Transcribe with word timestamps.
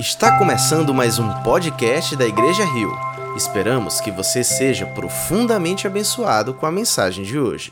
Está 0.00 0.38
começando 0.38 0.94
mais 0.94 1.18
um 1.18 1.28
podcast 1.42 2.16
da 2.16 2.24
Igreja 2.24 2.64
Rio. 2.64 2.90
Esperamos 3.36 4.00
que 4.00 4.10
você 4.10 4.42
seja 4.42 4.86
profundamente 4.86 5.86
abençoado 5.86 6.54
com 6.54 6.64
a 6.64 6.72
mensagem 6.72 7.22
de 7.22 7.38
hoje. 7.38 7.70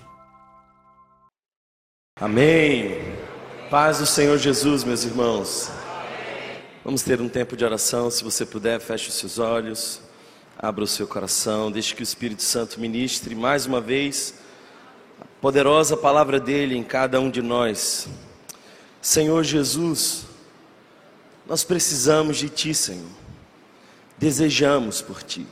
Amém. 2.21 3.01
Paz 3.71 3.97
do 3.97 4.05
Senhor 4.05 4.37
Jesus, 4.37 4.85
meus 4.85 5.05
irmãos. 5.05 5.71
Vamos 6.85 7.03
ter 7.03 7.19
um 7.19 7.31
tempo 7.31 7.57
de 7.57 7.65
oração. 7.65 8.11
Se 8.11 8.23
você 8.23 8.45
puder, 8.45 8.79
feche 8.79 9.09
os 9.09 9.15
seus 9.15 9.39
olhos, 9.39 10.03
abra 10.59 10.85
o 10.85 10.87
seu 10.87 11.07
coração, 11.07 11.73
deixe 11.73 11.95
que 11.95 12.03
o 12.03 12.05
Espírito 12.05 12.43
Santo 12.43 12.79
ministre 12.79 13.35
mais 13.35 13.65
uma 13.65 13.81
vez 13.81 14.35
a 15.19 15.25
poderosa 15.41 15.97
palavra 15.97 16.39
dele 16.39 16.77
em 16.77 16.85
cada 16.85 17.19
um 17.23 17.31
de 17.31 17.41
nós. 17.41 18.07
Senhor 19.01 19.43
Jesus, 19.43 20.28
nós 21.49 21.65
precisamos 21.65 22.37
de 22.37 22.51
Ti, 22.51 22.75
Senhor. 22.75 23.09
Desejamos 24.19 25.01
por 25.01 25.23
Ti. 25.23 25.47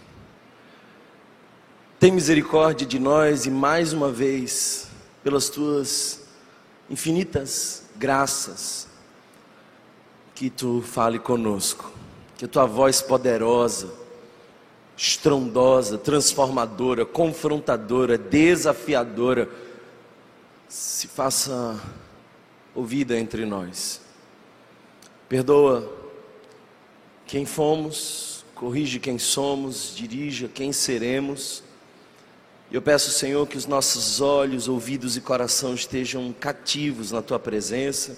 Tem 1.98 2.12
misericórdia 2.12 2.86
de 2.86 2.98
nós 2.98 3.46
e 3.46 3.50
mais 3.50 3.94
uma 3.94 4.12
vez, 4.12 4.88
pelas 5.24 5.48
Tuas 5.48 6.20
infinitas 6.90 7.84
graças, 7.96 8.86
que 10.34 10.50
Tu 10.50 10.82
fale 10.82 11.18
conosco, 11.18 11.90
que 12.36 12.44
a 12.44 12.48
Tua 12.48 12.66
voz 12.66 13.00
poderosa, 13.00 13.90
estrondosa, 14.94 15.96
transformadora, 15.96 17.06
confrontadora, 17.06 18.18
desafiadora, 18.18 19.48
se 20.68 21.08
faça 21.08 21.80
ouvida 22.74 23.18
entre 23.18 23.46
nós. 23.46 24.05
Perdoa 25.28 25.92
quem 27.26 27.44
fomos, 27.44 28.44
corrige 28.54 29.00
quem 29.00 29.18
somos, 29.18 29.92
dirija 29.96 30.48
quem 30.48 30.72
seremos. 30.72 31.64
Eu 32.70 32.80
peço, 32.80 33.10
Senhor, 33.10 33.46
que 33.48 33.56
os 33.56 33.66
nossos 33.66 34.20
olhos, 34.20 34.68
ouvidos 34.68 35.16
e 35.16 35.20
coração 35.20 35.74
estejam 35.74 36.32
cativos 36.32 37.10
na 37.10 37.20
tua 37.20 37.40
presença, 37.40 38.16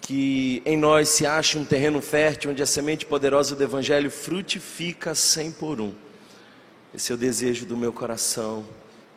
que 0.00 0.62
em 0.64 0.76
nós 0.76 1.10
se 1.10 1.26
ache 1.26 1.58
um 1.58 1.64
terreno 1.64 2.00
fértil 2.00 2.50
onde 2.50 2.62
a 2.62 2.66
semente 2.66 3.04
poderosa 3.04 3.54
do 3.54 3.62
Evangelho 3.62 4.10
frutifica 4.10 5.14
sem 5.14 5.52
por 5.52 5.82
um. 5.82 5.92
Esse 6.94 7.12
é 7.12 7.14
o 7.14 7.18
desejo 7.18 7.66
do 7.66 7.76
meu 7.76 7.92
coração 7.92 8.64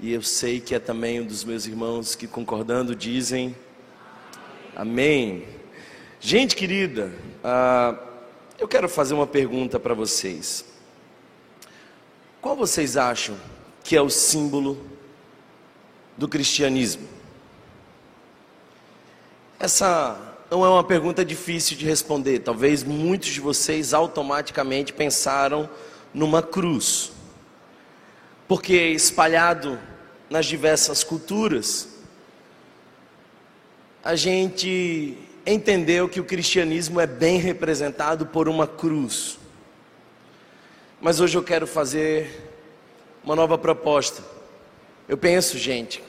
e 0.02 0.12
eu 0.12 0.22
sei 0.22 0.60
que 0.60 0.76
é 0.76 0.80
também 0.80 1.22
um 1.22 1.26
dos 1.26 1.46
meus 1.46 1.66
irmãos 1.66 2.14
que 2.14 2.28
concordando 2.28 2.94
dizem 2.94 3.56
Amém. 4.76 5.61
Gente 6.24 6.56
querida, 6.56 7.12
uh, 7.44 7.98
eu 8.60 8.68
quero 8.68 8.88
fazer 8.88 9.16
uma 9.16 9.26
pergunta 9.26 9.80
para 9.80 9.96
vocês. 9.96 10.64
Qual 12.40 12.56
vocês 12.56 12.96
acham 12.96 13.36
que 13.84 13.96
é 13.96 14.02
o 14.04 14.10
símbolo 14.10 14.86
do 16.16 16.28
cristianismo? 16.28 17.08
Essa 19.60 20.16
não 20.52 20.64
é 20.64 20.70
uma 20.70 20.84
pergunta 20.84 21.26
difícil 21.26 21.76
de 21.76 21.88
responder. 21.88 22.38
Talvez 22.38 22.84
muitos 22.84 23.30
de 23.30 23.42
vocês 23.42 23.92
automaticamente 23.92 24.94
pensaram 24.94 25.68
numa 26.14 26.44
cruz. 26.44 27.14
Porque 28.48 28.76
espalhado 28.76 29.80
nas 30.30 30.46
diversas 30.46 31.04
culturas, 31.04 31.90
a 34.04 34.16
gente 34.16 35.18
entendeu 35.46 36.08
que 36.08 36.20
o 36.20 36.24
cristianismo 36.24 37.00
é 37.00 37.08
bem 37.08 37.38
representado 37.38 38.26
por 38.26 38.48
uma 38.48 38.68
cruz. 38.68 39.40
Mas 41.00 41.20
hoje 41.20 41.38
eu 41.38 41.44
quero 41.44 41.66
fazer 41.66 42.52
uma 43.24 43.36
nova 43.36 43.58
proposta. 43.58 44.24
Eu 45.08 45.18
penso, 45.18 45.58
gente, 45.58 46.04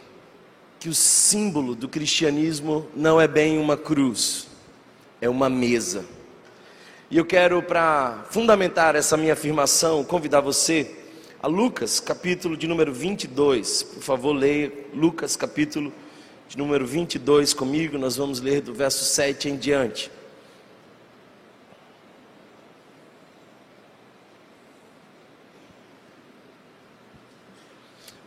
que 0.79 0.89
o 0.89 0.95
símbolo 0.95 1.75
do 1.75 1.89
cristianismo 1.89 2.87
não 2.95 3.21
é 3.21 3.27
bem 3.27 3.59
uma 3.59 3.77
cruz, 3.77 4.49
é 5.21 5.29
uma 5.29 5.49
mesa. 5.49 6.05
E 7.11 7.17
eu 7.17 7.25
quero, 7.25 7.63
para 7.63 8.25
fundamentar 8.31 8.97
essa 8.97 9.17
minha 9.17 9.35
afirmação, 9.35 10.05
convidar 10.05 10.41
você 10.41 10.91
a 11.43 11.47
Lucas, 11.47 12.01
capítulo 12.01 12.57
de 12.57 12.67
número 12.67 12.93
22. 12.93 13.83
Por 13.83 14.03
favor, 14.03 14.33
leia 14.33 14.73
Lucas, 14.95 15.37
capítulo 15.37 15.93
de 16.53 16.59
número 16.59 16.87
22 16.87 17.55
comigo, 17.55 17.97
nós 17.97 18.17
vamos 18.17 18.39
ler 18.39 18.61
do 18.61 18.75
verso 18.75 19.07
7 19.07 19.49
em 19.49 19.57
diante. 19.57 20.11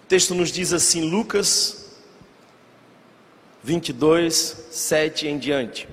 O 0.03 0.07
texto 0.07 0.33
nos 0.33 0.49
diz 0.49 0.73
assim, 0.73 1.07
Lucas 1.07 2.01
22, 3.63 4.69
7 4.71 5.27
em 5.27 5.37
diante. 5.37 5.87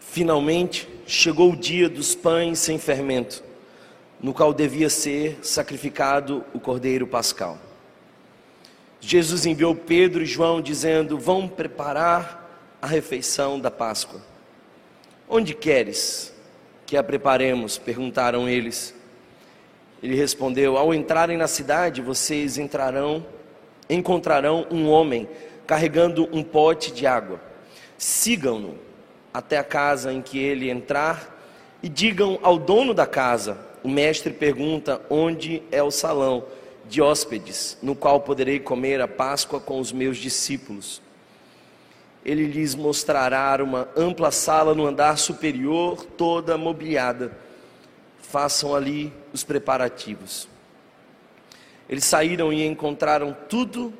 Finalmente 0.00 0.88
chegou 1.06 1.52
o 1.52 1.56
dia 1.56 1.88
dos 1.88 2.16
pães 2.16 2.58
sem 2.58 2.76
fermento, 2.76 3.40
no 4.20 4.34
qual 4.34 4.52
devia 4.52 4.90
ser 4.90 5.38
sacrificado 5.44 6.44
o 6.52 6.58
cordeiro 6.58 7.06
pascal. 7.06 7.56
Jesus 9.04 9.44
enviou 9.44 9.74
Pedro 9.74 10.22
e 10.22 10.26
João 10.26 10.62
dizendo: 10.62 11.18
Vão 11.18 11.48
preparar 11.48 12.78
a 12.80 12.86
refeição 12.86 13.58
da 13.58 13.70
Páscoa. 13.70 14.20
Onde 15.28 15.54
queres 15.54 16.32
que 16.86 16.96
a 16.96 17.02
preparemos? 17.02 17.76
perguntaram 17.76 18.48
eles. 18.48 18.94
Ele 20.00 20.14
respondeu: 20.14 20.76
Ao 20.76 20.94
entrarem 20.94 21.36
na 21.36 21.48
cidade, 21.48 22.00
vocês 22.00 22.56
entrarão, 22.56 23.26
encontrarão 23.90 24.68
um 24.70 24.88
homem 24.88 25.28
carregando 25.66 26.28
um 26.32 26.44
pote 26.44 26.92
de 26.92 27.04
água. 27.04 27.40
Sigam-no 27.98 28.76
até 29.34 29.58
a 29.58 29.64
casa 29.64 30.12
em 30.12 30.22
que 30.22 30.38
ele 30.38 30.70
entrar 30.70 31.42
e 31.82 31.88
digam 31.88 32.38
ao 32.40 32.56
dono 32.56 32.94
da 32.94 33.06
casa: 33.06 33.58
O 33.82 33.88
mestre 33.88 34.32
pergunta 34.32 35.02
onde 35.10 35.60
é 35.72 35.82
o 35.82 35.90
salão 35.90 36.44
de 36.92 37.00
hóspedes, 37.00 37.78
no 37.82 37.96
qual 37.96 38.20
poderei 38.20 38.60
comer 38.60 39.00
a 39.00 39.08
Páscoa 39.08 39.58
com 39.58 39.80
os 39.80 39.90
meus 39.92 40.18
discípulos. 40.18 41.00
Ele 42.22 42.44
lhes 42.44 42.74
mostrará 42.74 43.64
uma 43.64 43.88
ampla 43.96 44.30
sala 44.30 44.74
no 44.74 44.86
andar 44.86 45.16
superior, 45.16 46.04
toda 46.04 46.58
mobiliada. 46.58 47.32
Façam 48.20 48.74
ali 48.74 49.10
os 49.32 49.42
preparativos. 49.42 50.46
Eles 51.88 52.04
saíram 52.04 52.52
e 52.52 52.66
encontraram 52.66 53.34
tudo 53.48 53.90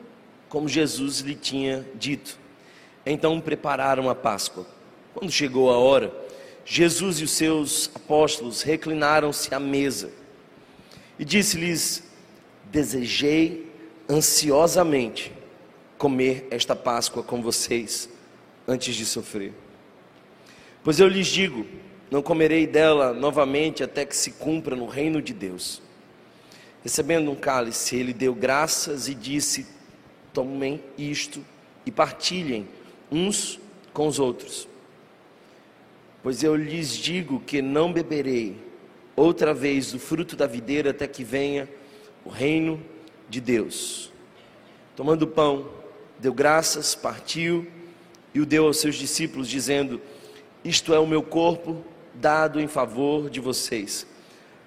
como 0.51 0.69
Jesus 0.69 1.21
lhe 1.21 1.35
tinha 1.35 1.87
dito. 1.95 2.39
Então 3.07 3.41
prepararam 3.41 4.11
a 4.11 4.15
Páscoa. 4.15 4.67
Quando 5.15 5.33
chegou 5.33 5.71
a 5.71 5.79
hora, 5.79 6.15
Jesus 6.63 7.21
e 7.21 7.25
os 7.25 7.31
seus 7.31 7.91
apóstolos 7.95 8.61
reclinaram-se 8.61 9.55
à 9.55 9.59
mesa 9.59 10.11
e 11.19 11.25
disse-lhes: 11.25 12.12
desejei 12.73 13.71
ansiosamente 14.09 15.31
comer 15.99 16.49
esta 16.51 16.75
Páscoa 16.75 17.23
com 17.23 17.43
vocês 17.43 18.09
antes 18.67 18.97
de 18.97 19.05
sofrer. 19.05 19.53
Pois 20.83 20.99
eu 20.99 21.07
lhes 21.07 21.27
digo: 21.27 21.67
não 22.11 22.23
comerei 22.23 22.67
dela 22.67 23.13
novamente 23.13 23.85
até 23.85 24.07
que 24.07 24.17
se 24.17 24.33
cumpra 24.33 24.75
no 24.75 24.87
reino 24.87 25.21
de 25.21 25.35
Deus. 25.35 25.83
Recebendo 26.83 27.31
um 27.31 27.37
cálice, 27.37 27.95
ele 27.95 28.15
deu 28.15 28.35
graças 28.35 29.07
e 29.07 29.15
disse: 29.15 29.67
Tomem 30.33 30.83
isto 30.97 31.45
e 31.85 31.91
partilhem 31.91 32.67
uns 33.11 33.61
com 33.93 34.09
os 34.09 34.19
outros. 34.19 34.67
Pois 36.23 36.43
eu 36.43 36.57
lhes 36.57 36.97
digo 36.97 37.41
que 37.41 37.61
não 37.61 37.93
beberei 37.93 38.57
outra 39.15 39.53
vez 39.53 39.93
do 39.93 39.99
fruto 39.99 40.35
da 40.35 40.47
videira 40.47 40.91
até 40.91 41.07
que 41.07 41.23
venha 41.23 41.69
o 42.25 42.29
reino 42.29 42.83
de 43.29 43.41
Deus. 43.41 44.13
Tomando 44.95 45.23
o 45.23 45.27
pão, 45.27 45.69
deu 46.19 46.33
graças, 46.33 46.95
partiu 46.95 47.67
e 48.35 48.41
o 48.41 48.47
deu 48.47 48.67
aos 48.67 48.79
seus 48.79 48.97
discípulos, 48.97 49.49
dizendo: 49.49 50.01
Isto 50.65 50.95
é 50.95 50.99
o 50.99 51.07
meu 51.07 51.23
corpo 51.23 51.85
dado 52.15 52.61
em 52.61 52.69
favor 52.69 53.31
de 53.31 53.41
vocês. 53.41 54.07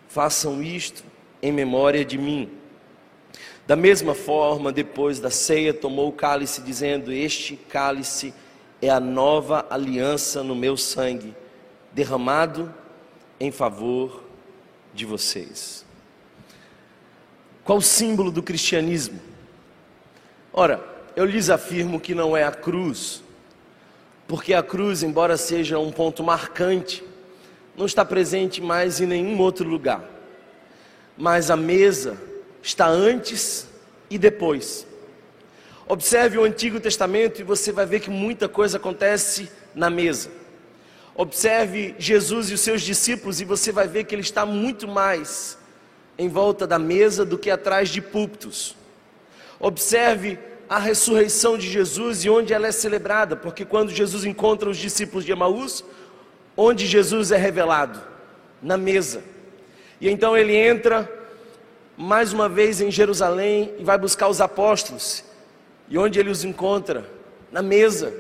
Façam 0.08 0.62
isto 0.62 1.04
em 1.42 1.52
memória 1.52 2.04
de 2.04 2.18
mim. 2.18 2.50
Da 3.68 3.76
mesma 3.76 4.14
forma, 4.14 4.72
depois 4.72 5.20
da 5.20 5.30
ceia, 5.30 5.74
tomou 5.74 6.10
o 6.10 6.14
cálice, 6.14 6.62
dizendo: 6.62 7.12
Este 7.12 7.56
cálice 7.56 8.34
é 8.82 8.90
a 8.90 9.00
nova 9.00 9.66
aliança 9.70 10.44
no 10.44 10.56
meu 10.56 10.78
sangue, 10.78 11.34
derramado 11.92 12.74
em 13.40 13.52
favor 13.52 14.24
de 14.94 15.06
vocês. 15.06 15.85
Qual 17.66 17.80
o 17.80 17.82
símbolo 17.82 18.30
do 18.30 18.44
cristianismo? 18.44 19.20
Ora, 20.54 20.86
eu 21.16 21.26
lhes 21.26 21.50
afirmo 21.50 22.00
que 22.00 22.14
não 22.14 22.38
é 22.38 22.44
a 22.44 22.52
cruz, 22.52 23.24
Porque 24.28 24.54
a 24.54 24.64
cruz, 24.64 25.04
embora 25.04 25.38
seja 25.38 25.78
um 25.78 25.92
ponto 25.92 26.24
marcante, 26.24 27.04
não 27.76 27.86
está 27.86 28.04
presente 28.04 28.60
mais 28.62 29.00
em 29.00 29.06
nenhum 29.06 29.40
outro 29.40 29.68
lugar. 29.68 30.04
Mas 31.16 31.52
a 31.52 31.56
mesa 31.56 32.18
está 32.62 32.88
antes 32.88 33.68
e 34.10 34.18
depois. 34.18 34.88
Observe 35.88 36.40
o 36.40 36.44
Antigo 36.44 36.80
Testamento 36.80 37.40
e 37.40 37.44
você 37.44 37.72
vai 37.72 37.86
ver 37.86 38.00
que 38.00 38.10
muita 38.10 38.50
coisa 38.50 38.78
acontece 38.78 39.52
na 39.76 39.90
mesa. 39.90 40.32
Observe 41.16 41.94
Jesus 42.00 42.50
e 42.50 42.56
os 42.56 42.62
seus 42.62 42.82
discípulos 42.82 43.40
e 43.40 43.46
você 43.46 43.72
vai 43.72 43.88
ver 43.88 44.06
que 44.06 44.16
ele 44.16 44.24
está 44.24 44.44
muito 44.46 44.88
mais 44.88 45.58
em 46.18 46.30
volta 46.30 46.66
da 46.66 46.80
mesa 46.80 47.26
do 47.26 47.38
que 47.38 47.50
atrás 47.50 47.90
de 47.90 48.02
púlpitos. 48.02 48.76
Observe 49.60 50.40
a 50.68 50.80
ressurreição 50.80 51.58
de 51.58 51.70
Jesus 51.70 52.26
e 52.26 52.30
onde 52.30 52.54
ela 52.54 52.68
é 52.68 52.72
celebrada, 52.72 53.36
porque 53.36 53.64
quando 53.64 53.92
Jesus 53.92 54.26
encontra 54.26 54.70
os 54.70 54.78
discípulos 54.78 55.26
de 55.26 55.32
Emaús, 55.32 55.84
onde 56.58 56.86
Jesus 56.86 57.32
é 57.32 57.38
revelado? 57.38 58.02
Na 58.62 58.78
mesa. 58.78 59.22
E 60.00 60.10
então 60.10 60.36
ele 60.36 60.56
entra 60.56 61.10
mais 61.98 62.34
uma 62.34 62.50
vez 62.50 62.82
em 62.82 62.92
Jerusalém 62.92 63.74
e 63.78 63.84
vai 63.84 63.98
buscar 63.98 64.28
os 64.28 64.42
apóstolos. 64.42 65.24
E 65.88 65.98
onde 65.98 66.20
ele 66.20 66.30
os 66.30 66.44
encontra? 66.44 67.10
Na 67.52 67.62
mesa. 67.62 68.14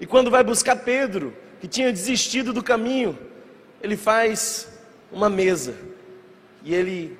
E 0.00 0.06
quando 0.06 0.30
vai 0.30 0.42
buscar 0.42 0.76
Pedro, 0.76 1.32
que 1.60 1.68
tinha 1.68 1.92
desistido 1.92 2.52
do 2.52 2.62
caminho, 2.62 3.16
ele 3.80 3.96
faz 3.96 4.68
uma 5.10 5.28
mesa 5.28 5.74
e 6.64 6.74
ele 6.74 7.16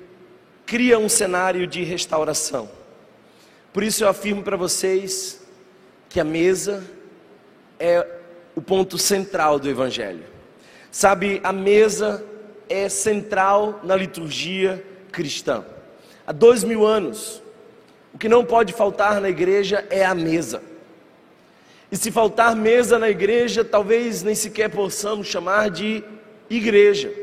cria 0.73 0.97
um 0.97 1.07
cenário 1.07 1.67
de 1.67 1.83
restauração. 1.83 2.67
Por 3.71 3.83
isso 3.83 4.03
eu 4.03 4.07
afirmo 4.07 4.41
para 4.41 4.57
vocês 4.57 5.39
que 6.09 6.19
a 6.19 6.23
mesa 6.23 6.83
é 7.79 8.03
o 8.55 8.61
ponto 8.61 8.97
central 8.97 9.59
do 9.59 9.69
Evangelho. 9.69 10.23
Sabe, 10.89 11.39
a 11.43 11.53
mesa 11.53 12.25
é 12.67 12.89
central 12.89 13.81
na 13.83 13.95
liturgia 13.95 14.83
cristã. 15.11 15.63
Há 16.25 16.31
dois 16.31 16.63
mil 16.63 16.83
anos, 16.83 17.39
o 18.11 18.17
que 18.17 18.27
não 18.27 18.43
pode 18.43 18.73
faltar 18.73 19.21
na 19.21 19.29
igreja 19.29 19.85
é 19.91 20.03
a 20.03 20.15
mesa. 20.15 20.59
E 21.91 21.95
se 21.95 22.09
faltar 22.09 22.55
mesa 22.55 22.97
na 22.97 23.11
igreja, 23.11 23.63
talvez 23.63 24.23
nem 24.23 24.33
sequer 24.33 24.71
possamos 24.71 25.27
chamar 25.27 25.69
de 25.69 26.03
igreja. 26.49 27.13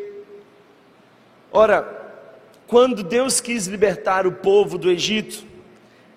Ora, 1.50 1.99
quando 2.70 3.02
Deus 3.02 3.40
quis 3.40 3.66
libertar 3.66 4.28
o 4.28 4.32
povo 4.32 4.78
do 4.78 4.88
Egito, 4.88 5.44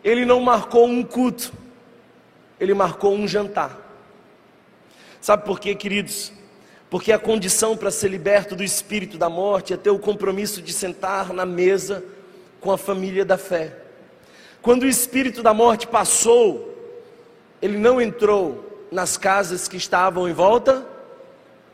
Ele 0.04 0.24
não 0.24 0.40
marcou 0.40 0.86
um 0.86 1.02
culto, 1.02 1.52
Ele 2.60 2.76
marcou 2.76 3.16
um 3.16 3.28
jantar. 3.28 3.76
Sabe 5.20 5.46
por 5.46 5.60
quê, 5.60 5.74
queridos? 5.74 6.32
Porque 6.92 7.12
a 7.12 7.18
condição 7.18 7.76
para 7.76 7.90
ser 7.90 8.10
liberto 8.10 8.56
do 8.56 8.64
espírito 8.64 9.18
da 9.18 9.32
morte 9.32 9.74
é 9.74 9.78
ter 9.78 9.90
o 9.90 9.98
compromisso 9.98 10.62
de 10.62 10.72
sentar 10.72 11.34
na 11.34 11.44
mesa 11.44 12.06
com 12.62 12.72
a 12.72 12.78
família 12.78 13.26
da 13.26 13.36
fé. 13.36 13.76
Quando 14.62 14.84
o 14.84 14.88
espírito 14.88 15.42
da 15.42 15.56
morte 15.56 15.88
passou, 15.88 16.72
ele 17.64 17.80
não 17.80 18.00
entrou 18.00 18.88
nas 18.92 19.18
casas 19.18 19.68
que 19.68 19.78
estavam 19.78 20.30
em 20.30 20.34
volta 20.34 20.88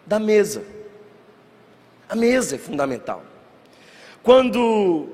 da 0.05 0.19
mesa. 0.19 0.63
A 2.07 2.15
mesa 2.15 2.55
é 2.55 2.57
fundamental. 2.57 3.28
Quando 4.23 5.07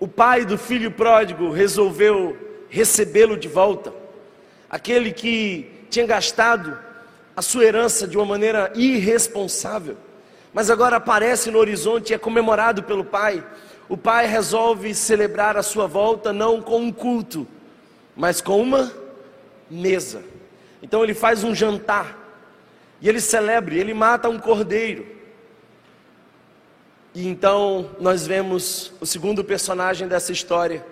o 0.00 0.08
pai 0.08 0.44
do 0.44 0.58
filho 0.58 0.90
pródigo 0.90 1.50
resolveu 1.50 2.36
recebê-lo 2.68 3.36
de 3.36 3.48
volta, 3.48 3.92
aquele 4.68 5.12
que 5.12 5.70
tinha 5.90 6.06
gastado 6.06 6.76
a 7.36 7.42
sua 7.42 7.64
herança 7.64 8.06
de 8.06 8.16
uma 8.16 8.26
maneira 8.26 8.72
irresponsável, 8.74 9.96
mas 10.52 10.70
agora 10.70 10.96
aparece 10.96 11.50
no 11.50 11.58
horizonte 11.58 12.10
e 12.10 12.14
é 12.14 12.18
comemorado 12.18 12.82
pelo 12.82 13.04
pai. 13.04 13.44
O 13.88 13.96
pai 13.96 14.26
resolve 14.26 14.94
celebrar 14.94 15.56
a 15.56 15.62
sua 15.62 15.86
volta 15.86 16.32
não 16.32 16.60
com 16.60 16.78
um 16.78 16.92
culto, 16.92 17.46
mas 18.16 18.40
com 18.40 18.60
uma 18.60 18.92
mesa. 19.70 20.22
Então 20.82 21.02
ele 21.02 21.14
faz 21.14 21.44
um 21.44 21.54
jantar 21.54 22.18
e 23.00 23.08
ele 23.08 23.20
celebra, 23.20 23.74
ele 23.74 23.94
mata 23.94 24.28
um 24.28 24.38
cordeiro. 24.38 25.06
E 27.14 27.28
então 27.28 27.90
nós 28.00 28.26
vemos 28.26 28.92
o 29.00 29.06
segundo 29.06 29.44
personagem 29.44 30.08
dessa 30.08 30.32
história, 30.32 30.84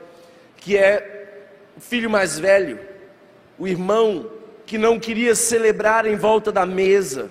que 0.57 0.77
é 0.77 1.49
o 1.77 1.81
filho 1.81 2.11
mais 2.11 2.39
velho, 2.39 2.79
o 3.59 3.67
irmão 3.67 4.31
que 4.67 4.77
não 4.77 5.01
queria 5.01 5.35
celebrar 5.35 6.07
em 6.07 6.17
volta 6.17 6.53
da 6.53 6.67
mesa, 6.67 7.31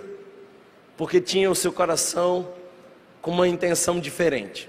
porque 0.98 1.22
tinha 1.22 1.50
o 1.50 1.56
seu 1.56 1.72
coração 1.72 2.52
com 3.22 3.32
uma 3.32 3.48
intenção 3.48 4.00
diferente. 4.00 4.68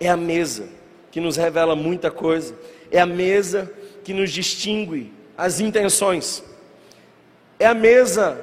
É 0.00 0.08
a 0.08 0.16
mesa 0.16 0.68
que 1.10 1.20
nos 1.20 1.36
revela 1.36 1.76
muita 1.76 2.10
coisa, 2.10 2.54
é 2.90 3.00
a 3.00 3.06
mesa 3.06 3.72
que 4.02 4.12
nos 4.12 4.32
distingue 4.32 5.12
as 5.38 5.60
intenções. 5.60 6.42
É 7.58 7.66
a 7.66 7.74
mesa 7.74 8.38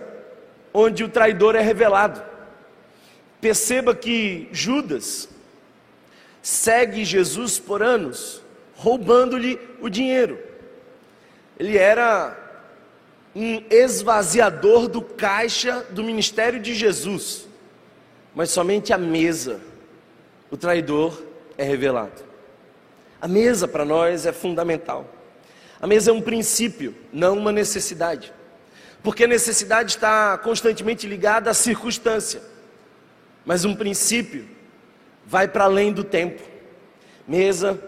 onde 0.73 1.03
o 1.03 1.09
traidor 1.09 1.55
é 1.55 1.61
revelado. 1.61 2.28
Perceba 3.41 3.95
que 3.95 4.49
Judas 4.51 5.29
segue 6.41 7.05
Jesus 7.05 7.59
por 7.59 7.81
anos, 7.81 8.41
roubando-lhe 8.75 9.59
o 9.79 9.89
dinheiro. 9.89 10.39
Ele 11.57 11.77
era 11.77 12.37
um 13.35 13.63
esvaziador 13.69 14.87
do 14.87 15.01
caixa 15.01 15.85
do 15.91 16.03
ministério 16.03 16.59
de 16.59 16.73
Jesus, 16.73 17.47
mas 18.33 18.49
somente 18.49 18.91
a 18.91 18.97
mesa, 18.97 19.59
o 20.49 20.57
traidor 20.57 21.21
é 21.57 21.63
revelado. 21.63 22.23
A 23.21 23.27
mesa 23.27 23.67
para 23.67 23.85
nós 23.85 24.25
é 24.25 24.31
fundamental. 24.31 25.05
A 25.81 25.87
mesa 25.87 26.11
é 26.11 26.13
um 26.13 26.21
princípio, 26.21 26.95
não 27.11 27.37
uma 27.37 27.51
necessidade. 27.51 28.33
Porque 29.03 29.23
a 29.23 29.27
necessidade 29.27 29.91
está 29.91 30.37
constantemente 30.37 31.07
ligada 31.07 31.49
à 31.49 31.53
circunstância. 31.53 32.41
Mas 33.45 33.65
um 33.65 33.75
princípio 33.75 34.47
vai 35.25 35.47
para 35.47 35.65
além 35.65 35.91
do 35.91 36.03
tempo. 36.03 36.41
Mesa 37.27 37.79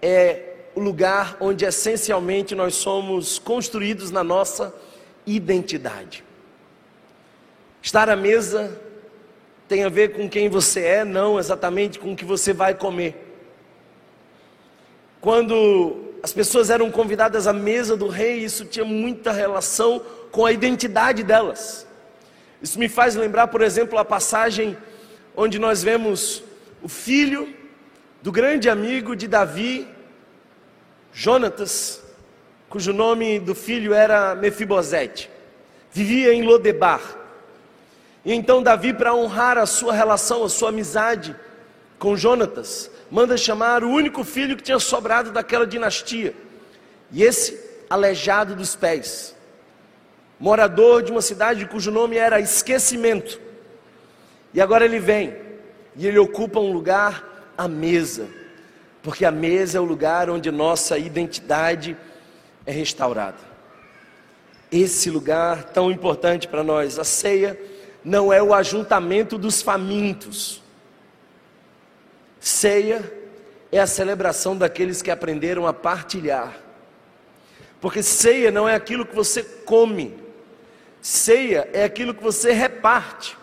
é 0.00 0.54
o 0.74 0.80
lugar 0.80 1.36
onde 1.40 1.64
essencialmente 1.64 2.54
nós 2.54 2.74
somos 2.74 3.38
construídos 3.38 4.10
na 4.10 4.22
nossa 4.24 4.74
identidade. 5.26 6.24
Estar 7.82 8.08
à 8.08 8.16
mesa 8.16 8.80
tem 9.68 9.84
a 9.84 9.88
ver 9.88 10.12
com 10.12 10.28
quem 10.28 10.48
você 10.48 10.80
é, 10.80 11.04
não 11.04 11.38
exatamente 11.38 11.98
com 11.98 12.12
o 12.12 12.16
que 12.16 12.24
você 12.24 12.52
vai 12.52 12.74
comer. 12.74 13.26
Quando 15.20 16.14
as 16.22 16.32
pessoas 16.32 16.70
eram 16.70 16.90
convidadas 16.90 17.46
à 17.46 17.52
mesa 17.52 17.96
do 17.96 18.08
rei, 18.08 18.38
isso 18.38 18.64
tinha 18.64 18.84
muita 18.84 19.30
relação 19.30 20.00
com 20.30 20.46
a 20.46 20.52
identidade 20.52 21.22
delas. 21.22 21.86
Isso 22.62 22.78
me 22.78 22.88
faz 22.88 23.14
lembrar, 23.14 23.48
por 23.48 23.62
exemplo, 23.62 23.98
a 23.98 24.04
passagem 24.04 24.76
onde 25.40 25.56
nós 25.56 25.84
vemos 25.84 26.42
o 26.82 26.88
filho 26.88 27.54
do 28.20 28.32
grande 28.32 28.68
amigo 28.68 29.14
de 29.14 29.28
Davi, 29.28 29.86
Jonatas, 31.12 32.02
cujo 32.68 32.92
nome 32.92 33.38
do 33.38 33.54
filho 33.54 33.94
era 33.94 34.34
Mefibosete, 34.34 35.30
vivia 35.92 36.34
em 36.34 36.42
Lodebar. 36.42 37.00
E 38.24 38.34
então 38.34 38.60
Davi, 38.60 38.92
para 38.92 39.14
honrar 39.14 39.56
a 39.58 39.64
sua 39.64 39.92
relação, 39.92 40.42
a 40.42 40.48
sua 40.48 40.70
amizade 40.70 41.36
com 42.00 42.16
Jonatas, 42.16 42.90
manda 43.08 43.36
chamar 43.36 43.84
o 43.84 43.90
único 43.90 44.24
filho 44.24 44.56
que 44.56 44.62
tinha 44.64 44.80
sobrado 44.80 45.30
daquela 45.30 45.68
dinastia. 45.68 46.34
E 47.12 47.22
esse, 47.22 47.56
aleijado 47.88 48.56
dos 48.56 48.74
pés, 48.74 49.36
morador 50.40 51.00
de 51.00 51.12
uma 51.12 51.22
cidade 51.22 51.64
cujo 51.64 51.92
nome 51.92 52.16
era 52.16 52.40
Esquecimento. 52.40 53.46
E 54.52 54.60
agora 54.60 54.84
ele 54.84 54.98
vem 54.98 55.36
e 55.96 56.06
ele 56.06 56.18
ocupa 56.18 56.60
um 56.60 56.72
lugar 56.72 57.52
à 57.56 57.66
mesa, 57.68 58.28
porque 59.02 59.24
a 59.24 59.30
mesa 59.30 59.78
é 59.78 59.80
o 59.80 59.84
lugar 59.84 60.30
onde 60.30 60.50
nossa 60.50 60.98
identidade 60.98 61.96
é 62.64 62.72
restaurada. 62.72 63.48
Esse 64.70 65.10
lugar 65.10 65.64
tão 65.64 65.90
importante 65.90 66.46
para 66.46 66.62
nós, 66.62 66.98
a 66.98 67.04
ceia, 67.04 67.58
não 68.04 68.32
é 68.32 68.42
o 68.42 68.54
ajuntamento 68.54 69.36
dos 69.36 69.60
famintos 69.60 70.62
Ceia 72.40 73.12
é 73.70 73.80
a 73.80 73.86
celebração 73.86 74.56
daqueles 74.56 75.02
que 75.02 75.10
aprenderam 75.10 75.66
a 75.66 75.72
partilhar. 75.72 76.56
Porque 77.80 78.02
ceia 78.02 78.50
não 78.50 78.68
é 78.68 78.74
aquilo 78.74 79.04
que 79.04 79.14
você 79.14 79.42
come, 79.42 80.16
ceia 81.00 81.68
é 81.72 81.84
aquilo 81.84 82.14
que 82.14 82.22
você 82.22 82.52
reparte. 82.52 83.36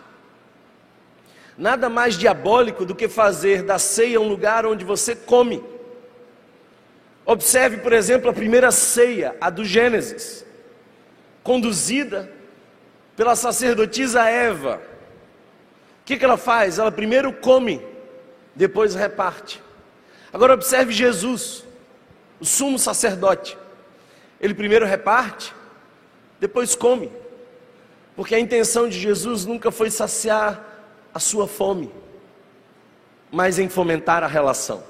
Nada 1.56 1.88
mais 1.88 2.18
diabólico 2.18 2.84
do 2.84 2.94
que 2.94 3.08
fazer 3.08 3.62
da 3.62 3.78
ceia 3.78 4.20
um 4.20 4.28
lugar 4.28 4.66
onde 4.66 4.84
você 4.84 5.16
come. 5.16 5.64
Observe, 7.24 7.78
por 7.78 7.92
exemplo, 7.92 8.30
a 8.30 8.32
primeira 8.32 8.70
ceia, 8.70 9.34
a 9.40 9.48
do 9.48 9.64
Gênesis, 9.64 10.44
conduzida 11.42 12.30
pela 13.16 13.34
sacerdotisa 13.34 14.28
Eva. 14.28 14.80
O 16.02 16.04
que, 16.04 16.16
que 16.16 16.24
ela 16.24 16.36
faz? 16.36 16.78
Ela 16.78 16.92
primeiro 16.92 17.32
come, 17.32 17.80
depois 18.54 18.94
reparte. 18.94 19.62
Agora 20.32 20.54
observe 20.54 20.92
Jesus, 20.92 21.64
o 22.38 22.44
sumo 22.44 22.78
sacerdote. 22.78 23.56
Ele 24.38 24.54
primeiro 24.54 24.84
reparte, 24.84 25.54
depois 26.38 26.74
come. 26.74 27.10
Porque 28.14 28.34
a 28.34 28.38
intenção 28.38 28.88
de 28.88 28.98
Jesus 28.98 29.46
nunca 29.46 29.70
foi 29.70 29.90
saciar 29.90 30.75
a 31.16 31.18
sua 31.18 31.48
fome, 31.48 31.90
mas 33.32 33.58
em 33.58 33.70
fomentar 33.70 34.22
a 34.22 34.26
relação. 34.26 34.84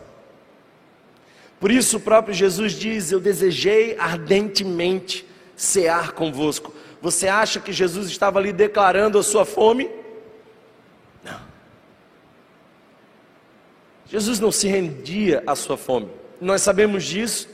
Por 1.61 1.71
isso 1.71 1.99
o 1.99 2.00
próprio 2.00 2.35
Jesus 2.35 2.73
diz: 2.73 3.12
Eu 3.12 3.21
desejei 3.21 3.97
ardentemente 3.97 5.25
cear 5.54 6.11
convosco. 6.12 6.75
Você 7.00 7.28
acha 7.28 7.61
que 7.61 7.73
Jesus 7.73 8.09
estava 8.09 8.40
ali 8.40 8.52
declarando 8.52 9.21
a 9.21 9.23
sua 9.23 9.45
fome? 9.45 9.88
Não. 11.23 11.40
Jesus 14.06 14.40
não 14.40 14.50
se 14.50 14.66
rendia 14.66 15.45
à 15.47 15.54
sua 15.54 15.76
fome. 15.76 16.09
Nós 16.40 16.61
sabemos 16.61 17.04
disso, 17.04 17.49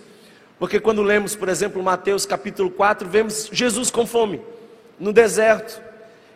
porque 0.59 0.81
quando 0.81 1.03
lemos, 1.03 1.37
por 1.37 1.51
exemplo, 1.51 1.83
Mateus 1.83 2.25
capítulo 2.25 2.71
4, 2.71 3.07
vemos 3.07 3.51
Jesus 3.53 3.91
com 3.91 4.07
fome 4.07 4.41
no 4.99 5.13
deserto. 5.13 5.92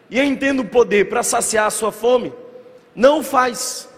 E 0.09 0.19
ele 0.19 0.29
entende 0.29 0.61
o 0.61 0.65
poder 0.65 1.09
para 1.09 1.23
saciar 1.23 1.67
a 1.67 1.71
sua 1.71 1.91
fome, 1.91 2.33
não 2.95 3.21
o 3.21 3.23
faz, 3.23 3.89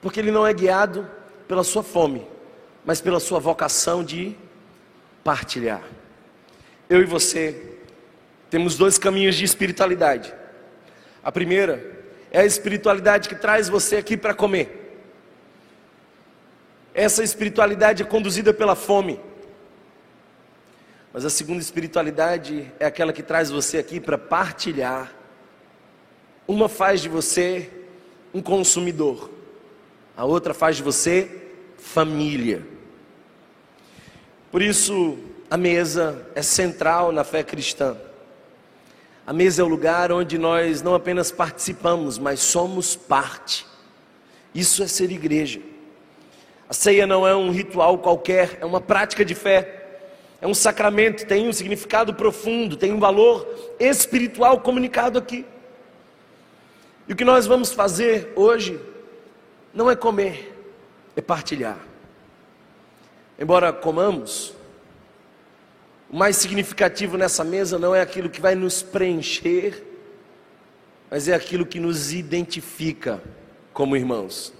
porque 0.00 0.18
ele 0.18 0.30
não 0.30 0.46
é 0.46 0.52
guiado 0.52 1.08
pela 1.46 1.62
sua 1.62 1.82
fome, 1.82 2.26
mas 2.84 3.00
pela 3.00 3.20
sua 3.20 3.38
vocação 3.38 4.02
de 4.02 4.36
partilhar. 5.22 5.82
Eu 6.88 7.00
e 7.00 7.04
você 7.04 7.74
temos 8.50 8.76
dois 8.76 8.98
caminhos 8.98 9.34
de 9.34 9.44
espiritualidade. 9.44 10.32
A 11.22 11.32
primeira 11.32 11.94
é 12.30 12.40
a 12.40 12.44
espiritualidade 12.44 13.28
que 13.28 13.34
traz 13.34 13.68
você 13.68 13.96
aqui 13.96 14.16
para 14.16 14.34
comer. 14.34 14.80
Essa 16.94 17.24
espiritualidade 17.24 18.02
é 18.02 18.06
conduzida 18.06 18.54
pela 18.54 18.76
fome. 18.76 19.18
Mas 21.14 21.24
a 21.24 21.30
segunda 21.30 21.60
espiritualidade 21.60 22.72
é 22.80 22.86
aquela 22.86 23.12
que 23.12 23.22
traz 23.22 23.48
você 23.48 23.78
aqui 23.78 24.00
para 24.00 24.18
partilhar. 24.18 25.14
Uma 26.48 26.68
faz 26.68 27.00
de 27.00 27.08
você 27.08 27.70
um 28.34 28.42
consumidor, 28.42 29.30
a 30.16 30.24
outra 30.24 30.52
faz 30.52 30.74
de 30.74 30.82
você 30.82 31.30
família. 31.78 32.66
Por 34.50 34.60
isso, 34.60 35.16
a 35.48 35.56
mesa 35.56 36.26
é 36.34 36.42
central 36.42 37.12
na 37.12 37.22
fé 37.22 37.44
cristã. 37.44 37.96
A 39.24 39.32
mesa 39.32 39.62
é 39.62 39.64
o 39.64 39.68
lugar 39.68 40.10
onde 40.10 40.36
nós 40.36 40.82
não 40.82 40.96
apenas 40.96 41.30
participamos, 41.30 42.18
mas 42.18 42.40
somos 42.40 42.96
parte. 42.96 43.64
Isso 44.52 44.82
é 44.82 44.88
ser 44.88 45.12
igreja. 45.12 45.60
A 46.68 46.74
ceia 46.74 47.06
não 47.06 47.24
é 47.24 47.36
um 47.36 47.52
ritual 47.52 47.98
qualquer, 47.98 48.58
é 48.60 48.64
uma 48.64 48.80
prática 48.80 49.24
de 49.24 49.36
fé. 49.36 49.83
É 50.44 50.46
um 50.46 50.52
sacramento, 50.52 51.26
tem 51.26 51.48
um 51.48 51.52
significado 51.54 52.12
profundo, 52.12 52.76
tem 52.76 52.92
um 52.92 53.00
valor 53.00 53.48
espiritual 53.80 54.60
comunicado 54.60 55.18
aqui. 55.18 55.42
E 57.08 57.14
o 57.14 57.16
que 57.16 57.24
nós 57.24 57.46
vamos 57.46 57.72
fazer 57.72 58.30
hoje 58.36 58.78
não 59.72 59.90
é 59.90 59.96
comer, 59.96 60.54
é 61.16 61.22
partilhar. 61.22 61.78
Embora 63.38 63.72
comamos, 63.72 64.52
o 66.10 66.16
mais 66.18 66.36
significativo 66.36 67.16
nessa 67.16 67.42
mesa 67.42 67.78
não 67.78 67.94
é 67.94 68.02
aquilo 68.02 68.28
que 68.28 68.42
vai 68.42 68.54
nos 68.54 68.82
preencher, 68.82 69.82
mas 71.10 71.26
é 71.26 71.32
aquilo 71.32 71.64
que 71.64 71.80
nos 71.80 72.12
identifica 72.12 73.22
como 73.72 73.96
irmãos. 73.96 74.52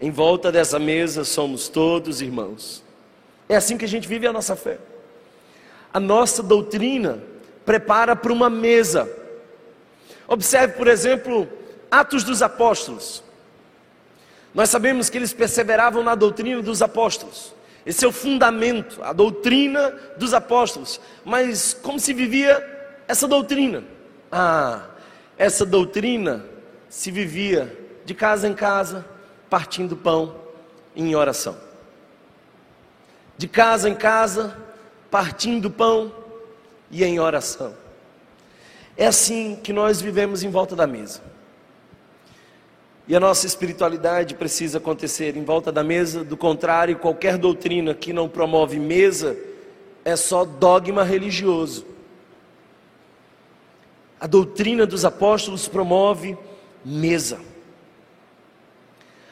Em 0.00 0.12
volta 0.12 0.52
dessa 0.52 0.78
mesa 0.78 1.24
somos 1.24 1.68
todos 1.68 2.22
irmãos. 2.22 2.84
É 3.48 3.56
assim 3.56 3.76
que 3.76 3.84
a 3.84 3.88
gente 3.88 4.06
vive 4.06 4.24
a 4.24 4.32
nossa 4.32 4.54
fé. 4.54 4.78
A 5.96 5.98
nossa 5.98 6.42
doutrina 6.42 7.20
prepara 7.64 8.14
para 8.14 8.30
uma 8.30 8.50
mesa. 8.50 9.10
Observe, 10.28 10.74
por 10.74 10.88
exemplo, 10.88 11.48
Atos 11.90 12.22
dos 12.22 12.42
Apóstolos. 12.42 13.24
Nós 14.52 14.68
sabemos 14.68 15.08
que 15.08 15.16
eles 15.16 15.32
perseveravam 15.32 16.02
na 16.02 16.14
doutrina 16.14 16.60
dos 16.60 16.82
apóstolos. 16.82 17.54
Esse 17.86 18.04
é 18.04 18.08
o 18.08 18.12
fundamento, 18.12 19.02
a 19.02 19.14
doutrina 19.14 19.88
dos 20.18 20.34
apóstolos. 20.34 21.00
Mas 21.24 21.72
como 21.72 21.98
se 21.98 22.12
vivia 22.12 22.62
essa 23.08 23.26
doutrina? 23.26 23.82
Ah, 24.30 24.82
essa 25.38 25.64
doutrina 25.64 26.44
se 26.90 27.10
vivia 27.10 27.74
de 28.04 28.12
casa 28.12 28.46
em 28.46 28.52
casa, 28.52 29.02
partindo 29.48 29.96
pão 29.96 30.36
em 30.94 31.16
oração. 31.16 31.56
De 33.38 33.48
casa 33.48 33.88
em 33.88 33.94
casa, 33.94 34.65
partindo 35.10 35.70
pão 35.70 36.12
e 36.90 37.04
em 37.04 37.18
oração. 37.18 37.74
É 38.96 39.06
assim 39.06 39.56
que 39.62 39.72
nós 39.72 40.00
vivemos 40.00 40.42
em 40.42 40.50
volta 40.50 40.74
da 40.74 40.86
mesa. 40.86 41.20
E 43.08 43.14
a 43.14 43.20
nossa 43.20 43.46
espiritualidade 43.46 44.34
precisa 44.34 44.78
acontecer 44.78 45.36
em 45.36 45.44
volta 45.44 45.70
da 45.70 45.84
mesa, 45.84 46.24
do 46.24 46.36
contrário, 46.36 46.96
qualquer 46.96 47.38
doutrina 47.38 47.94
que 47.94 48.12
não 48.12 48.28
promove 48.28 48.80
mesa 48.80 49.36
é 50.04 50.16
só 50.16 50.44
dogma 50.44 51.04
religioso. 51.04 51.86
A 54.18 54.26
doutrina 54.26 54.86
dos 54.86 55.04
apóstolos 55.04 55.68
promove 55.68 56.36
mesa. 56.84 57.38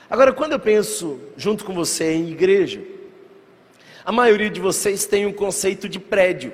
Agora, 0.09 0.33
quando 0.33 0.52
eu 0.52 0.61
penso 0.61 1.19
junto 1.37 1.64
com 1.64 1.75
você 1.75 2.12
em 2.12 2.28
igreja, 2.28 2.81
a 4.04 4.12
maioria 4.12 4.50
de 4.50 4.61
vocês 4.61 5.06
tem 5.06 5.25
um 5.25 5.32
conceito 5.32 5.88
de 5.88 5.99
prédio. 5.99 6.52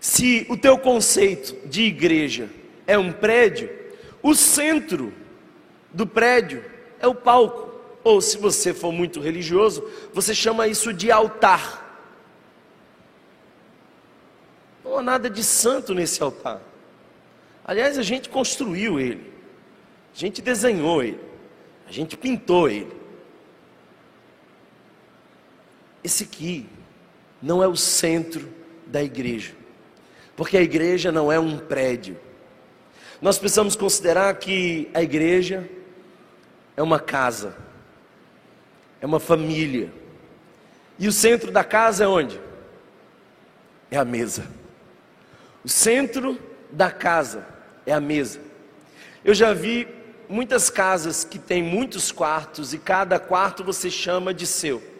Se 0.00 0.46
o 0.48 0.56
teu 0.56 0.78
conceito 0.78 1.56
de 1.66 1.82
igreja 1.82 2.48
é 2.86 2.96
um 2.96 3.12
prédio, 3.12 3.68
o 4.22 4.34
centro 4.34 5.12
do 5.92 6.06
prédio 6.06 6.64
é 7.00 7.06
o 7.06 7.14
palco. 7.14 7.68
Ou 8.04 8.20
se 8.20 8.38
você 8.38 8.72
for 8.72 8.92
muito 8.92 9.20
religioso, 9.20 9.84
você 10.14 10.34
chama 10.34 10.68
isso 10.68 10.92
de 10.92 11.10
altar. 11.10 11.84
Não 14.84 14.98
há 14.98 15.02
nada 15.02 15.28
de 15.28 15.42
santo 15.42 15.92
nesse 15.92 16.22
altar. 16.22 16.62
Aliás, 17.64 17.98
a 17.98 18.02
gente 18.02 18.28
construiu 18.28 18.98
ele, 18.98 19.30
a 20.14 20.18
gente 20.18 20.40
desenhou 20.40 21.02
ele, 21.02 21.20
a 21.86 21.92
gente 21.92 22.16
pintou 22.16 22.70
ele. 22.70 22.97
Esse 26.08 26.24
aqui 26.24 26.66
não 27.42 27.62
é 27.62 27.68
o 27.68 27.76
centro 27.76 28.48
da 28.86 29.02
igreja, 29.02 29.52
porque 30.34 30.56
a 30.56 30.62
igreja 30.62 31.12
não 31.12 31.30
é 31.30 31.38
um 31.38 31.58
prédio. 31.58 32.16
Nós 33.20 33.38
precisamos 33.38 33.76
considerar 33.76 34.34
que 34.36 34.88
a 34.94 35.02
igreja 35.02 35.68
é 36.78 36.82
uma 36.82 36.98
casa, 36.98 37.54
é 39.02 39.04
uma 39.04 39.20
família. 39.20 39.92
E 40.98 41.06
o 41.06 41.12
centro 41.12 41.52
da 41.52 41.62
casa 41.62 42.04
é 42.04 42.08
onde? 42.08 42.40
É 43.90 43.98
a 43.98 44.04
mesa. 44.04 44.46
O 45.62 45.68
centro 45.68 46.38
da 46.72 46.90
casa 46.90 47.46
é 47.84 47.92
a 47.92 48.00
mesa. 48.00 48.40
Eu 49.22 49.34
já 49.34 49.52
vi 49.52 49.86
muitas 50.26 50.70
casas 50.70 51.22
que 51.22 51.38
têm 51.38 51.62
muitos 51.62 52.10
quartos 52.10 52.72
e 52.72 52.78
cada 52.78 53.18
quarto 53.20 53.62
você 53.62 53.90
chama 53.90 54.32
de 54.32 54.46
seu. 54.46 54.96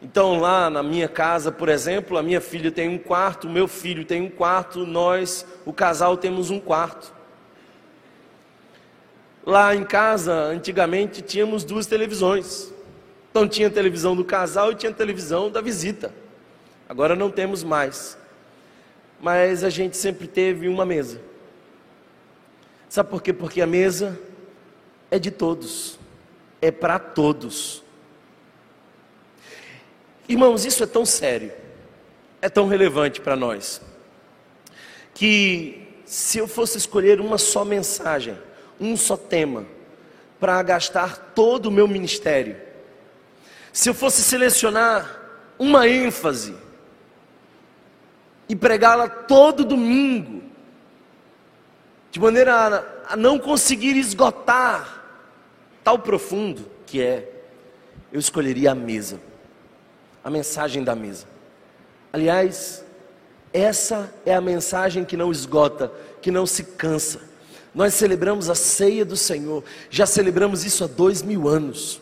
Então, 0.00 0.38
lá 0.38 0.70
na 0.70 0.82
minha 0.82 1.08
casa, 1.08 1.50
por 1.50 1.68
exemplo, 1.68 2.16
a 2.16 2.22
minha 2.22 2.40
filha 2.40 2.70
tem 2.70 2.88
um 2.88 2.98
quarto, 2.98 3.48
o 3.48 3.50
meu 3.50 3.66
filho 3.66 4.04
tem 4.04 4.22
um 4.22 4.30
quarto, 4.30 4.86
nós, 4.86 5.44
o 5.66 5.72
casal, 5.72 6.16
temos 6.16 6.50
um 6.50 6.60
quarto. 6.60 7.12
Lá 9.44 9.74
em 9.74 9.84
casa, 9.84 10.32
antigamente, 10.34 11.20
tínhamos 11.20 11.64
duas 11.64 11.86
televisões. 11.86 12.72
Então 13.30 13.48
tinha 13.48 13.68
televisão 13.68 14.14
do 14.14 14.24
casal 14.24 14.72
e 14.72 14.74
tinha 14.74 14.92
televisão 14.92 15.50
da 15.50 15.60
visita. 15.60 16.12
Agora 16.88 17.16
não 17.16 17.30
temos 17.30 17.64
mais. 17.64 18.16
Mas 19.20 19.64
a 19.64 19.70
gente 19.70 19.96
sempre 19.96 20.28
teve 20.28 20.68
uma 20.68 20.86
mesa. 20.86 21.20
Sabe 22.88 23.10
por 23.10 23.20
quê? 23.20 23.32
Porque 23.32 23.60
a 23.60 23.66
mesa 23.66 24.18
é 25.10 25.18
de 25.18 25.30
todos. 25.30 25.98
É 26.62 26.70
para 26.70 26.98
todos. 26.98 27.82
Irmãos, 30.28 30.64
isso 30.64 30.82
é 30.82 30.86
tão 30.86 31.06
sério. 31.06 31.52
É 32.42 32.48
tão 32.48 32.68
relevante 32.68 33.20
para 33.20 33.34
nós. 33.34 33.80
Que 35.14 35.88
se 36.04 36.38
eu 36.38 36.46
fosse 36.46 36.78
escolher 36.78 37.20
uma 37.20 37.38
só 37.38 37.64
mensagem 37.64 38.36
um 38.80 38.96
só 38.96 39.16
tema 39.16 39.66
para 40.38 40.62
gastar 40.62 41.32
todo 41.34 41.66
o 41.66 41.70
meu 41.70 41.88
ministério. 41.88 42.56
Se 43.72 43.88
eu 43.88 43.94
fosse 43.94 44.22
selecionar 44.22 45.20
uma 45.58 45.88
ênfase 45.88 46.54
e 48.48 48.54
pregá-la 48.54 49.08
todo 49.08 49.64
domingo, 49.64 50.42
de 52.10 52.20
maneira 52.20 52.86
a, 53.08 53.16
não 53.16 53.38
conseguir 53.38 53.96
esgotar 53.96 55.04
tal 55.82 55.98
profundo 55.98 56.70
que 56.86 57.02
é, 57.02 57.28
eu 58.12 58.20
escolheria 58.20 58.72
a 58.72 58.74
mesa, 58.74 59.20
a 60.22 60.30
mensagem 60.30 60.82
da 60.84 60.94
mesa. 60.94 61.26
Aliás, 62.12 62.84
essa 63.52 64.12
é 64.24 64.34
a 64.34 64.40
mensagem 64.40 65.04
que 65.04 65.16
não 65.16 65.30
esgota, 65.30 65.92
que 66.20 66.30
não 66.30 66.46
se 66.46 66.64
cansa. 66.64 67.20
Nós 67.74 67.94
celebramos 67.94 68.48
a 68.50 68.54
ceia 68.54 69.04
do 69.04 69.16
Senhor, 69.16 69.62
já 69.90 70.06
celebramos 70.06 70.64
isso 70.64 70.84
há 70.84 70.86
dois 70.86 71.22
mil 71.22 71.48
anos, 71.48 72.00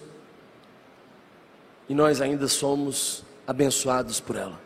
e 1.89 1.95
nós 1.95 2.21
ainda 2.21 2.49
somos 2.49 3.25
abençoados 3.47 4.19
por 4.21 4.37
ela, 4.37 4.61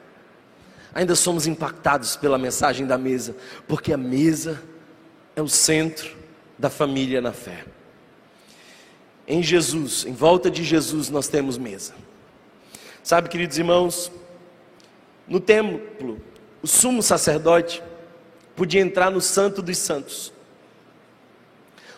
ainda 0.94 1.14
somos 1.14 1.46
impactados 1.46 2.16
pela 2.16 2.38
mensagem 2.38 2.86
da 2.86 2.96
mesa, 2.96 3.34
porque 3.66 3.92
a 3.92 3.96
mesa 3.96 4.62
é 5.34 5.42
o 5.42 5.48
centro 5.48 6.16
da 6.58 6.70
família 6.70 7.20
na 7.20 7.32
fé. 7.32 7.64
Em 9.26 9.42
Jesus, 9.42 10.04
em 10.04 10.12
volta 10.12 10.50
de 10.50 10.62
Jesus, 10.62 11.08
nós 11.08 11.28
temos 11.28 11.56
mesa. 11.56 11.94
Sabe, 13.02 13.28
queridos 13.28 13.58
irmãos, 13.58 14.12
no 15.26 15.40
templo, 15.40 16.20
o 16.62 16.66
sumo 16.66 17.02
sacerdote 17.02 17.82
podia 18.54 18.80
entrar 18.80 19.10
no 19.10 19.20
Santo 19.20 19.62
dos 19.62 19.78
Santos. 19.78 20.32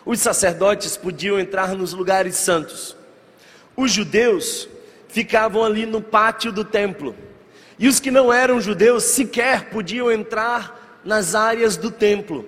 Os 0.05 0.19
sacerdotes 0.19 0.97
podiam 0.97 1.39
entrar 1.39 1.75
nos 1.75 1.93
lugares 1.93 2.35
santos. 2.35 2.95
Os 3.75 3.91
judeus 3.91 4.67
ficavam 5.07 5.63
ali 5.63 5.85
no 5.85 6.01
pátio 6.01 6.51
do 6.51 6.65
templo. 6.65 7.15
E 7.79 7.87
os 7.87 7.99
que 7.99 8.11
não 8.11 8.31
eram 8.31 8.61
judeus 8.61 9.03
sequer 9.03 9.69
podiam 9.69 10.11
entrar 10.11 11.01
nas 11.03 11.35
áreas 11.35 11.77
do 11.77 11.89
templo. 11.89 12.47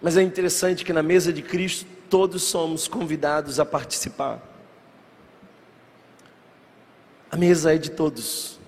Mas 0.00 0.16
é 0.16 0.22
interessante 0.22 0.84
que 0.84 0.92
na 0.92 1.02
mesa 1.02 1.32
de 1.32 1.42
Cristo 1.42 1.86
todos 2.10 2.42
somos 2.42 2.86
convidados 2.86 3.58
a 3.58 3.64
participar. 3.64 4.40
A 7.30 7.36
mesa 7.36 7.74
é 7.74 7.78
de 7.78 7.90
todos, 7.90 8.58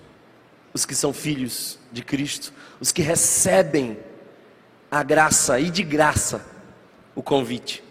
os 0.73 0.85
que 0.85 0.93
são 0.93 1.13
filhos 1.13 1.79
de 1.91 2.03
Cristo, 2.03 2.53
os 2.79 2.91
que 2.91 3.01
recebem 3.01 3.97
a 4.91 5.01
graça 5.03 5.59
e 5.59 5.69
de 5.69 5.83
graça 5.83 6.45
o 7.15 7.23
convite 7.23 7.83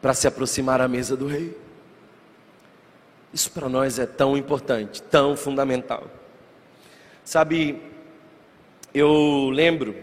para 0.00 0.14
se 0.14 0.26
aproximar 0.26 0.80
à 0.80 0.88
mesa 0.88 1.16
do 1.16 1.26
Rei. 1.26 1.56
Isso 3.32 3.50
para 3.50 3.68
nós 3.68 3.98
é 3.98 4.06
tão 4.06 4.36
importante, 4.36 5.02
tão 5.02 5.36
fundamental. 5.36 6.10
Sabe, 7.24 7.82
eu 8.94 9.50
lembro 9.50 9.94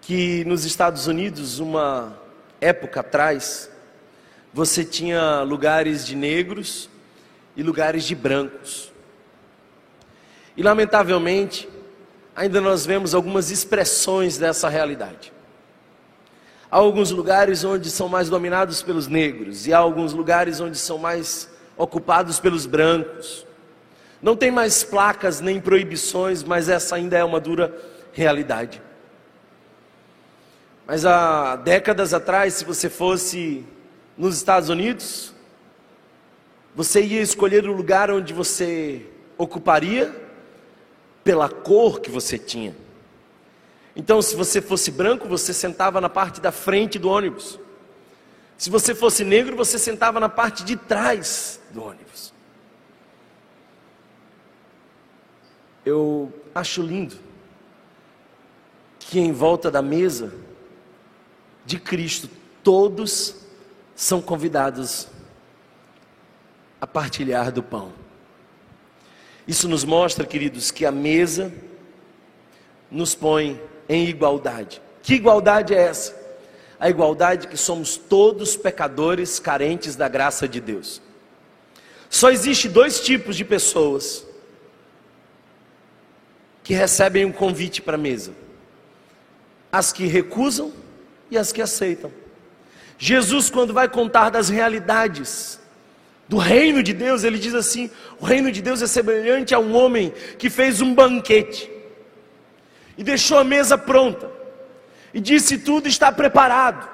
que 0.00 0.44
nos 0.44 0.64
Estados 0.64 1.06
Unidos, 1.06 1.58
uma 1.58 2.18
época 2.60 3.00
atrás, 3.00 3.70
você 4.52 4.84
tinha 4.84 5.42
lugares 5.42 6.06
de 6.06 6.14
negros 6.14 6.88
e 7.56 7.62
lugares 7.62 8.04
de 8.04 8.14
brancos. 8.14 8.92
E 10.56 10.62
lamentavelmente, 10.62 11.68
ainda 12.34 12.60
nós 12.60 12.86
vemos 12.86 13.14
algumas 13.14 13.50
expressões 13.50 14.38
dessa 14.38 14.68
realidade. 14.68 15.32
Há 16.70 16.76
alguns 16.76 17.10
lugares 17.10 17.64
onde 17.64 17.90
são 17.90 18.08
mais 18.08 18.28
dominados 18.28 18.82
pelos 18.82 19.06
negros, 19.06 19.66
e 19.66 19.72
há 19.72 19.78
alguns 19.78 20.12
lugares 20.12 20.60
onde 20.60 20.78
são 20.78 20.98
mais 20.98 21.48
ocupados 21.76 22.40
pelos 22.40 22.66
brancos. 22.66 23.46
Não 24.22 24.36
tem 24.36 24.50
mais 24.50 24.82
placas 24.82 25.40
nem 25.40 25.60
proibições, 25.60 26.42
mas 26.42 26.68
essa 26.68 26.96
ainda 26.96 27.16
é 27.18 27.24
uma 27.24 27.38
dura 27.38 27.74
realidade. 28.12 28.80
Mas 30.86 31.04
há 31.04 31.56
décadas 31.56 32.14
atrás, 32.14 32.54
se 32.54 32.64
você 32.64 32.88
fosse 32.88 33.64
nos 34.16 34.36
Estados 34.36 34.68
Unidos, 34.68 35.33
você 36.74 37.02
ia 37.02 37.20
escolher 37.20 37.68
o 37.68 37.72
lugar 37.72 38.10
onde 38.10 38.32
você 38.32 39.06
ocuparia 39.38 40.14
pela 41.22 41.48
cor 41.48 42.00
que 42.00 42.10
você 42.10 42.36
tinha. 42.36 42.74
Então, 43.96 44.20
se 44.20 44.34
você 44.34 44.60
fosse 44.60 44.90
branco, 44.90 45.28
você 45.28 45.54
sentava 45.54 46.00
na 46.00 46.08
parte 46.08 46.40
da 46.40 46.50
frente 46.50 46.98
do 46.98 47.08
ônibus. 47.08 47.60
Se 48.58 48.68
você 48.70 48.94
fosse 48.94 49.24
negro, 49.24 49.56
você 49.56 49.78
sentava 49.78 50.18
na 50.18 50.28
parte 50.28 50.64
de 50.64 50.76
trás 50.76 51.60
do 51.70 51.84
ônibus. 51.84 52.32
Eu 55.84 56.32
acho 56.54 56.82
lindo 56.82 57.16
que 58.98 59.20
em 59.20 59.32
volta 59.32 59.70
da 59.70 59.82
mesa 59.82 60.32
de 61.64 61.78
Cristo, 61.78 62.28
todos 62.62 63.36
são 63.94 64.20
convidados 64.20 65.08
partilhar 66.94 67.50
do 67.50 67.60
pão. 67.60 67.92
Isso 69.48 69.68
nos 69.68 69.84
mostra, 69.84 70.24
queridos, 70.24 70.70
que 70.70 70.86
a 70.86 70.92
mesa 70.92 71.52
nos 72.88 73.16
põe 73.16 73.60
em 73.88 74.06
igualdade. 74.06 74.80
Que 75.02 75.14
igualdade 75.14 75.74
é 75.74 75.82
essa? 75.82 76.16
A 76.78 76.88
igualdade 76.88 77.48
que 77.48 77.56
somos 77.56 77.96
todos 77.96 78.56
pecadores 78.56 79.40
carentes 79.40 79.96
da 79.96 80.08
graça 80.08 80.46
de 80.46 80.60
Deus. 80.60 81.02
Só 82.08 82.30
existe 82.30 82.68
dois 82.68 83.00
tipos 83.00 83.36
de 83.36 83.44
pessoas 83.44 84.24
que 86.62 86.74
recebem 86.74 87.24
um 87.24 87.32
convite 87.32 87.82
para 87.82 87.96
a 87.96 87.98
mesa: 87.98 88.32
as 89.72 89.92
que 89.92 90.06
recusam 90.06 90.72
e 91.28 91.36
as 91.36 91.52
que 91.52 91.60
aceitam. 91.60 92.12
Jesus, 92.96 93.50
quando 93.50 93.74
vai 93.74 93.88
contar 93.88 94.30
das 94.30 94.48
realidades 94.48 95.58
do 96.28 96.38
reino 96.38 96.82
de 96.82 96.92
Deus, 96.92 97.22
ele 97.22 97.38
diz 97.38 97.54
assim: 97.54 97.90
o 98.18 98.24
reino 98.24 98.50
de 98.50 98.62
Deus 98.62 98.80
é 98.80 98.86
semelhante 98.86 99.54
a 99.54 99.58
um 99.58 99.74
homem 99.74 100.12
que 100.38 100.48
fez 100.48 100.80
um 100.80 100.94
banquete 100.94 101.70
e 102.96 103.04
deixou 103.04 103.38
a 103.38 103.44
mesa 103.44 103.76
pronta 103.76 104.30
e 105.12 105.20
disse: 105.20 105.58
tudo 105.58 105.88
está 105.88 106.10
preparado. 106.10 106.88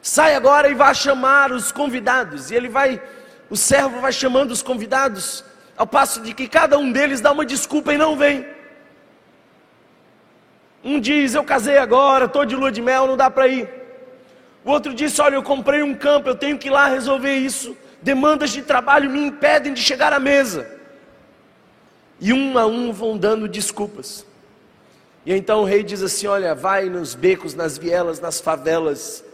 Sai 0.00 0.36
agora 0.36 0.68
e 0.68 0.74
vá 0.74 0.94
chamar 0.94 1.50
os 1.50 1.72
convidados. 1.72 2.50
E 2.50 2.54
ele 2.54 2.68
vai, 2.68 3.02
o 3.50 3.56
servo 3.56 4.00
vai 4.00 4.12
chamando 4.12 4.52
os 4.52 4.62
convidados, 4.62 5.44
ao 5.76 5.86
passo 5.86 6.20
de 6.20 6.32
que 6.32 6.46
cada 6.46 6.78
um 6.78 6.92
deles 6.92 7.20
dá 7.20 7.32
uma 7.32 7.44
desculpa 7.44 7.92
e 7.92 7.98
não 7.98 8.16
vem. 8.16 8.46
Um 10.84 11.00
diz: 11.00 11.34
Eu 11.34 11.42
casei 11.42 11.76
agora, 11.76 12.26
estou 12.26 12.44
de 12.44 12.54
lua 12.54 12.70
de 12.70 12.80
mel, 12.80 13.08
não 13.08 13.16
dá 13.16 13.28
para 13.28 13.48
ir. 13.48 13.68
O 14.64 14.70
outro 14.70 14.94
disse: 14.94 15.20
Olha, 15.20 15.34
eu 15.34 15.42
comprei 15.42 15.82
um 15.82 15.94
campo, 15.94 16.28
eu 16.28 16.36
tenho 16.36 16.56
que 16.56 16.68
ir 16.68 16.70
lá 16.70 16.86
resolver 16.86 17.34
isso. 17.34 17.76
Demandas 18.02 18.50
de 18.50 18.62
trabalho 18.62 19.10
me 19.10 19.20
impedem 19.20 19.72
de 19.72 19.82
chegar 19.82 20.12
à 20.12 20.20
mesa. 20.20 20.70
E 22.20 22.32
um 22.32 22.56
a 22.58 22.66
um 22.66 22.92
vão 22.92 23.16
dando 23.16 23.48
desculpas. 23.48 24.24
E 25.24 25.32
então 25.32 25.62
o 25.62 25.64
rei 25.64 25.82
diz 25.82 26.02
assim: 26.02 26.26
Olha, 26.26 26.54
vai 26.54 26.88
nos 26.88 27.14
becos, 27.14 27.54
nas 27.54 27.76
vielas, 27.76 28.20
nas 28.20 28.40
favelas, 28.40 29.24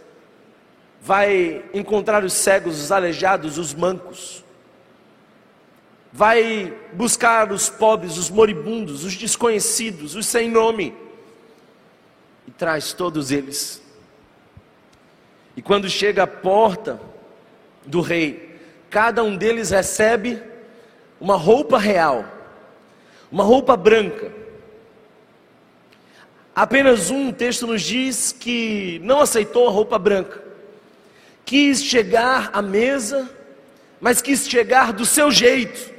vai 1.00 1.64
encontrar 1.74 2.24
os 2.24 2.32
cegos, 2.32 2.80
os 2.80 2.90
aleijados, 2.90 3.58
os 3.58 3.74
mancos, 3.74 4.42
vai 6.12 6.74
buscar 6.92 7.52
os 7.52 7.68
pobres, 7.68 8.16
os 8.16 8.30
moribundos, 8.30 9.04
os 9.04 9.16
desconhecidos, 9.16 10.14
os 10.14 10.26
sem 10.26 10.50
nome 10.50 10.94
e 12.46 12.50
traz 12.50 12.92
todos 12.92 13.30
eles. 13.30 13.82
E 15.56 15.62
quando 15.62 15.88
chega 15.88 16.22
à 16.22 16.26
porta 16.26 17.00
do 17.84 18.00
rei, 18.00 18.51
cada 18.92 19.24
um 19.24 19.34
deles 19.38 19.70
recebe 19.70 20.42
uma 21.18 21.34
roupa 21.34 21.78
real, 21.78 22.26
uma 23.30 23.42
roupa 23.42 23.74
branca. 23.74 24.30
Apenas 26.54 27.10
um 27.10 27.32
texto 27.32 27.66
nos 27.66 27.80
diz 27.80 28.36
que 28.38 29.00
não 29.02 29.22
aceitou 29.22 29.66
a 29.66 29.70
roupa 29.70 29.98
branca, 29.98 30.44
quis 31.42 31.82
chegar 31.82 32.50
à 32.52 32.60
mesa, 32.60 33.30
mas 33.98 34.20
quis 34.20 34.46
chegar 34.46 34.92
do 34.92 35.06
seu 35.06 35.30
jeito. 35.30 35.90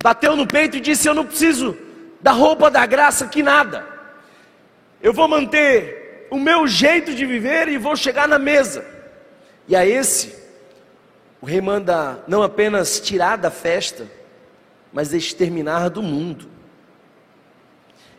Bateu 0.00 0.36
no 0.36 0.46
peito 0.46 0.76
e 0.76 0.80
disse: 0.80 1.08
Eu 1.08 1.14
não 1.14 1.26
preciso 1.26 1.76
da 2.20 2.30
roupa 2.30 2.70
da 2.70 2.86
graça 2.86 3.26
que 3.26 3.42
nada. 3.42 3.84
Eu 5.02 5.12
vou 5.12 5.26
manter 5.26 6.28
o 6.30 6.38
meu 6.38 6.68
jeito 6.68 7.12
de 7.12 7.26
viver 7.26 7.66
e 7.66 7.78
vou 7.78 7.96
chegar 7.96 8.28
na 8.28 8.38
mesa. 8.38 8.84
E 9.66 9.74
a 9.74 9.84
esse, 9.84 10.39
o 11.40 11.46
rei 11.46 11.60
manda 11.60 12.22
não 12.28 12.42
apenas 12.42 13.00
tirar 13.00 13.36
da 13.36 13.50
festa, 13.50 14.06
mas 14.92 15.14
exterminar 15.14 15.88
do 15.88 16.02
mundo. 16.02 16.48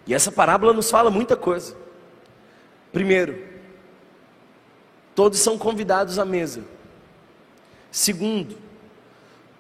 E 0.08 0.14
essa 0.14 0.32
parábola 0.32 0.74
nos 0.74 0.90
fala 0.90 1.12
muita 1.12 1.36
coisa. 1.36 1.76
Primeiro, 2.92 3.44
todos 5.14 5.40
são 5.40 5.58
convidados 5.58 6.18
à 6.18 6.26
mesa. 6.26 6.64
Segundo, 7.92 8.58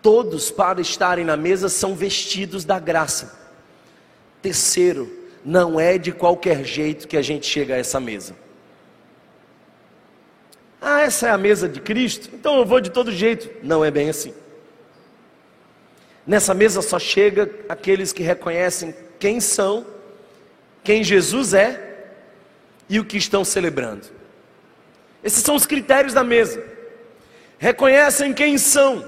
todos 0.01 0.49
para 0.49 0.81
estarem 0.81 1.23
na 1.23 1.37
mesa 1.37 1.69
são 1.69 1.95
vestidos 1.95 2.65
da 2.65 2.79
graça. 2.79 3.39
Terceiro, 4.41 5.11
não 5.45 5.79
é 5.79 5.97
de 5.97 6.11
qualquer 6.11 6.63
jeito 6.63 7.07
que 7.07 7.17
a 7.17 7.21
gente 7.21 7.45
chega 7.45 7.75
a 7.75 7.77
essa 7.77 7.99
mesa. 7.99 8.35
Ah, 10.81 11.01
essa 11.01 11.27
é 11.27 11.29
a 11.29 11.37
mesa 11.37 11.69
de 11.69 11.79
Cristo? 11.79 12.31
Então 12.33 12.57
eu 12.57 12.65
vou 12.65 12.81
de 12.81 12.89
todo 12.89 13.11
jeito. 13.11 13.49
Não 13.61 13.85
é 13.85 13.91
bem 13.91 14.09
assim. 14.09 14.33
Nessa 16.25 16.55
mesa 16.55 16.81
só 16.81 16.97
chega 16.97 17.49
aqueles 17.69 18.11
que 18.11 18.23
reconhecem 18.23 18.95
quem 19.19 19.39
são, 19.39 19.85
quem 20.83 21.03
Jesus 21.03 21.53
é 21.53 22.07
e 22.89 22.99
o 22.99 23.05
que 23.05 23.17
estão 23.17 23.45
celebrando. 23.45 24.07
Esses 25.23 25.43
são 25.43 25.55
os 25.55 25.67
critérios 25.67 26.13
da 26.13 26.23
mesa. 26.23 26.63
Reconhecem 27.59 28.33
quem 28.33 28.57
são, 28.57 29.07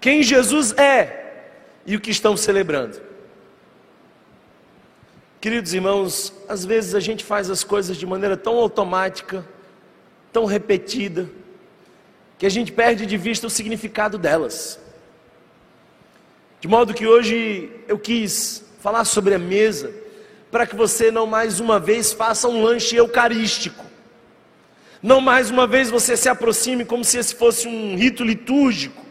quem 0.00 0.22
Jesus 0.22 0.72
é 0.78 1.24
e 1.84 1.96
o 1.96 2.00
que 2.00 2.10
estão 2.10 2.36
celebrando. 2.36 3.00
Queridos 5.40 5.74
irmãos, 5.74 6.32
às 6.48 6.64
vezes 6.64 6.94
a 6.94 7.00
gente 7.00 7.24
faz 7.24 7.50
as 7.50 7.64
coisas 7.64 7.96
de 7.96 8.06
maneira 8.06 8.36
tão 8.36 8.56
automática, 8.56 9.44
tão 10.36 10.44
repetida, 10.44 11.30
que 12.36 12.44
a 12.44 12.50
gente 12.50 12.70
perde 12.70 13.06
de 13.06 13.16
vista 13.16 13.46
o 13.46 13.50
significado 13.50 14.18
delas. 14.18 14.78
De 16.60 16.68
modo 16.68 16.92
que 16.92 17.06
hoje 17.06 17.70
eu 17.88 17.98
quis 17.98 18.62
falar 18.78 19.06
sobre 19.06 19.32
a 19.34 19.38
mesa, 19.38 19.90
para 20.50 20.66
que 20.66 20.76
você 20.76 21.10
não 21.10 21.26
mais 21.26 21.58
uma 21.58 21.80
vez 21.80 22.12
faça 22.12 22.48
um 22.48 22.62
lanche 22.62 22.94
eucarístico. 22.96 23.82
Não 25.02 25.22
mais 25.22 25.50
uma 25.50 25.66
vez 25.66 25.88
você 25.88 26.18
se 26.18 26.28
aproxime 26.28 26.84
como 26.84 27.02
se 27.02 27.16
esse 27.16 27.34
fosse 27.34 27.66
um 27.66 27.96
rito 27.96 28.22
litúrgico, 28.22 29.02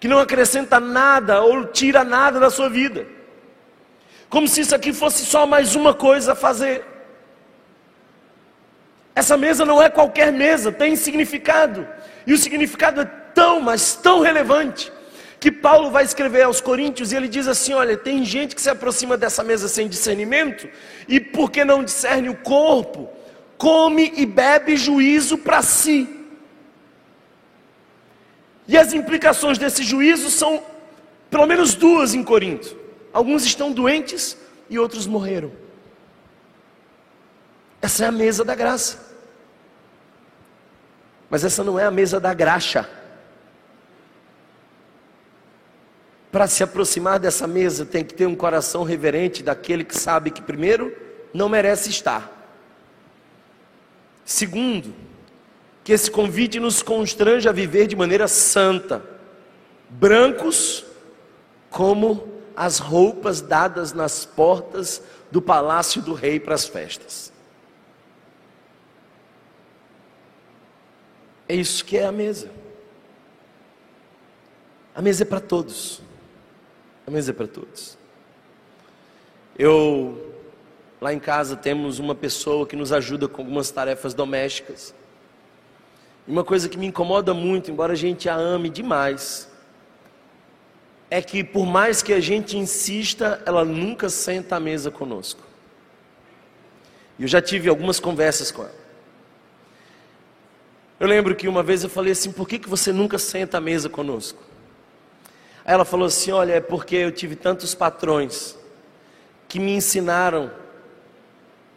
que 0.00 0.08
não 0.08 0.18
acrescenta 0.18 0.80
nada 0.80 1.42
ou 1.42 1.66
tira 1.66 2.04
nada 2.04 2.40
da 2.40 2.48
sua 2.48 2.70
vida. 2.70 3.06
Como 4.30 4.48
se 4.48 4.62
isso 4.62 4.74
aqui 4.74 4.94
fosse 4.94 5.26
só 5.26 5.46
mais 5.46 5.74
uma 5.74 5.92
coisa 5.92 6.32
a 6.32 6.34
fazer. 6.34 6.97
Essa 9.18 9.36
mesa 9.36 9.64
não 9.64 9.82
é 9.82 9.90
qualquer 9.90 10.32
mesa, 10.32 10.70
tem 10.70 10.94
significado. 10.94 11.84
E 12.24 12.32
o 12.32 12.38
significado 12.38 13.00
é 13.00 13.04
tão, 13.04 13.60
mas 13.60 13.96
tão 13.96 14.20
relevante, 14.20 14.92
que 15.40 15.50
Paulo 15.50 15.90
vai 15.90 16.04
escrever 16.04 16.42
aos 16.42 16.60
Coríntios 16.60 17.10
e 17.10 17.16
ele 17.16 17.26
diz 17.26 17.48
assim: 17.48 17.72
Olha, 17.72 17.96
tem 17.96 18.24
gente 18.24 18.54
que 18.54 18.62
se 18.62 18.70
aproxima 18.70 19.16
dessa 19.16 19.42
mesa 19.42 19.66
sem 19.66 19.88
discernimento, 19.88 20.68
e 21.08 21.18
porque 21.18 21.64
não 21.64 21.82
discerne 21.82 22.28
o 22.28 22.36
corpo, 22.36 23.10
come 23.56 24.12
e 24.16 24.24
bebe 24.24 24.76
juízo 24.76 25.36
para 25.36 25.62
si. 25.62 26.08
E 28.68 28.78
as 28.78 28.92
implicações 28.92 29.58
desse 29.58 29.82
juízo 29.82 30.30
são 30.30 30.62
pelo 31.28 31.44
menos 31.44 31.74
duas 31.74 32.14
em 32.14 32.22
Corinto. 32.22 32.76
Alguns 33.12 33.44
estão 33.44 33.72
doentes 33.72 34.38
e 34.70 34.78
outros 34.78 35.08
morreram. 35.08 35.50
Essa 37.82 38.04
é 38.04 38.08
a 38.08 38.12
mesa 38.12 38.44
da 38.44 38.54
graça. 38.54 39.07
Mas 41.30 41.44
essa 41.44 41.62
não 41.62 41.78
é 41.78 41.84
a 41.84 41.90
mesa 41.90 42.18
da 42.18 42.32
graxa. 42.32 42.88
Para 46.30 46.46
se 46.46 46.62
aproximar 46.62 47.18
dessa 47.18 47.46
mesa, 47.46 47.86
tem 47.86 48.04
que 48.04 48.14
ter 48.14 48.26
um 48.26 48.34
coração 48.34 48.82
reverente 48.82 49.42
daquele 49.42 49.84
que 49.84 49.96
sabe 49.96 50.30
que, 50.30 50.42
primeiro, 50.42 50.94
não 51.32 51.48
merece 51.48 51.90
estar. 51.90 52.34
Segundo, 54.24 54.94
que 55.82 55.92
esse 55.92 56.10
convite 56.10 56.60
nos 56.60 56.82
constrange 56.82 57.48
a 57.48 57.52
viver 57.52 57.86
de 57.86 57.96
maneira 57.96 58.28
santa, 58.28 59.02
brancos 59.88 60.84
como 61.70 62.28
as 62.54 62.78
roupas 62.78 63.40
dadas 63.40 63.92
nas 63.92 64.26
portas 64.26 65.00
do 65.30 65.40
palácio 65.40 66.02
do 66.02 66.12
rei 66.12 66.38
para 66.38 66.54
as 66.54 66.66
festas. 66.66 67.27
É 71.48 71.54
isso 71.54 71.84
que 71.84 71.96
é 71.96 72.04
a 72.04 72.12
mesa. 72.12 72.50
A 74.94 75.00
mesa 75.00 75.22
é 75.22 75.26
para 75.26 75.40
todos. 75.40 76.02
A 77.06 77.10
mesa 77.10 77.30
é 77.30 77.34
para 77.34 77.46
todos. 77.46 77.96
Eu 79.58 80.28
Lá 81.00 81.12
em 81.12 81.18
casa 81.20 81.54
temos 81.54 82.00
uma 82.00 82.14
pessoa 82.14 82.66
que 82.66 82.74
nos 82.74 82.92
ajuda 82.92 83.28
com 83.28 83.42
algumas 83.42 83.70
tarefas 83.70 84.14
domésticas. 84.14 84.92
E 86.26 86.30
uma 86.30 86.42
coisa 86.42 86.68
que 86.68 86.76
me 86.76 86.86
incomoda 86.86 87.32
muito, 87.32 87.70
embora 87.70 87.92
a 87.92 87.96
gente 87.96 88.28
a 88.28 88.34
ame 88.34 88.68
demais, 88.68 89.48
é 91.08 91.22
que 91.22 91.44
por 91.44 91.64
mais 91.64 92.02
que 92.02 92.12
a 92.12 92.20
gente 92.20 92.58
insista, 92.58 93.40
ela 93.46 93.64
nunca 93.64 94.08
senta 94.08 94.56
à 94.56 94.60
mesa 94.60 94.90
conosco. 94.90 95.40
E 97.16 97.22
eu 97.22 97.28
já 97.28 97.40
tive 97.40 97.68
algumas 97.68 98.00
conversas 98.00 98.50
com 98.50 98.62
ela. 98.62 98.77
Eu 101.00 101.06
lembro 101.06 101.36
que 101.36 101.46
uma 101.46 101.62
vez 101.62 101.84
eu 101.84 101.90
falei 101.90 102.12
assim: 102.12 102.32
por 102.32 102.48
que, 102.48 102.58
que 102.58 102.68
você 102.68 102.92
nunca 102.92 103.18
senta 103.18 103.58
à 103.58 103.60
mesa 103.60 103.88
conosco? 103.88 104.42
Aí 105.64 105.72
ela 105.72 105.84
falou 105.84 106.06
assim: 106.06 106.32
olha, 106.32 106.54
é 106.54 106.60
porque 106.60 106.96
eu 106.96 107.12
tive 107.12 107.36
tantos 107.36 107.74
patrões 107.74 108.58
que 109.46 109.60
me 109.60 109.72
ensinaram 109.72 110.50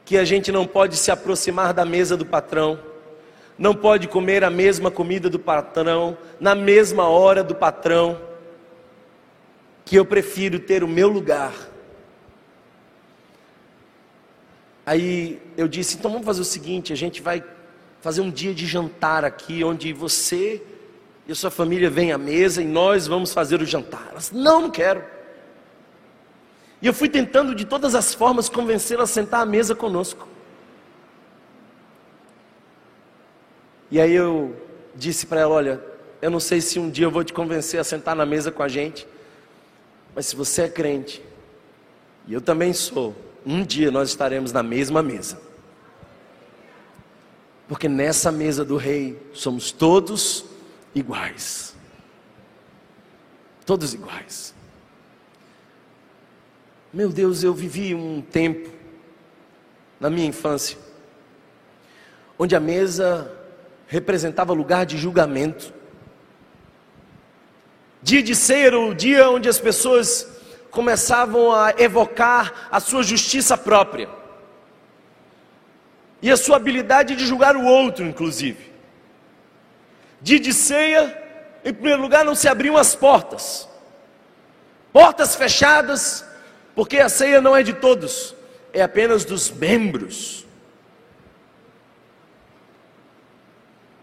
que 0.03 0.17
a 0.17 0.25
gente 0.25 0.51
não 0.51 0.65
pode 0.65 0.97
se 0.97 1.11
aproximar 1.11 1.73
da 1.73 1.85
mesa 1.85 2.17
do 2.17 2.25
patrão, 2.25 2.79
não 3.57 3.75
pode 3.75 4.07
comer 4.07 4.43
a 4.43 4.49
mesma 4.49 4.89
comida 4.89 5.29
do 5.29 5.37
patrão, 5.37 6.17
na 6.39 6.55
mesma 6.55 7.07
hora 7.07 7.43
do 7.43 7.53
patrão, 7.53 8.19
que 9.85 9.95
eu 9.95 10.03
prefiro 10.03 10.59
ter 10.59 10.83
o 10.83 10.87
meu 10.87 11.07
lugar. 11.07 11.53
Aí 14.83 15.39
eu 15.55 15.67
disse: 15.67 15.97
então 15.97 16.09
vamos 16.09 16.25
fazer 16.25 16.41
o 16.41 16.45
seguinte: 16.45 16.91
a 16.91 16.95
gente 16.97 17.21
vai 17.21 17.43
fazer 18.01 18.21
um 18.21 18.31
dia 18.31 18.53
de 18.53 18.65
jantar 18.65 19.23
aqui, 19.23 19.63
onde 19.63 19.93
você 19.93 20.61
e 21.27 21.31
a 21.31 21.35
sua 21.35 21.51
família 21.51 21.89
vêm 21.89 22.11
à 22.11 22.17
mesa 22.17 22.61
e 22.61 22.65
nós 22.65 23.07
vamos 23.07 23.31
fazer 23.31 23.61
o 23.61 23.65
jantar. 23.65 24.07
Ela 24.09 24.17
disse, 24.17 24.35
não, 24.35 24.61
não 24.61 24.71
quero. 24.71 25.03
E 26.81 26.87
eu 26.87 26.93
fui 26.93 27.07
tentando 27.07 27.53
de 27.53 27.63
todas 27.63 27.93
as 27.93 28.13
formas 28.13 28.49
convencê-la 28.49 29.03
a 29.03 29.07
sentar 29.07 29.41
à 29.41 29.45
mesa 29.45 29.75
conosco. 29.75 30.27
E 33.91 33.99
aí 34.01 34.13
eu 34.13 34.55
disse 34.95 35.27
para 35.27 35.41
ela: 35.41 35.53
Olha, 35.53 35.83
eu 36.21 36.31
não 36.31 36.39
sei 36.39 36.59
se 36.59 36.79
um 36.79 36.89
dia 36.89 37.05
eu 37.05 37.11
vou 37.11 37.23
te 37.23 37.33
convencer 37.33 37.79
a 37.79 37.83
sentar 37.83 38.15
na 38.15 38.25
mesa 38.25 38.51
com 38.51 38.63
a 38.63 38.67
gente, 38.67 39.05
mas 40.15 40.25
se 40.25 40.35
você 40.35 40.63
é 40.63 40.69
crente, 40.69 41.21
e 42.25 42.33
eu 42.33 42.41
também 42.41 42.73
sou, 42.73 43.13
um 43.45 43.63
dia 43.63 43.91
nós 43.91 44.09
estaremos 44.09 44.51
na 44.51 44.63
mesma 44.63 45.03
mesa. 45.03 45.50
Porque 47.71 47.87
nessa 47.87 48.33
mesa 48.33 48.65
do 48.65 48.75
rei 48.75 49.17
somos 49.33 49.71
todos 49.71 50.43
iguais. 50.93 51.73
Todos 53.65 53.93
iguais. 53.93 54.53
Meu 56.91 57.07
Deus, 57.07 57.43
eu 57.43 57.53
vivi 57.53 57.95
um 57.95 58.21
tempo 58.21 58.69
na 60.01 60.09
minha 60.09 60.27
infância 60.27 60.77
onde 62.37 62.57
a 62.57 62.59
mesa 62.59 63.31
representava 63.87 64.51
lugar 64.51 64.85
de 64.85 64.97
julgamento. 64.97 65.73
Dia 68.03 68.21
de 68.21 68.35
ceia 68.35 68.77
o 68.77 68.93
dia 68.93 69.29
onde 69.29 69.47
as 69.47 69.59
pessoas 69.59 70.27
começavam 70.71 71.53
a 71.53 71.73
evocar 71.77 72.67
a 72.69 72.81
sua 72.81 73.01
justiça 73.01 73.57
própria 73.57 74.20
e 76.21 76.29
a 76.29 76.37
sua 76.37 76.57
habilidade 76.57 77.15
de 77.15 77.25
julgar 77.25 77.55
o 77.55 77.65
outro, 77.65 78.05
inclusive. 78.05 78.71
De 80.21 80.53
ceia, 80.53 81.17
em 81.65 81.73
primeiro 81.73 82.01
lugar, 82.01 82.23
não 82.23 82.35
se 82.35 82.47
abriam 82.47 82.77
as 82.77 82.95
portas, 82.95 83.67
portas 84.93 85.35
fechadas, 85.35 86.25
porque 86.75 86.99
a 86.99 87.09
ceia 87.09 87.41
não 87.41 87.55
é 87.55 87.63
de 87.63 87.73
todos, 87.73 88.35
é 88.71 88.81
apenas 88.81 89.25
dos 89.25 89.49
membros. 89.49 90.45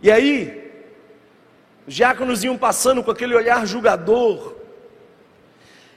E 0.03 0.11
aí, 0.11 0.73
os 1.87 1.95
diáconos 1.95 2.43
iam 2.43 2.59
passando 2.59 3.03
com 3.03 3.11
aquele 3.11 3.35
olhar 3.35 3.67
julgador, 3.67 4.57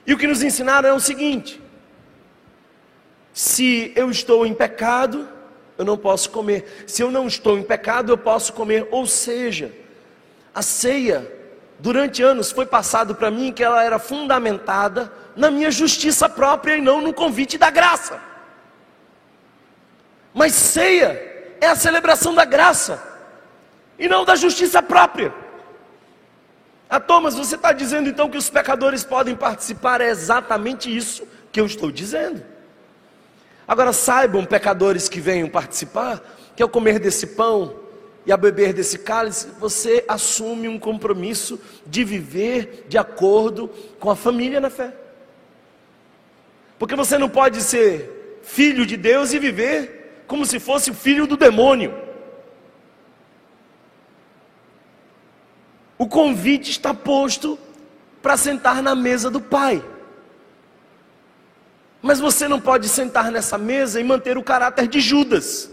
e 0.06 0.14
o 0.14 0.18
que 0.18 0.26
nos 0.26 0.42
ensinaram 0.42 0.88
é 0.88 0.92
o 0.92 1.00
seguinte: 1.00 1.60
se 3.32 3.92
eu 3.96 4.10
estou 4.10 4.44
em 4.46 4.54
pecado, 4.54 5.28
eu 5.82 5.86
não 5.86 5.98
posso 5.98 6.30
comer, 6.30 6.84
se 6.86 7.02
eu 7.02 7.10
não 7.10 7.26
estou 7.26 7.58
em 7.58 7.62
pecado, 7.62 8.12
eu 8.12 8.18
posso 8.18 8.52
comer, 8.52 8.88
ou 8.90 9.06
seja, 9.06 9.72
a 10.54 10.62
ceia, 10.62 11.30
durante 11.78 12.22
anos, 12.22 12.52
foi 12.52 12.64
passado 12.64 13.14
para 13.14 13.30
mim 13.30 13.52
que 13.52 13.64
ela 13.64 13.82
era 13.82 13.98
fundamentada 13.98 15.12
na 15.34 15.50
minha 15.50 15.70
justiça 15.70 16.28
própria 16.28 16.76
e 16.76 16.80
não 16.80 17.00
no 17.00 17.12
convite 17.12 17.58
da 17.58 17.68
graça. 17.68 18.20
Mas 20.32 20.54
ceia 20.54 21.56
é 21.60 21.66
a 21.66 21.76
celebração 21.76 22.34
da 22.34 22.44
graça 22.44 23.02
e 23.98 24.08
não 24.08 24.24
da 24.24 24.36
justiça 24.36 24.80
própria. 24.80 25.34
Ah, 26.88 27.00
Thomas, 27.00 27.34
você 27.34 27.56
está 27.56 27.72
dizendo 27.72 28.08
então 28.08 28.30
que 28.30 28.36
os 28.36 28.48
pecadores 28.48 29.02
podem 29.02 29.34
participar? 29.34 30.00
É 30.00 30.10
exatamente 30.10 30.94
isso 30.94 31.26
que 31.50 31.60
eu 31.60 31.66
estou 31.66 31.90
dizendo. 31.90 32.51
Agora 33.66 33.92
saibam, 33.92 34.44
pecadores 34.44 35.08
que 35.08 35.20
venham 35.20 35.48
participar, 35.48 36.20
que 36.56 36.62
ao 36.62 36.68
comer 36.68 36.98
desse 36.98 37.28
pão 37.28 37.76
e 38.24 38.32
a 38.32 38.36
beber 38.36 38.72
desse 38.72 38.98
cálice, 38.98 39.48
você 39.58 40.04
assume 40.06 40.68
um 40.68 40.78
compromisso 40.78 41.60
de 41.86 42.04
viver 42.04 42.86
de 42.88 42.98
acordo 42.98 43.68
com 43.98 44.10
a 44.10 44.16
família 44.16 44.60
na 44.60 44.70
fé. 44.70 44.94
Porque 46.78 46.96
você 46.96 47.18
não 47.18 47.28
pode 47.28 47.62
ser 47.62 48.40
filho 48.42 48.84
de 48.84 48.96
Deus 48.96 49.32
e 49.32 49.38
viver 49.38 50.24
como 50.26 50.44
se 50.46 50.58
fosse 50.58 50.92
filho 50.92 51.26
do 51.26 51.36
demônio. 51.36 51.94
O 55.98 56.06
convite 56.06 56.70
está 56.70 56.92
posto 56.92 57.58
para 58.20 58.36
sentar 58.36 58.82
na 58.82 58.94
mesa 58.94 59.30
do 59.30 59.40
Pai. 59.40 59.84
Mas 62.02 62.18
você 62.18 62.48
não 62.48 62.60
pode 62.60 62.88
sentar 62.88 63.30
nessa 63.30 63.56
mesa 63.56 64.00
e 64.00 64.04
manter 64.04 64.36
o 64.36 64.42
caráter 64.42 64.88
de 64.88 65.00
Judas. 65.00 65.70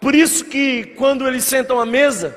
Por 0.00 0.14
isso 0.14 0.44
que 0.44 0.84
quando 0.96 1.26
eles 1.26 1.44
sentam 1.44 1.80
à 1.80 1.86
mesa, 1.86 2.36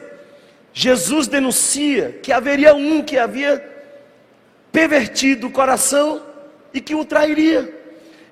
Jesus 0.72 1.28
denuncia 1.28 2.20
que 2.22 2.32
haveria 2.32 2.74
um 2.76 3.04
que 3.04 3.18
havia 3.18 3.68
pervertido 4.72 5.48
o 5.48 5.52
coração 5.52 6.24
e 6.74 6.80
que 6.80 6.96
o 6.96 7.04
trairia. 7.04 7.78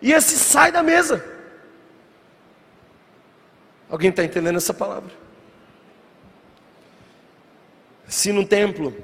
E 0.01 0.13
esse 0.13 0.37
sai 0.37 0.71
da 0.71 0.81
mesa. 0.81 1.23
Alguém 3.89 4.11
está 4.11 4.23
entendendo 4.23 4.57
essa 4.57 4.73
palavra? 4.73 5.11
Se 8.07 8.31
no 8.31 8.45
templo 8.45 8.95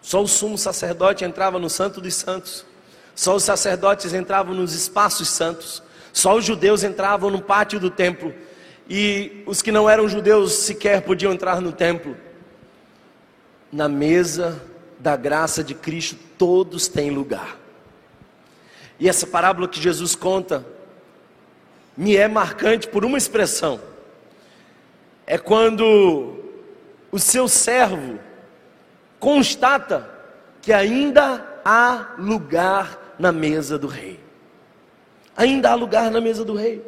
só 0.00 0.22
o 0.22 0.28
sumo 0.28 0.56
sacerdote 0.56 1.24
entrava 1.24 1.58
no 1.58 1.68
Santo 1.68 2.00
dos 2.00 2.14
Santos, 2.14 2.64
só 3.14 3.34
os 3.34 3.44
sacerdotes 3.44 4.14
entravam 4.14 4.54
nos 4.54 4.74
espaços 4.74 5.28
santos, 5.28 5.82
só 6.12 6.36
os 6.36 6.44
judeus 6.44 6.82
entravam 6.82 7.30
no 7.30 7.40
pátio 7.40 7.78
do 7.78 7.90
templo, 7.90 8.34
e 8.88 9.42
os 9.46 9.62
que 9.62 9.70
não 9.70 9.88
eram 9.88 10.08
judeus 10.08 10.52
sequer 10.52 11.02
podiam 11.02 11.32
entrar 11.32 11.60
no 11.60 11.72
templo. 11.72 12.16
Na 13.72 13.88
mesa 13.88 14.60
da 14.98 15.16
graça 15.16 15.62
de 15.62 15.74
Cristo, 15.74 16.18
todos 16.36 16.88
têm 16.88 17.10
lugar. 17.10 17.56
E 18.98 19.08
essa 19.08 19.26
parábola 19.26 19.68
que 19.68 19.80
Jesus 19.80 20.14
conta 20.14 20.66
me 21.96 22.16
é 22.16 22.28
marcante 22.28 22.88
por 22.88 23.04
uma 23.04 23.16
expressão. 23.16 23.80
É 25.26 25.38
quando 25.38 26.38
o 27.12 27.18
seu 27.18 27.46
servo 27.48 28.18
constata 29.18 30.08
que 30.60 30.72
ainda 30.72 31.46
há 31.70 32.16
lugar 32.18 33.14
na 33.16 33.30
mesa 33.30 33.78
do 33.78 33.86
rei. 33.86 34.18
Ainda 35.36 35.70
há 35.70 35.74
lugar 35.76 36.10
na 36.10 36.20
mesa 36.20 36.44
do 36.44 36.54
rei. 36.54 36.84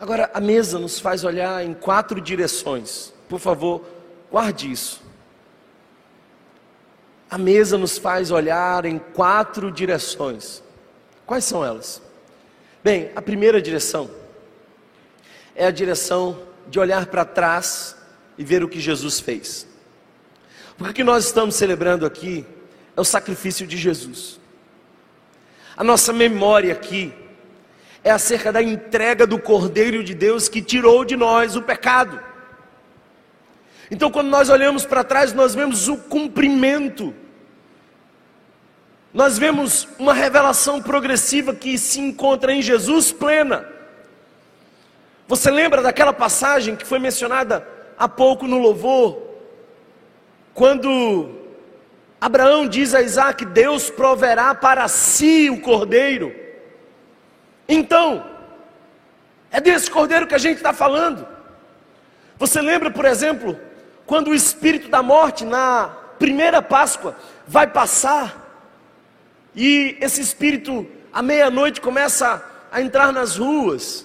Agora, 0.00 0.28
a 0.34 0.40
mesa 0.40 0.76
nos 0.76 0.98
faz 0.98 1.22
olhar 1.22 1.64
em 1.64 1.72
quatro 1.72 2.20
direções. 2.20 3.14
Por 3.28 3.38
favor, 3.38 3.84
guarde 4.28 4.72
isso. 4.72 5.02
A 7.30 7.38
mesa 7.38 7.78
nos 7.78 7.96
faz 7.96 8.32
olhar 8.32 8.84
em 8.84 8.98
quatro 8.98 9.70
direções. 9.70 10.64
Quais 11.24 11.44
são 11.44 11.64
elas? 11.64 12.02
Bem, 12.82 13.12
a 13.14 13.22
primeira 13.22 13.62
direção 13.62 14.10
é 15.54 15.64
a 15.64 15.70
direção 15.70 16.42
de 16.66 16.80
olhar 16.80 17.06
para 17.06 17.24
trás 17.24 17.96
e 18.36 18.44
ver 18.44 18.64
o 18.64 18.68
que 18.68 18.80
Jesus 18.80 19.20
fez. 19.20 19.73
Porque 20.76 20.90
o 20.90 20.94
que 20.94 21.04
nós 21.04 21.24
estamos 21.26 21.54
celebrando 21.54 22.04
aqui 22.04 22.44
é 22.96 23.00
o 23.00 23.04
sacrifício 23.04 23.66
de 23.66 23.76
Jesus. 23.76 24.40
A 25.76 25.84
nossa 25.84 26.12
memória 26.12 26.72
aqui 26.72 27.12
é 28.02 28.10
acerca 28.10 28.52
da 28.52 28.62
entrega 28.62 29.26
do 29.26 29.38
Cordeiro 29.38 30.04
de 30.04 30.14
Deus 30.14 30.48
que 30.48 30.62
tirou 30.62 31.04
de 31.04 31.16
nós 31.16 31.56
o 31.56 31.62
pecado. 31.62 32.20
Então, 33.90 34.10
quando 34.10 34.28
nós 34.28 34.48
olhamos 34.48 34.84
para 34.84 35.04
trás, 35.04 35.32
nós 35.32 35.54
vemos 35.54 35.88
o 35.88 35.96
cumprimento 35.96 37.14
nós 39.14 39.38
vemos 39.38 39.86
uma 39.96 40.12
revelação 40.12 40.82
progressiva 40.82 41.54
que 41.54 41.78
se 41.78 42.00
encontra 42.00 42.52
em 42.52 42.60
Jesus 42.60 43.12
plena. 43.12 43.64
Você 45.28 45.52
lembra 45.52 45.80
daquela 45.80 46.12
passagem 46.12 46.74
que 46.74 46.84
foi 46.84 46.98
mencionada 46.98 47.66
há 47.96 48.08
pouco 48.08 48.48
no 48.48 48.58
louvor? 48.58 49.22
Quando 50.54 51.30
Abraão 52.20 52.66
diz 52.66 52.94
a 52.94 53.02
Isaac: 53.02 53.44
Deus 53.44 53.90
proverá 53.90 54.54
para 54.54 54.86
si 54.88 55.50
o 55.50 55.60
cordeiro. 55.60 56.34
Então, 57.68 58.24
é 59.50 59.60
desse 59.60 59.90
cordeiro 59.90 60.26
que 60.26 60.34
a 60.34 60.38
gente 60.38 60.56
está 60.56 60.72
falando. 60.72 61.26
Você 62.38 62.60
lembra, 62.62 62.90
por 62.90 63.04
exemplo, 63.04 63.58
quando 64.06 64.28
o 64.28 64.34
espírito 64.34 64.88
da 64.88 65.02
morte 65.02 65.44
na 65.44 65.88
primeira 66.18 66.62
Páscoa 66.62 67.16
vai 67.46 67.66
passar 67.66 68.44
e 69.54 69.96
esse 70.00 70.20
espírito, 70.20 70.86
à 71.12 71.22
meia-noite, 71.22 71.80
começa 71.80 72.44
a 72.72 72.80
entrar 72.80 73.12
nas 73.12 73.36
ruas, 73.36 74.04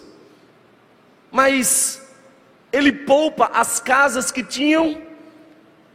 mas 1.32 2.08
ele 2.72 2.92
poupa 2.92 3.50
as 3.54 3.80
casas 3.80 4.32
que 4.32 4.44
tinham 4.44 5.02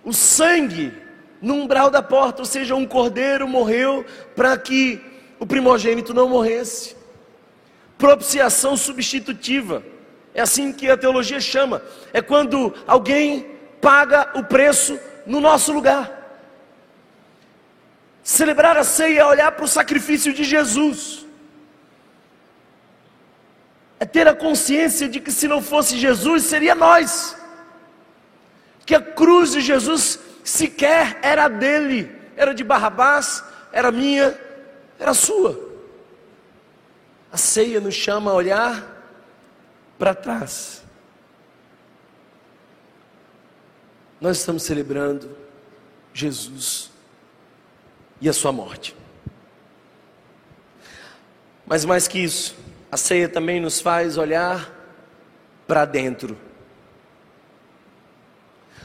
o 0.05 0.13
sangue 0.13 0.93
no 1.41 1.55
umbral 1.55 1.91
da 1.91 2.03
porta, 2.03 2.43
ou 2.43 2.47
seja, 2.47 2.75
um 2.75 2.87
cordeiro 2.87 3.47
morreu 3.49 4.05
para 4.35 4.57
que 4.57 5.01
o 5.39 5.47
primogênito 5.47 6.15
não 6.15 6.29
morresse. 6.29 6.97
Propiciação 7.99 8.77
substitutiva, 8.77 9.83
é 10.35 10.41
assim 10.41 10.73
que 10.73 10.91
a 10.91 10.97
teologia 10.97 11.41
chama, 11.41 11.83
é 12.13 12.21
quando 12.21 12.75
alguém 12.87 13.47
paga 13.81 14.31
o 14.35 14.45
preço 14.45 14.99
no 15.27 15.41
nosso 15.41 15.73
lugar. 15.73 16.25
Celebrar 18.23 18.77
a 18.77 18.85
ceia 18.85 19.21
é 19.21 19.25
olhar 19.25 19.53
para 19.53 19.67
o 19.67 19.69
sacrifício 19.69 20.33
de 20.33 20.45
Jesus. 20.45 21.27
É 24.01 24.07
ter 24.07 24.27
a 24.27 24.35
consciência 24.35 25.07
de 25.09 25.21
que 25.21 25.31
se 25.31 25.47
não 25.47 25.61
fosse 25.61 25.99
Jesus, 25.99 26.45
seria 26.45 26.75
nós. 26.75 27.37
Que 28.85 28.95
a 28.95 29.01
cruz 29.01 29.53
de 29.53 29.61
Jesus 29.61 30.19
sequer 30.43 31.19
era 31.23 31.49
dele, 31.49 32.15
era 32.37 32.55
de 32.55 32.63
Barrabás, 32.63 33.43
era 33.73 33.91
minha, 33.91 34.39
era 34.99 35.15
sua. 35.15 35.59
A 37.33 37.37
ceia 37.37 37.81
nos 37.81 37.95
chama 37.95 38.31
a 38.31 38.35
olhar 38.35 38.95
para 39.99 40.15
trás. 40.15 40.85
Nós 44.21 44.39
estamos 44.39 44.63
celebrando 44.63 45.37
Jesus 46.13 46.91
e 48.21 48.29
a 48.29 48.33
sua 48.33 48.53
morte. 48.53 48.97
Mas 51.67 51.85
mais 51.85 52.07
que 52.07 52.19
isso, 52.19 52.55
a 52.91 52.97
ceia 52.97 53.29
também 53.29 53.61
nos 53.61 53.81
faz 53.81 54.17
olhar 54.17 54.71
para 55.67 55.85
dentro. 55.85 56.39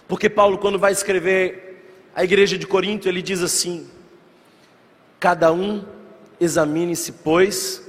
Porque 0.09 0.27
Paulo, 0.27 0.57
quando 0.57 0.79
vai 0.79 0.91
escrever 0.91 1.83
a 2.15 2.23
igreja 2.23 2.57
de 2.57 2.65
Corinto, 2.65 3.07
ele 3.07 3.21
diz 3.21 3.43
assim: 3.43 3.87
Cada 5.19 5.53
um 5.53 5.85
examine-se, 6.39 7.11
pois, 7.11 7.87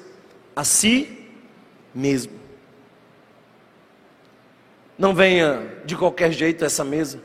a 0.55 0.63
si 0.63 1.27
mesmo. 1.95 2.39
Não 4.99 5.15
venha 5.15 5.81
de 5.87 5.97
qualquer 5.97 6.31
jeito 6.31 6.63
a 6.63 6.67
essa 6.67 6.85
mesa. 6.85 7.23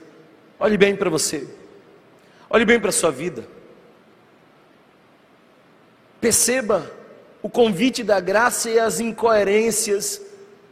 Olhe 0.57 0.77
bem 0.77 0.95
para 0.95 1.09
você. 1.09 1.45
Olhe 2.49 2.63
bem 2.63 2.79
para 2.79 2.89
a 2.89 2.93
sua 2.93 3.11
vida. 3.11 3.45
Perceba 6.21 6.89
o 7.41 7.49
convite 7.49 8.01
da 8.01 8.21
graça 8.21 8.69
e 8.69 8.79
as 8.79 9.01
incoerências 9.01 10.21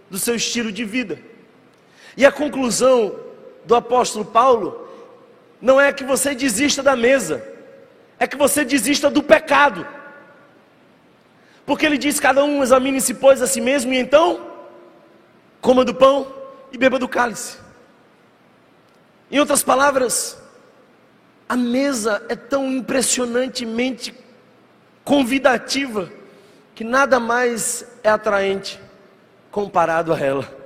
do 0.10 0.18
seu 0.18 0.36
estilo 0.36 0.72
de 0.72 0.86
vida. 0.86 1.20
E 2.16 2.26
a 2.26 2.32
conclusão 2.32 3.23
do 3.66 3.76
apóstolo 3.76 4.26
Paulo 4.26 4.88
não 5.62 5.80
é 5.80 5.94
que 5.94 6.04
você 6.04 6.36
desista 6.36 6.84
da 6.84 6.96
mesa, 6.96 7.42
é 8.20 8.28
que 8.28 8.36
você 8.36 8.66
desista 8.66 9.10
do 9.10 9.24
pecado. 9.24 9.88
Porque 11.66 11.86
ele 11.86 11.98
diz: 11.98 12.20
cada 12.20 12.44
um 12.44 12.62
examine-se, 12.62 13.14
pois, 13.14 13.42
a 13.42 13.48
si 13.48 13.62
mesmo, 13.62 13.94
e 13.94 13.98
então 13.98 14.46
coma 15.62 15.86
do 15.86 15.96
pão 15.96 16.28
e 16.72 16.78
beba 16.78 17.00
do 17.00 17.08
cálice. 17.08 17.58
Em 19.32 19.40
outras 19.40 19.64
palavras, 19.64 20.38
a 21.48 21.56
mesa 21.56 22.24
é 22.28 22.36
tão 22.36 22.70
impressionantemente 22.70 24.14
convidativa, 25.06 26.12
que 26.76 26.84
nada 26.84 27.20
mais 27.20 27.86
é 28.04 28.10
atraente 28.10 28.80
comparado 29.50 30.14
a 30.14 30.20
ela. 30.20 30.63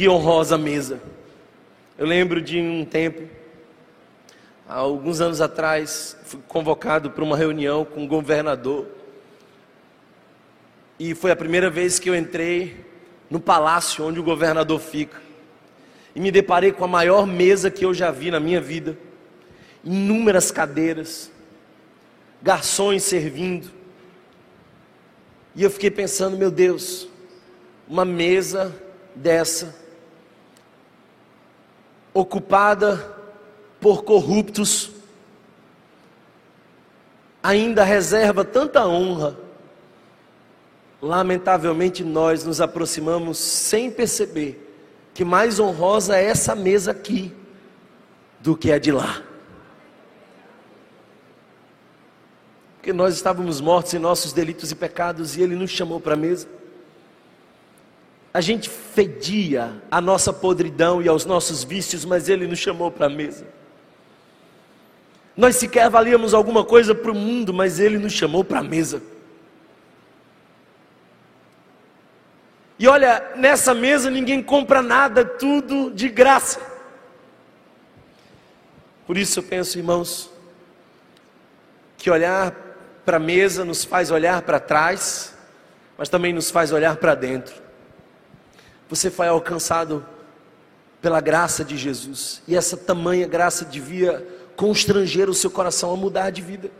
Que 0.00 0.08
honrosa 0.08 0.56
mesa. 0.56 0.98
Eu 1.98 2.06
lembro 2.06 2.40
de 2.40 2.58
um 2.58 2.86
tempo, 2.86 3.28
há 4.66 4.76
alguns 4.76 5.20
anos 5.20 5.42
atrás, 5.42 6.16
fui 6.24 6.40
convocado 6.48 7.10
para 7.10 7.22
uma 7.22 7.36
reunião 7.36 7.84
com 7.84 8.04
o 8.04 8.08
governador. 8.08 8.86
E 10.98 11.14
foi 11.14 11.30
a 11.30 11.36
primeira 11.36 11.68
vez 11.68 11.98
que 11.98 12.08
eu 12.08 12.16
entrei 12.16 12.82
no 13.28 13.38
palácio 13.38 14.02
onde 14.02 14.18
o 14.18 14.22
governador 14.22 14.80
fica. 14.80 15.20
E 16.14 16.20
me 16.20 16.30
deparei 16.30 16.72
com 16.72 16.86
a 16.86 16.88
maior 16.88 17.26
mesa 17.26 17.70
que 17.70 17.84
eu 17.84 17.92
já 17.92 18.10
vi 18.10 18.30
na 18.30 18.40
minha 18.40 18.58
vida. 18.58 18.96
Inúmeras 19.84 20.50
cadeiras, 20.50 21.30
garçons 22.40 23.02
servindo. 23.02 23.70
E 25.54 25.62
eu 25.62 25.70
fiquei 25.70 25.90
pensando, 25.90 26.38
meu 26.38 26.50
Deus, 26.50 27.06
uma 27.86 28.06
mesa 28.06 28.74
dessa, 29.14 29.79
ocupada 32.12 33.16
por 33.80 34.04
corruptos, 34.04 34.90
ainda 37.42 37.84
reserva 37.84 38.44
tanta 38.44 38.86
honra. 38.86 39.36
Lamentavelmente, 41.00 42.04
nós 42.04 42.44
nos 42.44 42.60
aproximamos 42.60 43.38
sem 43.38 43.90
perceber 43.90 44.68
que 45.14 45.24
mais 45.24 45.58
honrosa 45.58 46.16
é 46.16 46.24
essa 46.24 46.54
mesa 46.54 46.90
aqui 46.90 47.34
do 48.40 48.56
que 48.56 48.70
a 48.70 48.78
de 48.78 48.92
lá. 48.92 49.22
Porque 52.76 52.92
nós 52.92 53.14
estávamos 53.14 53.60
mortos 53.60 53.92
em 53.94 53.98
nossos 53.98 54.32
delitos 54.32 54.70
e 54.70 54.74
pecados 54.74 55.36
e 55.36 55.42
Ele 55.42 55.54
nos 55.54 55.70
chamou 55.70 56.00
para 56.00 56.14
a 56.14 56.16
mesa. 56.16 56.48
A 58.32 58.40
gente 58.40 58.68
fedia 58.68 59.82
a 59.90 60.00
nossa 60.00 60.32
podridão 60.32 61.02
e 61.02 61.08
aos 61.08 61.24
nossos 61.24 61.64
vícios, 61.64 62.04
mas 62.04 62.28
Ele 62.28 62.46
nos 62.46 62.58
chamou 62.58 62.90
para 62.90 63.06
a 63.06 63.10
mesa. 63.10 63.46
Nós 65.36 65.56
sequer 65.56 65.88
valíamos 65.90 66.32
alguma 66.34 66.64
coisa 66.64 66.94
para 66.94 67.10
o 67.10 67.14
mundo, 67.14 67.52
mas 67.52 67.80
Ele 67.80 67.98
nos 67.98 68.12
chamou 68.12 68.44
para 68.44 68.60
a 68.60 68.62
mesa. 68.62 69.02
E 72.78 72.86
olha, 72.86 73.32
nessa 73.36 73.74
mesa 73.74 74.10
ninguém 74.10 74.42
compra 74.42 74.80
nada, 74.80 75.24
tudo 75.24 75.90
de 75.90 76.08
graça. 76.08 76.60
Por 79.06 79.18
isso 79.18 79.40
eu 79.40 79.42
penso, 79.42 79.76
irmãos, 79.76 80.30
que 81.98 82.10
olhar 82.10 82.54
para 83.04 83.16
a 83.16 83.20
mesa 83.20 83.64
nos 83.64 83.84
faz 83.84 84.10
olhar 84.10 84.40
para 84.42 84.60
trás, 84.60 85.36
mas 85.98 86.08
também 86.08 86.32
nos 86.32 86.50
faz 86.50 86.72
olhar 86.72 86.96
para 86.96 87.14
dentro. 87.14 87.69
Você 88.90 89.08
foi 89.08 89.28
alcançado 89.28 90.04
pela 91.00 91.20
graça 91.20 91.64
de 91.64 91.76
Jesus, 91.78 92.42
e 92.46 92.56
essa 92.56 92.76
tamanha 92.76 93.26
graça 93.26 93.64
devia 93.64 94.26
constranger 94.56 95.30
o 95.30 95.34
seu 95.34 95.50
coração 95.50 95.92
a 95.92 95.96
mudar 95.96 96.30
de 96.30 96.42
vida. 96.42 96.70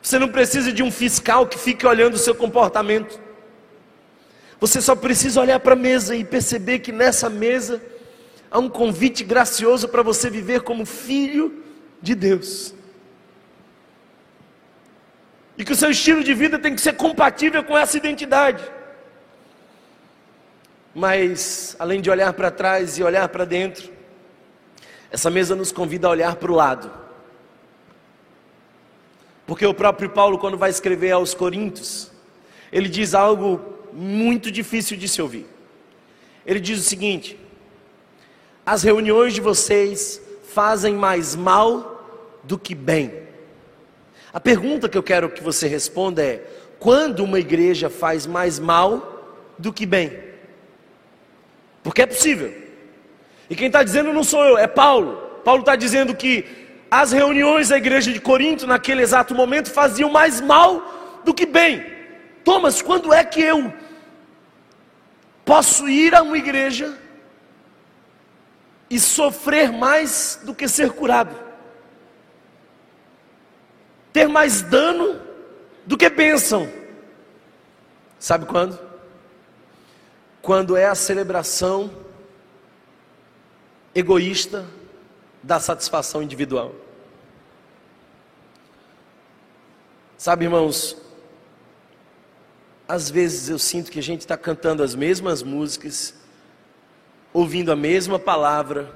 Você 0.00 0.18
não 0.18 0.28
precisa 0.28 0.70
de 0.70 0.82
um 0.84 0.92
fiscal 0.92 1.48
que 1.48 1.58
fique 1.58 1.84
olhando 1.84 2.14
o 2.14 2.18
seu 2.18 2.34
comportamento. 2.34 3.18
Você 4.60 4.80
só 4.80 4.94
precisa 4.94 5.40
olhar 5.40 5.58
para 5.58 5.72
a 5.72 5.76
mesa 5.76 6.14
e 6.14 6.24
perceber 6.24 6.78
que 6.78 6.92
nessa 6.92 7.28
mesa 7.28 7.82
há 8.50 8.58
um 8.58 8.68
convite 8.68 9.24
gracioso 9.24 9.88
para 9.88 10.02
você 10.02 10.30
viver 10.30 10.60
como 10.60 10.86
filho 10.86 11.64
de 12.00 12.14
Deus. 12.14 12.72
E 15.58 15.64
que 15.64 15.72
o 15.72 15.76
seu 15.76 15.90
estilo 15.90 16.22
de 16.22 16.34
vida 16.34 16.58
tem 16.58 16.74
que 16.74 16.80
ser 16.80 16.92
compatível 16.92 17.64
com 17.64 17.76
essa 17.76 17.96
identidade. 17.96 18.75
Mas, 20.98 21.76
além 21.78 22.00
de 22.00 22.08
olhar 22.08 22.32
para 22.32 22.50
trás 22.50 22.96
e 22.96 23.02
olhar 23.02 23.28
para 23.28 23.44
dentro, 23.44 23.92
essa 25.10 25.28
mesa 25.28 25.54
nos 25.54 25.70
convida 25.70 26.06
a 26.06 26.10
olhar 26.10 26.36
para 26.36 26.50
o 26.50 26.54
lado. 26.54 26.90
Porque 29.46 29.66
o 29.66 29.74
próprio 29.74 30.08
Paulo, 30.08 30.38
quando 30.38 30.56
vai 30.56 30.70
escrever 30.70 31.10
aos 31.10 31.34
Coríntios, 31.34 32.10
ele 32.72 32.88
diz 32.88 33.12
algo 33.12 33.60
muito 33.92 34.50
difícil 34.50 34.96
de 34.96 35.06
se 35.06 35.20
ouvir. 35.20 35.44
Ele 36.46 36.60
diz 36.60 36.80
o 36.80 36.82
seguinte: 36.82 37.38
as 38.64 38.82
reuniões 38.82 39.34
de 39.34 39.42
vocês 39.42 40.18
fazem 40.48 40.94
mais 40.94 41.36
mal 41.36 42.40
do 42.42 42.58
que 42.58 42.74
bem. 42.74 43.12
A 44.32 44.40
pergunta 44.40 44.88
que 44.88 44.96
eu 44.96 45.02
quero 45.02 45.28
que 45.28 45.42
você 45.42 45.68
responda 45.68 46.24
é: 46.24 46.42
quando 46.78 47.22
uma 47.22 47.38
igreja 47.38 47.90
faz 47.90 48.26
mais 48.26 48.58
mal 48.58 49.52
do 49.58 49.70
que 49.74 49.84
bem? 49.84 50.25
Porque 51.86 52.02
é 52.02 52.06
possível. 52.06 52.52
E 53.48 53.54
quem 53.54 53.68
está 53.68 53.80
dizendo 53.80 54.12
não 54.12 54.24
sou 54.24 54.44
eu, 54.44 54.58
é 54.58 54.66
Paulo. 54.66 55.18
Paulo 55.44 55.60
está 55.60 55.76
dizendo 55.76 56.16
que 56.16 56.44
as 56.90 57.12
reuniões 57.12 57.68
da 57.68 57.76
igreja 57.76 58.12
de 58.12 58.20
Corinto, 58.20 58.66
naquele 58.66 59.02
exato 59.02 59.36
momento, 59.36 59.70
faziam 59.70 60.10
mais 60.10 60.40
mal 60.40 61.20
do 61.24 61.32
que 61.32 61.46
bem. 61.46 61.86
Thomas, 62.44 62.82
quando 62.82 63.14
é 63.14 63.22
que 63.22 63.40
eu 63.40 63.72
posso 65.44 65.88
ir 65.88 66.12
a 66.12 66.22
uma 66.22 66.36
igreja 66.36 66.98
e 68.90 68.98
sofrer 68.98 69.70
mais 69.70 70.40
do 70.42 70.52
que 70.52 70.66
ser 70.66 70.90
curado? 70.90 71.36
Ter 74.12 74.26
mais 74.26 74.60
dano 74.60 75.20
do 75.86 75.96
que 75.96 76.10
bênção. 76.10 76.68
Sabe 78.18 78.44
quando? 78.44 78.85
Quando 80.46 80.76
é 80.76 80.86
a 80.86 80.94
celebração 80.94 81.90
egoísta 83.92 84.64
da 85.42 85.58
satisfação 85.58 86.22
individual. 86.22 86.72
Sabe, 90.16 90.44
irmãos, 90.44 90.96
às 92.86 93.10
vezes 93.10 93.48
eu 93.48 93.58
sinto 93.58 93.90
que 93.90 93.98
a 93.98 94.02
gente 94.02 94.20
está 94.20 94.36
cantando 94.36 94.84
as 94.84 94.94
mesmas 94.94 95.42
músicas, 95.42 96.14
ouvindo 97.32 97.72
a 97.72 97.76
mesma 97.76 98.16
palavra, 98.16 98.94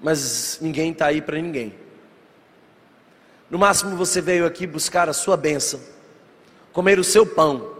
mas 0.00 0.58
ninguém 0.58 0.92
está 0.92 1.08
aí 1.08 1.20
para 1.20 1.36
ninguém. 1.36 1.74
No 3.50 3.58
máximo 3.58 3.94
você 3.94 4.22
veio 4.22 4.46
aqui 4.46 4.66
buscar 4.66 5.06
a 5.06 5.12
sua 5.12 5.36
bênção, 5.36 5.78
comer 6.72 6.98
o 6.98 7.04
seu 7.04 7.26
pão. 7.26 7.76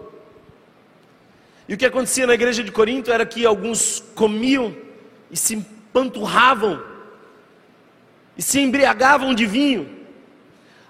E 1.69 1.75
o 1.75 1.77
que 1.77 1.87
acontecia 1.87 2.27
na 2.27 2.35
igreja 2.35 2.65
de 2.65 2.73
Corinto 2.73 3.13
era 3.13 3.27
que 3.27 3.45
alguns 3.45 4.03
comiam 4.15 4.75
e 5.31 5.37
se 5.37 5.55
empanturravam 5.55 6.83
e 8.37 8.43
se 8.43 8.59
embriagavam 8.61 9.35
de 9.35 9.45
vinho, 9.45 9.99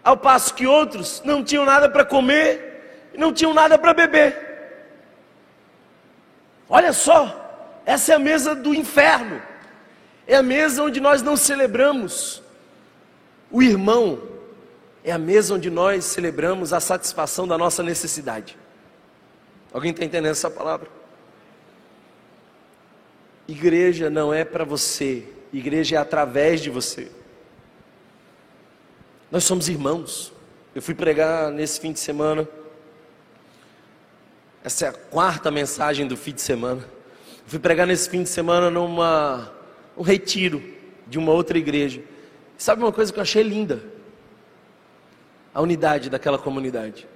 ao 0.05 0.17
passo 0.17 0.55
que 0.55 0.67
outros 0.67 1.21
não 1.25 1.43
tinham 1.43 1.65
nada 1.65 1.89
para 1.89 2.05
comer 2.05 2.69
não 3.19 3.33
tinham 3.33 3.53
nada 3.53 3.77
para 3.77 3.93
beber. 3.93 4.37
Olha 6.69 6.93
só, 6.93 7.83
essa 7.85 8.13
é 8.13 8.15
a 8.15 8.19
mesa 8.19 8.55
do 8.55 8.73
inferno. 8.73 9.43
É 10.27 10.37
a 10.37 10.43
mesa 10.43 10.83
onde 10.83 11.01
nós 11.01 11.21
não 11.21 11.37
celebramos 11.37 12.43
o 13.51 13.63
irmão, 13.63 14.23
é 15.03 15.11
a 15.11 15.19
mesa 15.19 15.55
onde 15.55 15.71
nós 15.71 16.05
celebramos 16.05 16.73
a 16.73 16.81
satisfação 16.81 17.49
da 17.49 17.57
nossa 17.57 17.83
necessidade. 17.83 18.59
Alguém 19.73 19.91
está 19.91 20.05
entendendo 20.05 20.33
essa 20.33 20.51
palavra? 20.51 20.89
Igreja 23.47 24.11
não 24.11 24.33
é 24.33 24.45
para 24.45 24.65
você, 24.65 25.25
igreja 25.53 25.97
é 25.97 25.99
através 25.99 26.61
de 26.61 26.71
você. 26.71 27.11
Nós 29.31 29.45
somos 29.45 29.69
irmãos. 29.69 30.33
Eu 30.75 30.83
fui 30.83 30.95
pregar 30.95 31.51
nesse 31.51 31.81
fim 31.81 31.93
de 31.93 31.99
semana 31.99 32.49
essa 34.69 34.87
é 34.87 34.89
a 34.89 34.93
quarta 34.93 35.51
mensagem 35.51 36.07
do 36.07 36.17
fim 36.17 36.33
de 36.33 36.43
semana. 36.43 36.83
Eu 36.83 37.45
fui 37.47 37.59
pregar 37.59 37.87
nesse 37.87 38.11
fim 38.11 38.23
de 38.23 38.29
semana 38.29 38.71
numa 38.71 39.51
um 39.97 40.03
retiro 40.03 40.63
de 41.07 41.19
uma 41.19 41.33
outra 41.33 41.57
igreja. 41.57 42.03
sabe 42.57 42.83
uma 42.83 42.93
coisa 42.93 43.13
que 43.13 43.19
eu 43.19 43.23
achei 43.23 43.43
linda? 43.43 43.83
A 45.55 45.63
unidade 45.63 46.11
daquela 46.11 46.39
comunidade. 46.39 47.09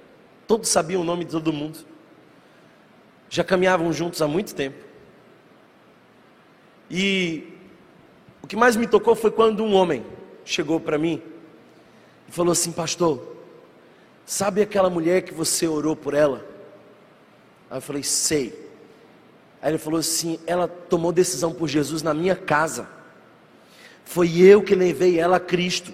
Todos 0.47 0.67
sabiam 0.69 1.01
o 1.01 1.03
nome 1.03 1.25
de 1.25 1.31
todo 1.31 1.53
mundo. 1.53 1.77
Já 3.33 3.43
caminhavam 3.43 3.91
juntos 3.91 4.21
há 4.21 4.27
muito 4.27 4.53
tempo. 4.53 4.77
E 6.87 7.47
o 8.43 8.45
que 8.45 8.55
mais 8.55 8.75
me 8.75 8.85
tocou 8.85 9.15
foi 9.15 9.31
quando 9.31 9.63
um 9.63 9.73
homem 9.73 10.05
chegou 10.45 10.79
para 10.79 10.99
mim 10.99 11.19
e 12.29 12.31
falou 12.31 12.51
assim: 12.51 12.71
Pastor, 12.71 13.35
sabe 14.23 14.61
aquela 14.61 14.87
mulher 14.87 15.23
que 15.23 15.33
você 15.33 15.67
orou 15.67 15.95
por 15.95 16.13
ela? 16.13 16.45
Aí 17.71 17.77
eu 17.77 17.81
falei, 17.81 18.03
sei. 18.03 18.53
Aí 19.63 19.71
ele 19.71 19.79
falou 19.79 19.99
assim: 19.99 20.39
ela 20.45 20.67
tomou 20.67 21.11
decisão 21.11 21.51
por 21.51 21.67
Jesus 21.67 22.03
na 22.03 22.13
minha 22.13 22.35
casa. 22.35 22.87
Foi 24.05 24.37
eu 24.39 24.61
que 24.61 24.75
levei 24.75 25.17
ela 25.17 25.37
a 25.37 25.39
Cristo. 25.39 25.91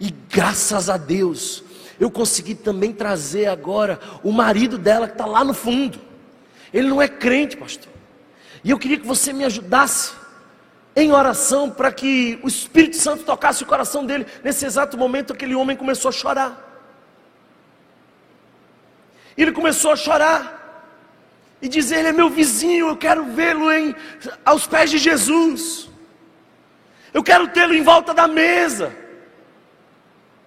E 0.00 0.10
graças 0.30 0.88
a 0.88 0.96
Deus, 0.96 1.62
eu 1.98 2.10
consegui 2.10 2.54
também 2.54 2.92
trazer 2.92 3.46
agora 3.46 3.98
o 4.22 4.30
marido 4.30 4.76
dela 4.76 5.06
que 5.06 5.14
está 5.14 5.26
lá 5.26 5.42
no 5.42 5.54
fundo. 5.54 5.98
Ele 6.72 6.88
não 6.88 7.00
é 7.00 7.08
crente, 7.08 7.56
pastor. 7.56 7.92
E 8.62 8.70
eu 8.70 8.78
queria 8.78 8.98
que 8.98 9.06
você 9.06 9.32
me 9.32 9.44
ajudasse 9.44 10.12
em 10.94 11.12
oração 11.12 11.70
para 11.70 11.92
que 11.92 12.38
o 12.42 12.48
Espírito 12.48 12.96
Santo 12.96 13.22
tocasse 13.22 13.62
o 13.62 13.66
coração 13.66 14.04
dele. 14.04 14.26
Nesse 14.42 14.64
exato 14.64 14.96
momento, 14.96 15.32
aquele 15.32 15.54
homem 15.54 15.76
começou 15.76 16.08
a 16.08 16.12
chorar. 16.12 16.62
Ele 19.36 19.52
começou 19.52 19.92
a 19.92 19.96
chorar 19.96 20.56
e 21.60 21.68
dizer: 21.68 21.98
Ele 21.98 22.08
é 22.08 22.12
meu 22.12 22.30
vizinho, 22.30 22.88
eu 22.88 22.96
quero 22.96 23.24
vê-lo 23.24 23.66
aos 24.44 24.66
pés 24.66 24.90
de 24.90 24.98
Jesus. 24.98 25.88
Eu 27.12 27.22
quero 27.22 27.48
tê-lo 27.48 27.74
em 27.74 27.82
volta 27.82 28.12
da 28.12 28.26
mesa. 28.26 28.94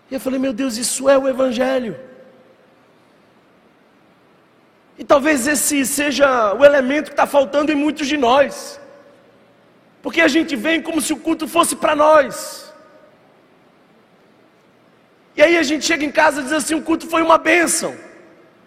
E 0.10 0.16
eu 0.16 0.20
falei: 0.20 0.40
Meu 0.40 0.54
Deus, 0.54 0.78
isso 0.78 1.10
é 1.10 1.18
o 1.18 1.28
Evangelho. 1.28 2.00
E 4.98 5.04
talvez 5.04 5.48
esse 5.48 5.86
seja 5.86 6.54
o 6.54 6.66
elemento 6.66 7.06
que 7.06 7.14
está 7.14 7.26
faltando 7.26 7.72
em 7.72 7.76
muitos 7.76 8.08
de 8.08 8.18
nós. 8.18 8.80
Porque 10.02 10.22
a 10.22 10.28
gente 10.28 10.56
vem 10.56 10.82
como 10.82 11.02
se 11.02 11.14
o 11.14 11.18
culto 11.18 11.48
fosse 11.48 11.76
para 11.76 11.96
nós. 11.96 12.74
E 15.36 15.42
aí 15.42 15.58
a 15.58 15.64
gente 15.64 15.86
chega 15.86 16.04
em 16.04 16.12
casa 16.12 16.42
e 16.42 16.44
diz 16.44 16.54
assim: 16.54 16.76
o 16.76 16.82
culto 16.82 17.08
foi 17.08 17.22
uma 17.22 17.38
bênção. 17.38 17.96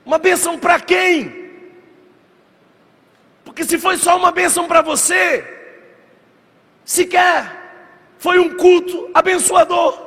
Uma 0.06 0.18
bênção 0.18 0.58
para 0.58 0.80
quem? 0.80 1.42
Porque 3.44 3.64
se 3.64 3.78
foi 3.78 3.98
só 3.98 4.16
uma 4.16 4.32
bênção 4.32 4.66
para 4.66 4.80
você, 4.80 5.44
sequer 6.84 7.60
foi 8.18 8.38
um 8.38 8.56
culto 8.56 9.10
abençoador. 9.12 10.01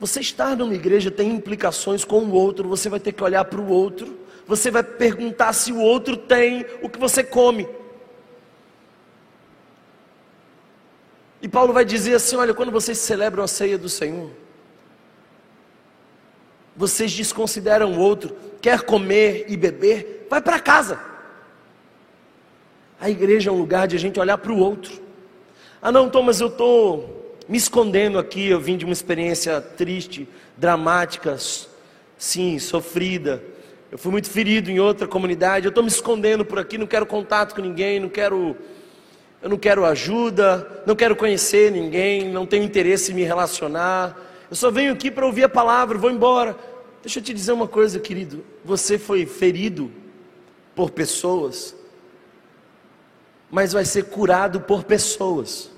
Você 0.00 0.20
estar 0.20 0.56
numa 0.56 0.74
igreja 0.74 1.10
tem 1.10 1.30
implicações 1.30 2.04
com 2.04 2.20
o 2.20 2.32
outro, 2.32 2.68
você 2.68 2.88
vai 2.88 3.00
ter 3.00 3.12
que 3.12 3.22
olhar 3.22 3.44
para 3.44 3.60
o 3.60 3.68
outro, 3.68 4.18
você 4.46 4.70
vai 4.70 4.82
perguntar 4.82 5.52
se 5.52 5.72
o 5.72 5.78
outro 5.80 6.16
tem 6.16 6.64
o 6.82 6.88
que 6.88 6.98
você 6.98 7.24
come. 7.24 7.68
E 11.42 11.48
Paulo 11.48 11.72
vai 11.72 11.84
dizer 11.84 12.14
assim: 12.14 12.36
olha, 12.36 12.54
quando 12.54 12.70
vocês 12.70 12.98
celebram 12.98 13.42
a 13.42 13.48
ceia 13.48 13.76
do 13.76 13.88
Senhor, 13.88 14.30
vocês 16.76 17.12
desconsideram 17.12 17.92
o 17.92 17.98
outro, 17.98 18.36
quer 18.60 18.82
comer 18.82 19.46
e 19.48 19.56
beber, 19.56 20.26
vai 20.30 20.40
para 20.40 20.60
casa. 20.60 21.00
A 23.00 23.10
igreja 23.10 23.50
é 23.50 23.52
um 23.52 23.58
lugar 23.58 23.88
de 23.88 23.96
a 23.96 23.98
gente 23.98 24.18
olhar 24.18 24.38
para 24.38 24.52
o 24.52 24.58
outro. 24.58 25.02
Ah, 25.82 25.90
não, 25.90 26.08
Thomas, 26.08 26.40
eu 26.40 26.48
estou 26.48 27.17
me 27.48 27.56
escondendo 27.56 28.18
aqui. 28.18 28.48
Eu 28.48 28.60
vim 28.60 28.76
de 28.76 28.84
uma 28.84 28.92
experiência 28.92 29.60
triste, 29.60 30.28
dramática, 30.56 31.36
sim, 32.18 32.58
sofrida. 32.58 33.42
Eu 33.90 33.96
fui 33.96 34.12
muito 34.12 34.28
ferido 34.28 34.70
em 34.70 34.78
outra 34.78 35.08
comunidade. 35.08 35.64
Eu 35.64 35.70
estou 35.70 35.82
me 35.82 35.88
escondendo 35.88 36.44
por 36.44 36.58
aqui, 36.58 36.76
não 36.76 36.86
quero 36.86 37.06
contato 37.06 37.54
com 37.54 37.62
ninguém, 37.62 37.98
não 37.98 38.08
quero. 38.08 38.56
Eu 39.40 39.48
não 39.48 39.56
quero 39.56 39.84
ajuda, 39.84 40.82
não 40.84 40.96
quero 40.96 41.14
conhecer 41.14 41.70
ninguém, 41.70 42.28
não 42.30 42.44
tenho 42.44 42.64
interesse 42.64 43.12
em 43.12 43.14
me 43.14 43.22
relacionar. 43.22 44.18
Eu 44.50 44.56
só 44.56 44.70
venho 44.70 44.92
aqui 44.92 45.10
para 45.10 45.24
ouvir 45.24 45.44
a 45.44 45.48
palavra, 45.48 45.96
vou 45.96 46.10
embora. 46.10 46.56
Deixa 47.02 47.20
eu 47.20 47.22
te 47.22 47.32
dizer 47.32 47.52
uma 47.52 47.68
coisa, 47.68 48.00
querido. 48.00 48.44
Você 48.64 48.98
foi 48.98 49.24
ferido 49.24 49.90
por 50.74 50.90
pessoas, 50.90 51.74
mas 53.50 53.72
vai 53.72 53.84
ser 53.84 54.06
curado 54.06 54.60
por 54.60 54.84
pessoas. 54.84 55.70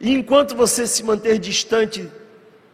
E 0.00 0.12
enquanto 0.12 0.54
você 0.54 0.86
se 0.86 1.02
manter 1.02 1.38
distante 1.38 2.08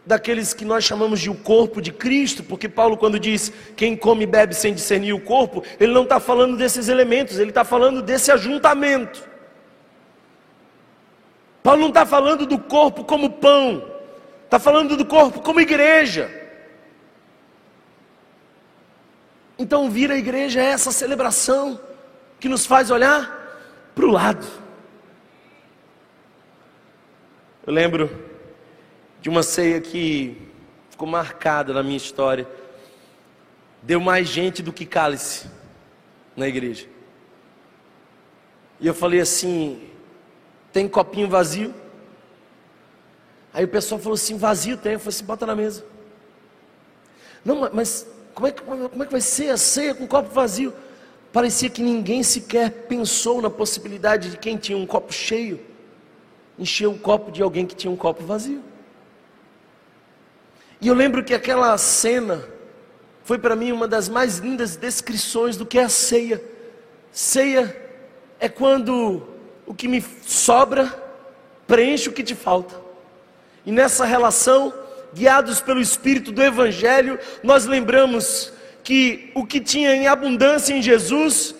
daqueles 0.05 0.53
que 0.53 0.63
nós 0.63 0.83
chamamos 0.83 1.19
de 1.19 1.29
o 1.29 1.35
corpo 1.35 1.81
de 1.81 1.91
Cristo, 1.91 2.43
porque 2.43 2.69
Paulo, 2.69 2.95
quando 2.95 3.19
diz 3.19 3.51
quem 3.75 3.97
come 3.97 4.23
e 4.23 4.27
bebe 4.27 4.53
sem 4.53 4.73
discernir 4.73 5.13
o 5.13 5.19
corpo, 5.19 5.63
ele 5.79 5.91
não 5.91 6.03
está 6.03 6.19
falando 6.19 6.55
desses 6.55 6.87
elementos, 6.87 7.39
ele 7.39 7.49
está 7.49 7.63
falando 7.63 8.01
desse 8.01 8.31
ajuntamento. 8.31 9.27
Paulo 11.63 11.81
não 11.81 11.89
está 11.89 12.05
falando 12.05 12.45
do 12.45 12.59
corpo 12.59 13.03
como 13.03 13.31
pão, 13.31 13.83
está 14.43 14.59
falando 14.59 14.95
do 14.95 15.03
corpo 15.03 15.41
como 15.41 15.59
igreja. 15.59 16.29
Então, 19.57 19.89
vir 19.89 20.11
à 20.11 20.17
igreja 20.17 20.61
é 20.61 20.65
essa 20.65 20.91
celebração 20.91 21.79
que 22.39 22.47
nos 22.47 22.65
faz 22.65 22.91
olhar 22.91 23.91
para 23.95 24.05
o 24.05 24.11
lado. 24.11 24.45
Eu 27.65 27.73
lembro 27.73 28.11
de 29.19 29.27
uma 29.27 29.41
ceia 29.41 29.81
que 29.81 30.37
ficou 30.91 31.07
marcada 31.07 31.73
na 31.73 31.81
minha 31.81 31.97
história. 31.97 32.47
Deu 33.81 33.99
mais 33.99 34.27
gente 34.27 34.61
do 34.61 34.71
que 34.71 34.85
cálice 34.85 35.49
na 36.35 36.47
igreja. 36.47 36.85
E 38.79 38.85
eu 38.85 38.93
falei 38.93 39.19
assim: 39.19 39.81
tem 40.71 40.87
copinho 40.87 41.27
vazio? 41.27 41.73
Aí 43.51 43.65
o 43.65 43.67
pessoal 43.67 43.99
falou 43.99 44.13
assim: 44.13 44.37
vazio 44.37 44.77
tem. 44.77 44.93
Eu 44.93 44.99
falei 44.99 45.15
assim: 45.15 45.25
bota 45.25 45.47
na 45.47 45.55
mesa. 45.55 45.83
Não, 47.43 47.67
mas 47.73 48.07
como 48.35 48.45
é, 48.45 48.51
que, 48.51 48.61
como 48.61 49.01
é 49.01 49.05
que 49.07 49.11
vai 49.11 49.21
ser 49.21 49.49
a 49.49 49.57
ceia 49.57 49.95
com 49.95 50.05
copo 50.05 50.29
vazio? 50.29 50.71
Parecia 51.33 51.69
que 51.71 51.81
ninguém 51.81 52.21
sequer 52.21 52.69
pensou 52.87 53.41
na 53.41 53.49
possibilidade 53.49 54.29
de 54.29 54.37
quem 54.37 54.55
tinha 54.55 54.77
um 54.77 54.85
copo 54.85 55.11
cheio 55.11 55.73
encher 56.57 56.87
o 56.87 56.97
copo 56.97 57.31
de 57.31 57.41
alguém 57.41 57.65
que 57.65 57.75
tinha 57.75 57.91
um 57.91 57.95
copo 57.95 58.23
vazio. 58.23 58.63
E 60.79 60.87
eu 60.87 60.93
lembro 60.93 61.23
que 61.23 61.33
aquela 61.33 61.77
cena 61.77 62.47
foi 63.23 63.37
para 63.37 63.55
mim 63.55 63.71
uma 63.71 63.87
das 63.87 64.07
mais 64.07 64.37
lindas 64.37 64.75
descrições 64.75 65.57
do 65.57 65.65
que 65.65 65.79
é 65.79 65.83
a 65.83 65.89
ceia. 65.89 66.41
Ceia 67.11 67.75
é 68.39 68.47
quando 68.47 69.27
o 69.65 69.73
que 69.73 69.87
me 69.87 70.03
sobra 70.25 71.03
preenche 71.65 72.09
o 72.09 72.13
que 72.13 72.23
te 72.23 72.35
falta. 72.35 72.79
E 73.65 73.71
nessa 73.71 74.05
relação, 74.05 74.73
guiados 75.13 75.59
pelo 75.59 75.81
Espírito 75.81 76.31
do 76.31 76.43
Evangelho, 76.43 77.17
nós 77.41 77.65
lembramos 77.65 78.53
que 78.83 79.31
o 79.33 79.45
que 79.45 79.59
tinha 79.59 79.95
em 79.95 80.07
abundância 80.07 80.73
em 80.73 80.81
Jesus 80.81 81.55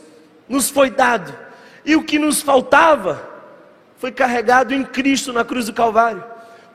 nos 0.48 0.70
foi 0.70 0.91
dado, 0.91 1.36
e 1.84 1.96
o 1.96 2.04
que 2.04 2.20
nos 2.20 2.41
faltava 2.43 3.35
foi 4.06 4.12
carregado 4.12 4.72
em 4.72 4.84
Cristo 4.84 5.34
na 5.34 5.43
cruz 5.43 5.66
do 5.66 5.74
Calvário, 5.74 6.24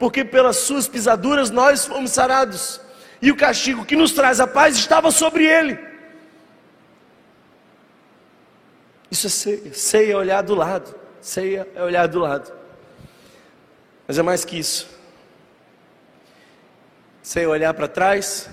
porque 0.01 0.25
pelas 0.25 0.57
Suas 0.57 0.89
pisaduras 0.89 1.49
nós 1.49 1.87
fomos 1.87 2.11
sarados, 2.11 2.81
e 3.23 3.31
o 3.31 3.37
castigo 3.37 3.85
que 3.85 3.95
nos 3.95 4.11
traz 4.11 4.41
a 4.41 4.49
paz 4.49 4.77
estava 4.77 5.13
sobre 5.13 5.47
Ele. 5.47 5.79
Isso 9.09 9.29
é 9.29 9.31
ceia, 9.31 9.73
ceia 9.73 10.13
é 10.13 10.17
olhar 10.17 10.43
do 10.43 10.57
lado. 10.57 10.93
Ceia 11.21 11.69
é 11.73 11.81
olhar 11.85 12.09
do 12.09 12.19
lado. 12.19 12.53
Mas 14.09 14.19
é 14.19 14.23
mais 14.23 14.45
que 14.45 14.59
isso. 14.59 14.89
Ceia 17.23 17.45
é 17.45 17.49
olhar 17.49 17.75
para 17.75 17.87
trás, 17.87 18.51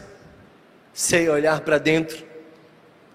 ceia 0.94 1.30
é 1.30 1.32
olhar 1.32 1.62
para 1.62 1.80
dentro, 1.80 2.24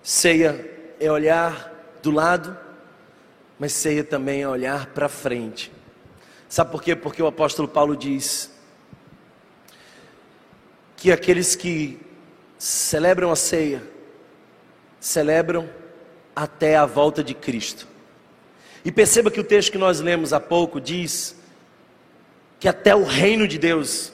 ceia 0.03 0.69
é 0.99 1.09
olhar 1.09 1.73
do 2.03 2.11
lado, 2.11 2.59
mas 3.63 3.75
ceia 3.75 4.03
também 4.03 4.43
é 4.43 4.49
olhar 4.49 4.87
para 4.87 5.09
frente. 5.09 5.71
Sabe 6.49 6.73
por 6.73 6.83
quê? 6.83 6.97
Porque 6.97 7.23
o 7.23 7.29
apóstolo 7.29 7.69
Paulo 7.69 7.97
diz 7.97 8.51
que 10.97 11.13
aqueles 11.13 11.55
que 11.55 12.01
celebram 12.59 13.31
a 13.31 13.37
ceia, 13.37 13.81
celebram 14.99 15.71
até 16.35 16.75
a 16.75 16.85
volta 16.85 17.23
de 17.23 17.35
Cristo. 17.35 17.87
E 18.85 18.91
perceba 18.91 19.31
que 19.31 19.39
o 19.39 19.45
texto 19.45 19.71
que 19.71 19.79
nós 19.79 20.01
lemos 20.01 20.33
há 20.33 20.41
pouco 20.41 20.81
diz 20.81 21.37
que 22.59 22.67
até 22.67 22.97
o 22.97 23.05
reino 23.05 23.47
de 23.47 23.59
Deus 23.59 24.13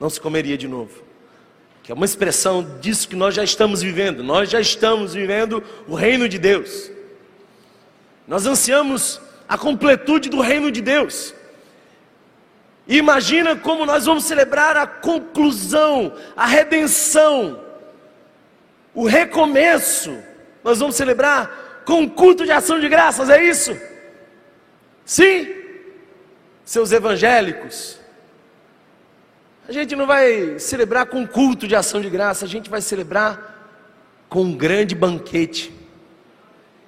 não 0.00 0.10
se 0.10 0.20
comeria 0.20 0.58
de 0.58 0.66
novo. 0.66 1.04
Que 1.80 1.92
é 1.92 1.94
uma 1.94 2.04
expressão 2.04 2.80
disso 2.80 3.08
que 3.08 3.14
nós 3.14 3.36
já 3.36 3.44
estamos 3.44 3.82
vivendo. 3.82 4.24
Nós 4.24 4.50
já 4.50 4.60
estamos 4.60 5.14
vivendo 5.14 5.62
o 5.86 5.94
reino 5.94 6.28
de 6.28 6.40
Deus. 6.40 6.95
Nós 8.26 8.46
ansiamos 8.46 9.20
a 9.48 9.56
completude 9.56 10.28
do 10.28 10.40
reino 10.40 10.70
de 10.70 10.80
Deus. 10.80 11.34
E 12.86 12.96
imagina 12.96 13.56
como 13.56 13.84
nós 13.84 14.06
vamos 14.06 14.24
celebrar 14.24 14.76
a 14.76 14.86
conclusão, 14.86 16.14
a 16.36 16.46
redenção, 16.46 17.60
o 18.94 19.06
recomeço. 19.06 20.16
Nós 20.62 20.78
vamos 20.78 20.96
celebrar 20.96 21.82
com 21.84 22.00
um 22.00 22.08
culto 22.08 22.44
de 22.44 22.52
ação 22.52 22.80
de 22.80 22.88
graças, 22.88 23.28
é 23.28 23.44
isso? 23.44 23.76
Sim, 25.04 25.48
seus 26.64 26.90
evangélicos. 26.92 27.98
A 29.68 29.72
gente 29.72 29.96
não 29.96 30.06
vai 30.06 30.58
celebrar 30.58 31.06
com 31.06 31.26
culto 31.26 31.66
de 31.66 31.74
ação 31.74 32.00
de 32.00 32.08
graça, 32.08 32.44
a 32.44 32.48
gente 32.48 32.70
vai 32.70 32.80
celebrar 32.80 33.54
com 34.28 34.42
um 34.42 34.56
grande 34.56 34.94
banquete 34.94 35.72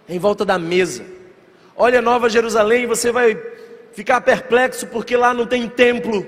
em 0.08 0.18
volta 0.18 0.44
da 0.44 0.58
mesa. 0.58 1.17
Olha 1.80 2.02
Nova 2.02 2.28
Jerusalém, 2.28 2.88
você 2.88 3.12
vai 3.12 3.40
ficar 3.92 4.20
perplexo 4.20 4.84
porque 4.88 5.16
lá 5.16 5.32
não 5.32 5.46
tem 5.46 5.68
templo, 5.68 6.26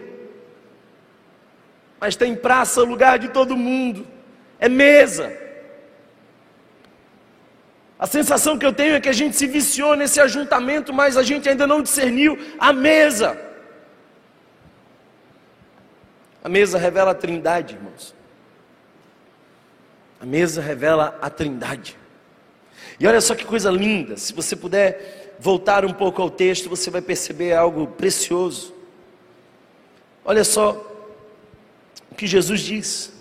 mas 1.98 2.14
tem 2.14 2.36
praça, 2.36 2.82
lugar 2.82 3.18
de 3.18 3.30
todo 3.30 3.56
mundo, 3.56 4.06
é 4.60 4.68
mesa. 4.68 5.36
A 7.98 8.06
sensação 8.06 8.56
que 8.56 8.64
eu 8.64 8.72
tenho 8.72 8.94
é 8.94 9.00
que 9.00 9.08
a 9.08 9.12
gente 9.12 9.34
se 9.36 9.48
viciou 9.48 9.96
nesse 9.96 10.20
ajuntamento, 10.20 10.92
mas 10.92 11.16
a 11.16 11.22
gente 11.24 11.48
ainda 11.48 11.66
não 11.66 11.82
discerniu 11.82 12.38
a 12.56 12.72
mesa. 12.72 13.36
A 16.44 16.48
mesa 16.48 16.78
revela 16.78 17.10
a 17.10 17.14
trindade, 17.14 17.74
irmãos. 17.74 18.14
A 20.20 20.24
mesa 20.24 20.62
revela 20.62 21.18
a 21.20 21.28
trindade. 21.28 21.98
E 23.00 23.06
olha 23.06 23.20
só 23.20 23.34
que 23.34 23.44
coisa 23.44 23.68
linda, 23.68 24.16
se 24.16 24.32
você 24.32 24.54
puder 24.54 25.29
voltar 25.40 25.86
um 25.86 25.92
pouco 25.92 26.20
ao 26.20 26.28
texto, 26.28 26.68
você 26.68 26.90
vai 26.90 27.00
perceber 27.00 27.54
algo 27.54 27.86
precioso. 27.86 28.74
Olha 30.22 30.44
só 30.44 30.86
o 32.12 32.14
que 32.14 32.26
Jesus 32.26 32.60
diz. 32.60 33.12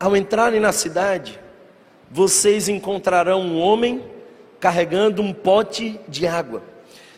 Ao 0.00 0.16
entrarem 0.16 0.58
na 0.58 0.72
cidade, 0.72 1.38
vocês 2.10 2.68
encontrarão 2.68 3.40
um 3.40 3.60
homem 3.60 4.04
carregando 4.58 5.22
um 5.22 5.32
pote 5.32 5.98
de 6.08 6.26
água. 6.26 6.62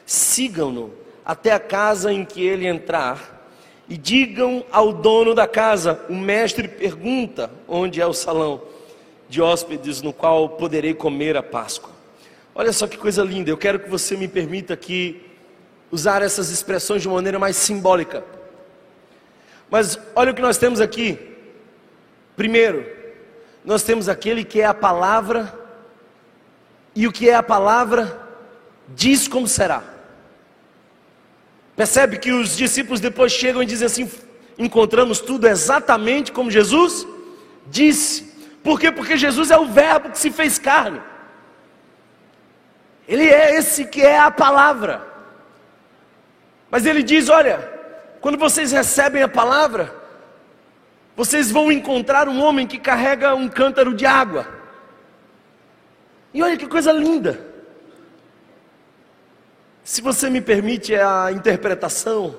Sigam-no 0.04 0.92
até 1.24 1.50
a 1.50 1.58
casa 1.58 2.12
em 2.12 2.26
que 2.26 2.44
ele 2.44 2.66
entrar 2.66 3.48
e 3.88 3.96
digam 3.96 4.62
ao 4.70 4.92
dono 4.92 5.34
da 5.34 5.46
casa: 5.46 6.04
o 6.10 6.14
mestre 6.14 6.68
pergunta 6.68 7.50
onde 7.66 8.02
é 8.02 8.06
o 8.06 8.12
salão 8.12 8.60
de 9.30 9.40
hóspedes 9.40 10.02
no 10.02 10.12
qual 10.12 10.50
poderei 10.50 10.92
comer 10.92 11.38
a 11.38 11.42
Páscoa. 11.42 11.93
Olha 12.54 12.72
só 12.72 12.86
que 12.86 12.96
coisa 12.96 13.22
linda, 13.24 13.50
eu 13.50 13.56
quero 13.56 13.80
que 13.80 13.88
você 13.88 14.16
me 14.16 14.28
permita 14.28 14.74
aqui 14.74 15.20
usar 15.90 16.22
essas 16.22 16.50
expressões 16.50 17.02
de 17.02 17.08
maneira 17.08 17.38
mais 17.38 17.56
simbólica. 17.56 18.24
Mas 19.68 19.98
olha 20.14 20.30
o 20.30 20.34
que 20.34 20.42
nós 20.42 20.56
temos 20.56 20.80
aqui. 20.80 21.18
Primeiro, 22.36 22.86
nós 23.64 23.82
temos 23.82 24.08
aquele 24.08 24.44
que 24.44 24.60
é 24.60 24.66
a 24.66 24.74
palavra, 24.74 25.52
e 26.94 27.08
o 27.08 27.12
que 27.12 27.28
é 27.28 27.34
a 27.34 27.42
palavra 27.42 28.20
diz 28.88 29.26
como 29.26 29.48
será. 29.48 29.82
Percebe 31.74 32.18
que 32.18 32.30
os 32.30 32.56
discípulos 32.56 33.00
depois 33.00 33.32
chegam 33.32 33.62
e 33.62 33.66
dizem 33.66 33.86
assim: 33.86 34.10
encontramos 34.56 35.20
tudo 35.20 35.48
exatamente 35.48 36.30
como 36.30 36.50
Jesus 36.50 37.04
disse. 37.66 38.32
Por 38.62 38.78
quê? 38.78 38.92
Porque 38.92 39.16
Jesus 39.16 39.50
é 39.50 39.58
o 39.58 39.66
Verbo 39.66 40.10
que 40.10 40.18
se 40.18 40.30
fez 40.30 40.58
carne. 40.58 41.00
Ele 43.06 43.28
é 43.28 43.56
esse 43.56 43.84
que 43.84 44.00
é 44.00 44.18
a 44.18 44.30
palavra. 44.30 45.06
Mas 46.70 46.86
ele 46.86 47.02
diz: 47.02 47.28
olha, 47.28 47.58
quando 48.20 48.38
vocês 48.38 48.72
recebem 48.72 49.22
a 49.22 49.28
palavra, 49.28 49.94
vocês 51.14 51.50
vão 51.50 51.70
encontrar 51.70 52.28
um 52.28 52.42
homem 52.42 52.66
que 52.66 52.78
carrega 52.78 53.34
um 53.34 53.48
cântaro 53.48 53.94
de 53.94 54.06
água. 54.06 54.46
E 56.32 56.42
olha 56.42 56.56
que 56.56 56.66
coisa 56.66 56.90
linda. 56.90 57.38
Se 59.84 60.00
você 60.00 60.30
me 60.30 60.40
permite 60.40 60.94
a 60.94 61.30
interpretação, 61.30 62.34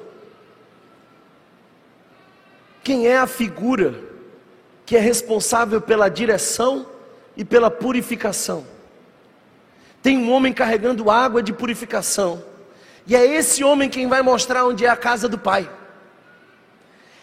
quem 2.83 3.07
é 3.07 3.17
a 3.17 3.27
figura 3.27 3.95
que 4.85 4.97
é 4.97 4.99
responsável 4.99 5.79
pela 5.79 6.09
direção 6.09 6.87
e 7.37 7.45
pela 7.45 7.69
purificação? 7.71 8.74
Tem 10.05 10.19
um 10.19 10.31
homem 10.31 10.53
carregando 10.53 11.09
água 11.09 11.41
de 11.41 11.51
purificação, 11.51 12.43
e 13.07 13.15
é 13.15 13.25
esse 13.25 13.63
homem 13.63 13.89
quem 13.89 14.07
vai 14.07 14.21
mostrar 14.21 14.63
onde 14.63 14.85
é 14.85 14.87
a 14.87 14.95
casa 14.95 15.27
do 15.27 15.35
Pai. 15.35 15.67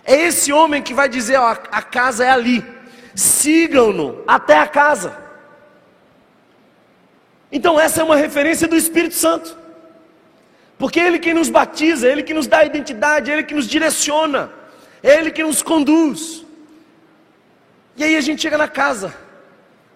É 0.05 0.17
esse 0.17 0.53
homem 0.53 0.83
que 0.83 0.93
vai 0.93 1.09
dizer: 1.09 1.37
ó, 1.37 1.47
a 1.47 1.81
casa 1.81 2.25
é 2.25 2.31
ali, 2.31 2.65
sigam-no 3.15 4.25
até 4.27 4.59
a 4.59 4.67
casa. 4.67 5.17
Então, 7.53 7.79
essa 7.79 8.01
é 8.01 8.05
uma 8.05 8.17
referência 8.17 8.67
do 8.67 8.75
Espírito 8.75 9.15
Santo. 9.15 9.57
Porque 10.77 10.99
é 10.99 11.07
Ele 11.07 11.21
que 11.21 11.33
nos 11.33 11.49
batiza, 11.49 12.09
é 12.09 12.11
Ele 12.11 12.25
que 12.25 12.35
nos 12.35 12.49
dá 12.49 12.65
identidade, 12.65 13.31
é 13.31 13.35
Ele 13.35 13.45
que 13.45 13.55
nos 13.55 13.69
direciona, 13.69 14.51
Ele 15.01 15.31
que 15.31 15.45
nos 15.45 15.63
conduz. 15.63 16.45
E 17.97 18.03
aí 18.03 18.17
a 18.17 18.21
gente 18.21 18.43
chega 18.43 18.59
na 18.59 18.67
casa, 18.67 19.15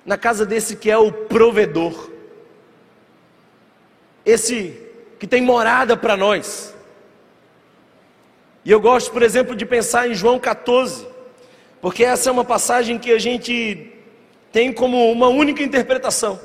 na 0.04 0.16
casa 0.16 0.46
desse 0.46 0.76
que 0.76 0.88
é 0.88 0.96
o 0.96 1.10
provedor, 1.10 2.14
esse 4.26 4.74
que 5.20 5.26
tem 5.26 5.40
morada 5.40 5.96
para 5.96 6.16
nós. 6.16 6.74
E 8.64 8.70
eu 8.72 8.80
gosto, 8.80 9.12
por 9.12 9.22
exemplo, 9.22 9.54
de 9.54 9.64
pensar 9.64 10.10
em 10.10 10.14
João 10.14 10.40
14, 10.40 11.06
porque 11.80 12.04
essa 12.04 12.28
é 12.28 12.32
uma 12.32 12.44
passagem 12.44 12.98
que 12.98 13.12
a 13.12 13.18
gente 13.18 13.92
tem 14.50 14.72
como 14.72 15.10
uma 15.12 15.28
única 15.28 15.62
interpretação. 15.62 16.40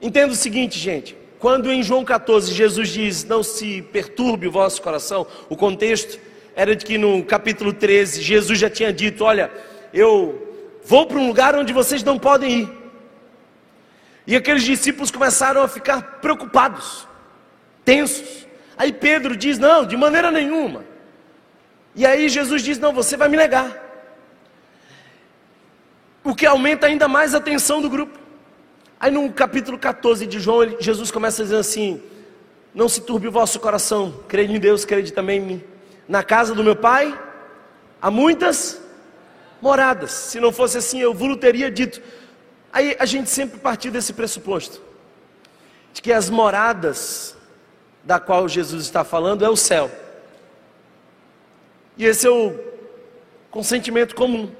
Entenda 0.00 0.32
o 0.32 0.36
seguinte, 0.36 0.78
gente: 0.78 1.14
quando 1.38 1.70
em 1.70 1.82
João 1.82 2.02
14 2.02 2.54
Jesus 2.54 2.88
diz: 2.88 3.24
Não 3.24 3.42
se 3.42 3.82
perturbe 3.82 4.48
o 4.48 4.50
vosso 4.50 4.80
coração, 4.80 5.26
o 5.50 5.56
contexto 5.56 6.18
era 6.56 6.74
de 6.74 6.84
que 6.86 6.96
no 6.96 7.22
capítulo 7.22 7.74
13 7.74 8.22
Jesus 8.22 8.58
já 8.58 8.70
tinha 8.70 8.90
dito: 8.90 9.24
Olha, 9.24 9.50
eu 9.92 10.56
vou 10.82 11.06
para 11.06 11.18
um 11.18 11.26
lugar 11.26 11.54
onde 11.54 11.74
vocês 11.74 12.02
não 12.02 12.18
podem 12.18 12.60
ir. 12.60 12.79
E 14.26 14.36
aqueles 14.36 14.62
discípulos 14.62 15.10
começaram 15.10 15.62
a 15.62 15.68
ficar 15.68 16.20
preocupados, 16.20 17.06
tensos. 17.84 18.46
Aí 18.76 18.92
Pedro 18.92 19.36
diz: 19.36 19.58
Não, 19.58 19.84
de 19.84 19.96
maneira 19.96 20.30
nenhuma. 20.30 20.84
E 21.94 22.06
aí 22.06 22.28
Jesus 22.28 22.62
diz: 22.62 22.78
Não, 22.78 22.92
você 22.92 23.16
vai 23.16 23.28
me 23.28 23.36
negar. 23.36 23.88
O 26.22 26.34
que 26.34 26.46
aumenta 26.46 26.86
ainda 26.86 27.08
mais 27.08 27.34
a 27.34 27.40
tensão 27.40 27.80
do 27.80 27.88
grupo. 27.88 28.18
Aí 28.98 29.10
no 29.10 29.32
capítulo 29.32 29.78
14 29.78 30.26
de 30.26 30.38
João, 30.38 30.76
Jesus 30.78 31.10
começa 31.10 31.42
dizendo 31.42 31.60
assim: 31.60 32.02
Não 32.74 32.88
se 32.88 33.00
turbe 33.00 33.28
o 33.28 33.32
vosso 33.32 33.58
coração, 33.58 34.20
crede 34.28 34.54
em 34.54 34.60
Deus, 34.60 34.84
crede 34.84 35.12
também 35.12 35.40
em 35.40 35.44
mim. 35.44 35.64
Na 36.08 36.22
casa 36.22 36.54
do 36.54 36.62
meu 36.62 36.76
pai 36.76 37.18
há 38.00 38.10
muitas 38.10 38.80
moradas. 39.60 40.10
Se 40.10 40.40
não 40.40 40.52
fosse 40.52 40.78
assim, 40.78 41.00
eu 41.00 41.14
vos 41.14 41.36
teria 41.36 41.70
dito. 41.70 42.02
Aí 42.72 42.96
a 42.98 43.04
gente 43.04 43.28
sempre 43.28 43.58
partiu 43.58 43.90
desse 43.90 44.12
pressuposto, 44.12 44.80
de 45.92 46.00
que 46.00 46.12
as 46.12 46.30
moradas 46.30 47.36
da 48.04 48.18
qual 48.20 48.48
Jesus 48.48 48.84
está 48.84 49.04
falando 49.04 49.44
é 49.44 49.48
o 49.48 49.56
céu. 49.56 49.90
E 51.96 52.04
esse 52.04 52.26
é 52.26 52.30
o 52.30 52.58
consentimento 53.50 54.14
comum. 54.14 54.50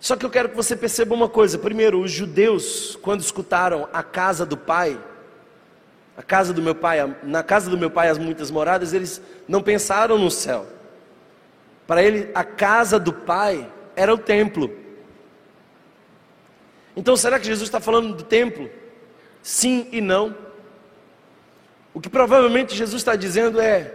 Só 0.00 0.16
que 0.16 0.26
eu 0.26 0.30
quero 0.30 0.50
que 0.50 0.56
você 0.56 0.76
perceba 0.76 1.14
uma 1.14 1.28
coisa. 1.28 1.58
Primeiro, 1.58 2.00
os 2.00 2.10
judeus, 2.10 2.96
quando 3.02 3.20
escutaram 3.20 3.88
a 3.92 4.02
casa 4.02 4.44
do 4.44 4.56
pai, 4.56 5.00
a 6.16 6.22
casa 6.22 6.52
do 6.52 6.62
meu 6.62 6.74
pai, 6.74 7.16
na 7.22 7.42
casa 7.42 7.70
do 7.70 7.78
meu 7.78 7.90
pai 7.90 8.08
as 8.08 8.18
muitas 8.18 8.50
moradas, 8.50 8.92
eles 8.92 9.20
não 9.48 9.62
pensaram 9.62 10.18
no 10.18 10.30
céu. 10.30 10.66
Para 11.86 12.02
ele, 12.02 12.30
a 12.34 12.44
casa 12.44 12.98
do 12.98 13.12
pai 13.12 13.70
era 13.94 14.12
o 14.12 14.18
templo. 14.18 14.70
Então, 16.96 17.14
será 17.14 17.38
que 17.38 17.46
Jesus 17.46 17.68
está 17.68 17.78
falando 17.78 18.14
do 18.14 18.24
templo? 18.24 18.70
Sim 19.42 19.86
e 19.92 20.00
não. 20.00 20.34
O 21.92 22.00
que 22.00 22.08
provavelmente 22.08 22.74
Jesus 22.74 23.02
está 23.02 23.14
dizendo 23.14 23.60
é: 23.60 23.92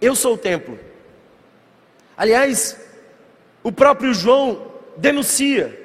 Eu 0.00 0.16
sou 0.16 0.34
o 0.34 0.38
templo. 0.38 0.78
Aliás, 2.16 2.78
o 3.62 3.72
próprio 3.72 4.12
João 4.12 4.72
denuncia. 4.96 5.80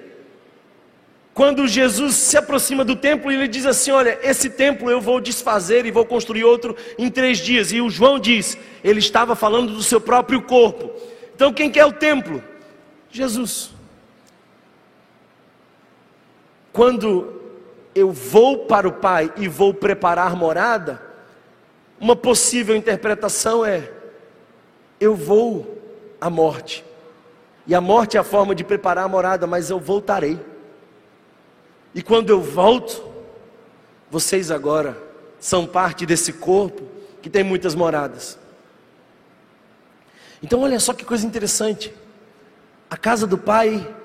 Quando 1.33 1.67
Jesus 1.67 2.15
se 2.15 2.35
aproxima 2.35 2.83
do 2.83 2.95
templo, 2.95 3.31
ele 3.31 3.47
diz 3.47 3.65
assim: 3.65 3.91
Olha, 3.91 4.19
esse 4.21 4.49
templo 4.49 4.91
eu 4.91 4.99
vou 4.99 5.21
desfazer 5.21 5.85
e 5.85 5.91
vou 5.91 6.05
construir 6.05 6.43
outro 6.43 6.75
em 6.97 7.09
três 7.09 7.37
dias. 7.37 7.71
E 7.71 7.79
o 7.79 7.89
João 7.89 8.19
diz: 8.19 8.57
Ele 8.83 8.99
estava 8.99 9.35
falando 9.35 9.73
do 9.73 9.83
seu 9.83 10.01
próprio 10.01 10.41
corpo. 10.41 10.91
Então, 11.33 11.53
quem 11.53 11.71
quer 11.71 11.85
o 11.85 11.93
templo? 11.93 12.43
Jesus. 13.09 13.78
Quando 16.79 17.41
eu 17.93 18.09
vou 18.09 18.59
para 18.59 18.87
o 18.87 18.93
Pai 18.93 19.33
e 19.35 19.49
vou 19.49 19.73
preparar 19.73 20.33
morada, 20.33 21.01
uma 21.99 22.15
possível 22.15 22.73
interpretação 22.73 23.65
é: 23.65 23.91
eu 24.97 25.13
vou 25.13 25.77
à 26.21 26.29
morte. 26.29 26.85
E 27.67 27.75
a 27.75 27.81
morte 27.81 28.15
é 28.15 28.19
a 28.21 28.23
forma 28.23 28.55
de 28.55 28.63
preparar 28.63 29.03
a 29.03 29.07
morada, 29.09 29.45
mas 29.45 29.69
eu 29.69 29.77
voltarei. 29.77 30.39
E 31.93 32.01
quando 32.01 32.29
eu 32.29 32.39
volto, 32.39 33.03
vocês 34.09 34.49
agora 34.49 34.97
são 35.37 35.67
parte 35.67 36.05
desse 36.05 36.31
corpo 36.31 36.83
que 37.21 37.29
tem 37.29 37.43
muitas 37.43 37.75
moradas. 37.75 38.39
Então, 40.41 40.61
olha 40.61 40.79
só 40.79 40.93
que 40.93 41.03
coisa 41.03 41.27
interessante. 41.27 41.93
A 42.89 42.95
casa 42.95 43.27
do 43.27 43.37
Pai 43.37 43.98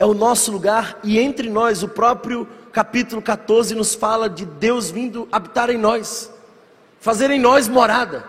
é 0.00 0.06
o 0.06 0.14
nosso 0.14 0.50
lugar, 0.50 0.98
e 1.04 1.18
entre 1.20 1.50
nós, 1.50 1.82
o 1.82 1.88
próprio 1.88 2.48
capítulo 2.72 3.20
14 3.20 3.74
nos 3.74 3.94
fala 3.94 4.30
de 4.30 4.46
Deus 4.46 4.90
vindo 4.90 5.28
habitar 5.30 5.68
em 5.68 5.76
nós, 5.76 6.32
fazer 6.98 7.30
em 7.30 7.38
nós 7.38 7.68
morada, 7.68 8.24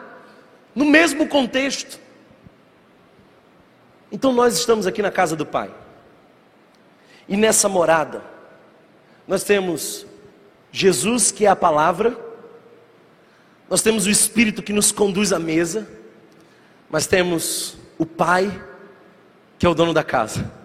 no 0.76 0.84
mesmo 0.84 1.30
contexto. 1.30 1.98
Então 4.12 4.34
nós 4.34 4.58
estamos 4.58 4.86
aqui 4.86 5.02
na 5.02 5.10
casa 5.10 5.34
do 5.34 5.46
Pai. 5.46 5.74
E 7.26 7.38
nessa 7.38 7.70
morada, 7.70 8.22
nós 9.26 9.46
temos 9.46 10.06
Jesus, 10.74 11.32
que 11.32 11.46
é 11.46 11.50
a 11.50 11.56
palavra, 11.56 12.18
nós 13.70 13.82
temos 13.82 14.06
o 14.06 14.10
Espírito 14.10 14.62
que 14.62 14.74
nos 14.74 14.92
conduz 14.92 15.32
à 15.32 15.40
mesa, 15.40 15.88
mas 16.90 17.08
temos 17.08 17.78
o 17.98 18.06
Pai, 18.06 18.62
que 19.58 19.66
é 19.66 19.70
o 19.70 19.74
dono 19.74 19.94
da 19.94 20.04
casa. 20.04 20.60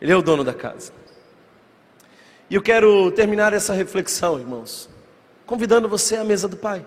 Ele 0.00 0.12
é 0.12 0.16
o 0.16 0.22
dono 0.22 0.42
da 0.42 0.54
casa. 0.54 0.92
E 2.48 2.54
eu 2.54 2.62
quero 2.62 3.10
terminar 3.12 3.52
essa 3.52 3.72
reflexão, 3.72 4.38
irmãos, 4.38 4.88
convidando 5.46 5.88
você 5.88 6.16
à 6.16 6.24
mesa 6.24 6.48
do 6.48 6.56
Pai. 6.56 6.84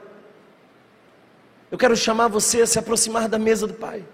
Eu 1.72 1.78
quero 1.78 1.96
chamar 1.96 2.28
você 2.28 2.62
a 2.62 2.68
se 2.68 2.78
aproximar 2.78 3.28
da 3.28 3.40
mesa 3.40 3.66
do 3.66 3.74
Pai, 3.74 4.06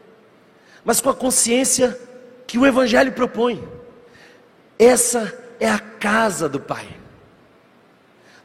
mas 0.83 1.01
com 1.01 1.09
a 1.09 1.15
consciência 1.15 1.99
que 2.45 2.57
o 2.57 2.65
Evangelho 2.65 3.11
propõe. 3.11 3.67
Essa 4.77 5.37
é 5.59 5.69
a 5.69 5.79
casa 5.79 6.47
do 6.47 6.59
Pai. 6.59 6.87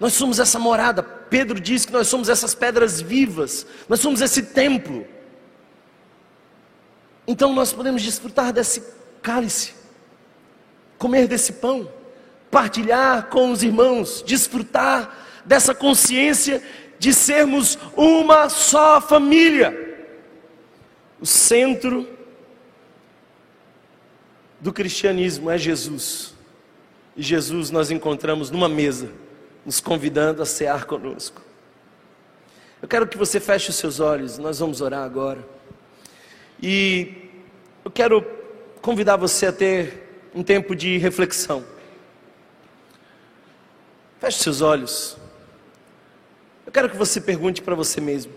Nós 0.00 0.14
somos 0.14 0.38
essa 0.38 0.59
morada. 0.59 1.02
Pedro 1.02 1.61
diz 1.61 1.86
que 1.86 1.92
nós 1.92 2.09
somos 2.09 2.28
essas 2.28 2.55
pedras 2.55 3.00
vivas, 3.00 3.66
nós 3.88 4.00
somos 4.00 4.20
esse 4.20 4.42
templo. 4.42 5.07
Então 7.26 7.52
nós 7.52 7.72
podemos 7.72 8.02
desfrutar 8.02 8.52
desse 8.52 8.82
cálice, 9.22 9.74
comer 10.99 11.26
desse 11.26 11.55
pão, 11.55 11.88
partilhar 12.51 13.26
com 13.26 13.51
os 13.51 13.62
irmãos, 13.62 14.22
desfrutar 14.22 15.42
dessa 15.45 15.74
consciência 15.74 16.62
de 16.99 17.12
sermos 17.12 17.78
uma 17.97 18.49
só 18.49 19.01
família. 19.01 19.82
O 21.20 21.26
centro 21.26 22.09
do 24.61 24.72
cristianismo 24.72 25.51
é 25.51 25.59
Jesus. 25.59 26.34
E 27.16 27.22
Jesus 27.22 27.70
nós 27.70 27.90
encontramos 27.90 28.51
numa 28.51 28.68
mesa, 28.68 29.11
nos 29.64 29.80
convidando 29.80 30.42
a 30.42 30.47
cear 30.47 30.84
conosco. 30.84 31.42
Eu 32.80 32.88
quero 32.88 33.07
que 33.07 33.16
você 33.16 33.40
feche 33.40 33.70
os 33.70 33.76
seus 33.76 34.01
olhos, 34.01 34.38
nós 34.38 34.59
vamos 34.59 34.80
orar 34.80 35.03
agora. 35.03 35.47
E 36.62 37.30
eu 37.84 37.90
quero 37.90 38.22
convidar 38.80 39.16
você 39.16 39.47
a 39.47 39.53
ter 39.53 40.03
um 40.35 40.43
tempo 40.43 40.74
de 40.74 40.99
reflexão. 40.99 41.64
Feche 44.18 44.39
seus 44.39 44.61
olhos. 44.61 45.16
Eu 46.66 46.72
quero 46.72 46.91
que 46.91 46.97
você 46.97 47.20
pergunte 47.20 47.62
para 47.62 47.74
você 47.74 48.01
mesmo: 48.01 48.32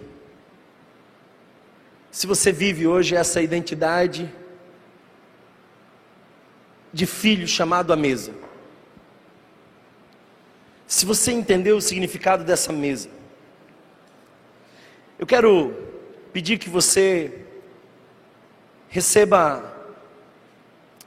se 2.11 2.27
você 2.27 2.51
vive 2.51 2.85
hoje 2.85 3.15
essa 3.15 3.41
identidade 3.41 4.31
de 6.93 7.05
filho 7.05 7.47
chamado 7.47 7.91
à 7.91 7.95
mesa, 7.95 8.33
se 10.85 11.05
você 11.05 11.31
entendeu 11.31 11.77
o 11.77 11.81
significado 11.81 12.43
dessa 12.43 12.71
mesa, 12.71 13.09
eu 15.17 15.25
quero 15.25 15.73
pedir 16.31 16.59
que 16.59 16.69
você 16.69 17.45
receba 18.87 19.76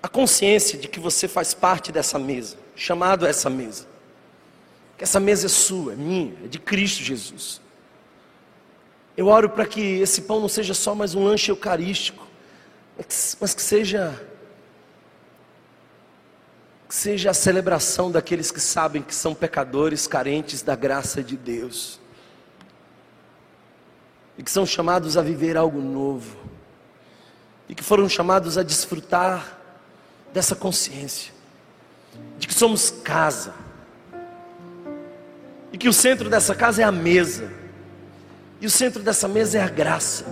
a 0.03 0.09
consciência 0.09 0.79
de 0.79 0.89
que 0.89 0.99
você 0.99 1.29
faz 1.29 1.53
parte 1.53 1.93
dessa 1.93 2.19
mesa, 2.19 2.57
chamado 2.75 3.27
a 3.27 3.29
essa 3.29 3.51
mesa. 3.51 3.87
Que 4.97 5.05
essa 5.05 5.21
mesa 5.21 5.47
é 5.47 5.49
sua, 5.49 5.93
é 5.93 5.97
minha, 5.97 6.35
é 6.45 6.49
de 6.49 6.59
Cristo 6.59 7.03
Jesus. 7.03 7.61
Eu 9.17 9.27
oro 9.27 9.51
para 9.51 9.67
que 9.67 9.81
esse 9.81 10.23
pão 10.23 10.41
não 10.41 10.49
seja 10.49 10.73
só 10.73 10.95
mais 10.95 11.15
um 11.15 11.25
lanche 11.25 11.51
eucarístico, 11.51 12.27
mas 13.41 13.55
que 13.55 13.63
seja 13.63 14.19
que 16.89 16.95
seja 16.95 17.31
a 17.31 17.35
celebração 17.35 18.11
daqueles 18.11 18.51
que 18.51 18.59
sabem 18.59 19.01
que 19.01 19.15
são 19.15 19.33
pecadores 19.33 20.09
carentes 20.09 20.61
da 20.61 20.75
graça 20.75 21.23
de 21.23 21.37
Deus. 21.37 22.01
E 24.37 24.43
que 24.43 24.51
são 24.51 24.67
chamados 24.67 25.17
a 25.17 25.23
viver 25.23 25.57
algo 25.57 25.81
novo. 25.81 26.37
E 27.69 27.77
que 27.77 27.85
foram 27.85 28.09
chamados 28.09 28.59
a 28.59 28.65
desfrutar 28.65 29.60
dessa 30.33 30.55
consciência 30.55 31.33
de 32.39 32.47
que 32.47 32.55
somos 32.55 32.91
casa 32.91 33.55
e 35.73 35.79
que 35.79 35.89
o 35.89 35.93
centro 35.93 36.29
dessa 36.29 36.55
casa 36.55 36.83
é 36.83 36.85
a 36.85 36.91
mesa, 36.91 37.51
e 38.61 38.67
o 38.67 38.71
centro 38.71 39.03
dessa 39.03 39.29
mesa 39.29 39.59
é 39.59 39.63
a 39.63 39.69
graça, 39.69 40.25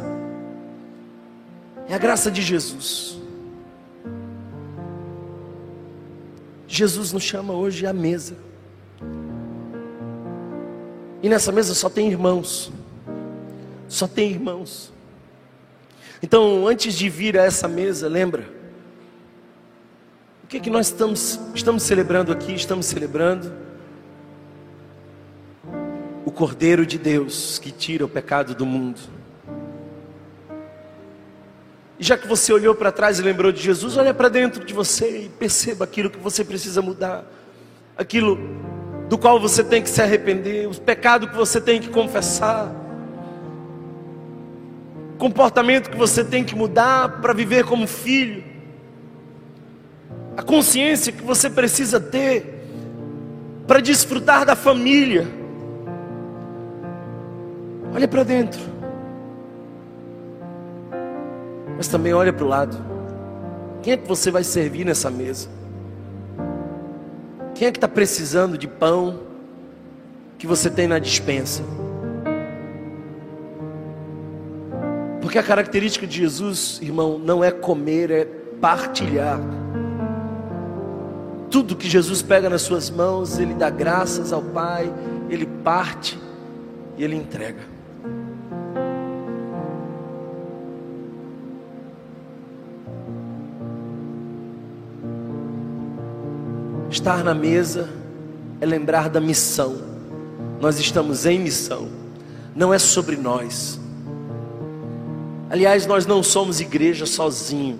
é 1.88 1.94
a 1.94 1.98
graça 1.98 2.30
de 2.30 2.42
Jesus. 2.42 3.16
Jesus 6.66 7.12
nos 7.12 7.22
chama 7.22 7.54
hoje 7.54 7.86
à 7.86 7.92
mesa, 7.92 8.36
e 11.22 11.28
nessa 11.28 11.52
mesa 11.52 11.74
só 11.74 11.88
tem 11.88 12.08
irmãos, 12.08 12.72
só 13.88 14.08
tem 14.08 14.30
irmãos. 14.30 14.92
Então, 16.20 16.66
antes 16.66 16.94
de 16.94 17.08
vir 17.08 17.38
a 17.38 17.44
essa 17.44 17.68
mesa, 17.68 18.08
lembra? 18.08 18.57
O 20.48 20.50
que, 20.50 20.56
é 20.56 20.60
que 20.60 20.70
nós 20.70 20.86
estamos, 20.86 21.38
estamos 21.54 21.82
celebrando 21.82 22.32
aqui? 22.32 22.54
Estamos 22.54 22.86
celebrando 22.86 23.52
o 26.24 26.32
Cordeiro 26.32 26.86
de 26.86 26.96
Deus 26.96 27.58
que 27.58 27.70
tira 27.70 28.06
o 28.06 28.08
pecado 28.08 28.54
do 28.54 28.64
mundo. 28.64 28.98
E 31.98 32.02
já 32.02 32.16
que 32.16 32.26
você 32.26 32.50
olhou 32.50 32.74
para 32.74 32.90
trás 32.90 33.18
e 33.18 33.22
lembrou 33.22 33.52
de 33.52 33.60
Jesus, 33.60 33.98
olha 33.98 34.14
para 34.14 34.30
dentro 34.30 34.64
de 34.64 34.72
você 34.72 35.24
e 35.24 35.28
perceba 35.28 35.84
aquilo 35.84 36.08
que 36.08 36.18
você 36.18 36.42
precisa 36.42 36.80
mudar, 36.80 37.26
aquilo 37.94 38.38
do 39.06 39.18
qual 39.18 39.38
você 39.38 39.62
tem 39.62 39.82
que 39.82 39.90
se 39.90 40.00
arrepender, 40.00 40.66
o 40.66 40.80
pecado 40.80 41.28
que 41.28 41.36
você 41.36 41.60
tem 41.60 41.78
que 41.78 41.90
confessar, 41.90 42.74
comportamento 45.18 45.90
que 45.90 45.96
você 45.98 46.24
tem 46.24 46.42
que 46.42 46.56
mudar 46.56 47.20
para 47.20 47.34
viver 47.34 47.66
como 47.66 47.86
filho, 47.86 48.47
a 50.38 50.42
consciência 50.42 51.12
que 51.12 51.22
você 51.22 51.50
precisa 51.50 52.00
ter 52.00 52.64
para 53.66 53.80
desfrutar 53.80 54.46
da 54.46 54.56
família 54.56 55.26
Olha 57.94 58.06
para 58.06 58.22
dentro. 58.22 58.60
Mas 61.76 61.88
também 61.88 62.12
olha 62.12 62.32
para 62.32 62.44
o 62.44 62.48
lado. 62.48 62.76
Quem 63.82 63.94
é 63.94 63.96
que 63.96 64.06
você 64.06 64.30
vai 64.30 64.44
servir 64.44 64.84
nessa 64.84 65.10
mesa? 65.10 65.48
Quem 67.54 67.68
é 67.68 67.72
que 67.72 67.78
está 67.78 67.88
precisando 67.88 68.56
de 68.56 68.68
pão 68.68 69.20
que 70.38 70.46
você 70.46 70.70
tem 70.70 70.86
na 70.86 70.98
dispensa? 70.98 71.62
Porque 75.20 75.38
a 75.38 75.42
característica 75.42 76.06
de 76.06 76.18
Jesus, 76.18 76.78
irmão, 76.80 77.18
não 77.18 77.42
é 77.42 77.50
comer, 77.50 78.10
é 78.10 78.24
partilhar. 78.60 79.40
Tudo 81.50 81.76
que 81.76 81.88
Jesus 81.88 82.20
pega 82.20 82.50
nas 82.50 82.62
suas 82.62 82.90
mãos, 82.90 83.38
Ele 83.38 83.54
dá 83.54 83.70
graças 83.70 84.32
ao 84.32 84.42
Pai, 84.42 84.92
Ele 85.30 85.46
parte 85.46 86.18
e 86.96 87.04
Ele 87.04 87.16
entrega. 87.16 87.78
Estar 96.90 97.22
na 97.22 97.34
mesa 97.34 97.88
é 98.60 98.66
lembrar 98.66 99.08
da 99.08 99.20
missão. 99.20 99.76
Nós 100.60 100.78
estamos 100.78 101.24
em 101.26 101.38
missão. 101.38 101.88
Não 102.54 102.74
é 102.74 102.78
sobre 102.78 103.16
nós. 103.16 103.78
Aliás, 105.48 105.86
nós 105.86 106.04
não 106.06 106.22
somos 106.22 106.60
igreja 106.60 107.06
sozinho. 107.06 107.78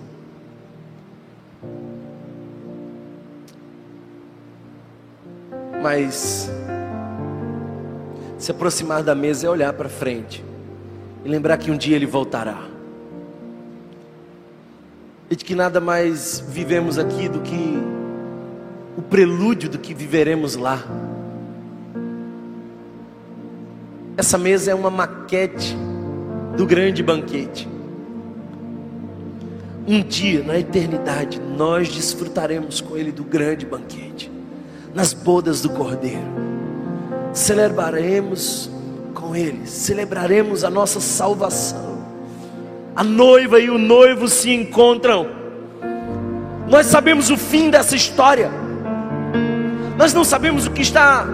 Mas 5.81 6.51
se 8.37 8.51
aproximar 8.51 9.03
da 9.03 9.15
mesa 9.15 9.47
é 9.47 9.49
olhar 9.49 9.73
para 9.73 9.89
frente 9.89 10.43
e 11.23 11.29
lembrar 11.29 11.57
que 11.57 11.71
um 11.71 11.77
dia 11.77 11.95
ele 11.95 12.05
voltará. 12.05 12.57
E 15.29 15.35
de 15.35 15.45
que 15.45 15.53
nada 15.53 15.79
mais 15.79 16.43
vivemos 16.47 16.97
aqui 16.97 17.29
do 17.29 17.41
que 17.41 17.77
o 18.97 19.01
prelúdio 19.01 19.69
do 19.69 19.77
que 19.77 19.93
viveremos 19.93 20.55
lá. 20.55 20.83
Essa 24.17 24.37
mesa 24.37 24.71
é 24.71 24.75
uma 24.75 24.89
maquete 24.89 25.77
do 26.57 26.65
grande 26.65 27.01
banquete. 27.01 27.69
Um 29.87 30.03
dia, 30.03 30.43
na 30.43 30.59
eternidade, 30.59 31.39
nós 31.39 31.89
desfrutaremos 31.89 32.81
com 32.81 32.97
Ele 32.97 33.11
do 33.11 33.23
grande 33.23 33.65
banquete, 33.65 34.29
nas 34.99 35.13
bodas 35.13 35.61
do 35.61 35.69
Cordeiro. 35.69 36.27
Celebraremos 37.31 38.69
com 39.13 39.33
Ele, 39.33 39.65
celebraremos 39.65 40.65
a 40.65 40.69
nossa 40.69 40.99
salvação, 40.99 41.97
A 42.93 43.03
noiva 43.03 43.61
e 43.61 43.69
o 43.69 43.77
noivo 43.77 44.27
se 44.27 44.53
encontram. 44.53 45.25
Nós 46.67 46.87
sabemos 46.87 47.29
o 47.29 47.37
fim 47.37 47.69
dessa 47.69 47.95
história. 47.95 48.51
Nós 49.97 50.13
não 50.13 50.25
sabemos 50.25 50.67
o 50.67 50.71
que 50.71 50.81
está 50.81 51.25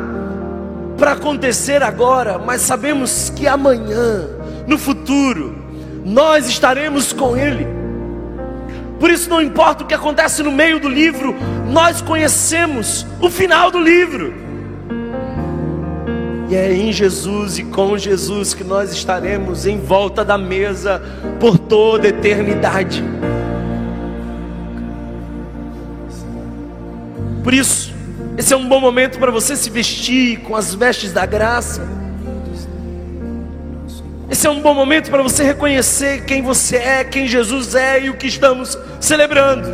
para 0.95 1.13
acontecer 1.13 1.81
agora, 1.81 2.37
mas 2.37 2.61
sabemos 2.61 3.31
que 3.31 3.47
amanhã, 3.47 4.29
no 4.67 4.77
futuro, 4.77 5.55
nós 6.05 6.47
estaremos 6.47 7.11
com 7.11 7.35
Ele. 7.35 7.84
Por 8.99 9.09
isso, 9.09 9.29
não 9.29 9.41
importa 9.41 9.83
o 9.83 9.87
que 9.87 9.93
acontece 9.93 10.41
no 10.41 10.51
meio 10.51 10.79
do 10.79 10.87
livro, 10.87 11.35
nós 11.69 12.01
conhecemos 12.01 13.05
o 13.19 13.29
final 13.29 13.69
do 13.69 13.79
livro. 13.79 14.33
E 16.49 16.55
é 16.55 16.73
em 16.73 16.91
Jesus 16.91 17.57
e 17.57 17.63
com 17.63 17.97
Jesus 17.97 18.53
que 18.53 18.63
nós 18.63 18.91
estaremos 18.93 19.65
em 19.65 19.79
volta 19.79 20.23
da 20.23 20.37
mesa 20.37 21.01
por 21.39 21.57
toda 21.57 22.05
a 22.05 22.09
eternidade. 22.09 23.03
Por 27.43 27.53
isso, 27.53 27.93
esse 28.37 28.53
é 28.53 28.57
um 28.57 28.67
bom 28.67 28.79
momento 28.79 29.17
para 29.19 29.31
você 29.31 29.55
se 29.55 29.69
vestir 29.69 30.39
com 30.41 30.55
as 30.55 30.73
vestes 30.73 31.11
da 31.11 31.25
graça. 31.25 32.04
Esse 34.29 34.47
é 34.47 34.49
um 34.49 34.61
bom 34.61 34.73
momento 34.73 35.11
para 35.11 35.21
você 35.21 35.43
reconhecer 35.43 36.25
quem 36.25 36.41
você 36.41 36.77
é, 36.77 37.03
quem 37.03 37.27
Jesus 37.27 37.75
é 37.75 38.01
e 38.05 38.09
o 38.09 38.15
que 38.15 38.27
estamos 38.27 38.77
celebrando. 38.99 39.69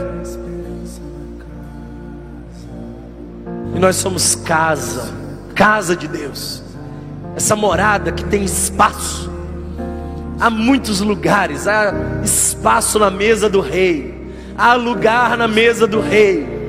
E 3.74 3.80
nós 3.80 3.96
somos 3.96 4.36
casa, 4.36 5.14
casa 5.56 5.96
de 5.96 6.08
Deus. 6.08 6.62
Essa 7.36 7.56
morada 7.56 8.12
que 8.12 8.26
tem 8.26 8.44
espaço. 8.44 9.32
Há 10.38 10.50
muitos 10.50 11.00
lugares, 11.00 11.68
há 11.68 11.94
espaço 12.24 13.00
na 13.00 13.10
mesa 13.10 13.50
do 13.50 13.62
rei. 13.62 14.34
Há 14.58 14.74
lugar 14.74 15.38
na 15.38 15.48
mesa 15.48 15.88
do 15.88 16.02
rei. 16.02 16.60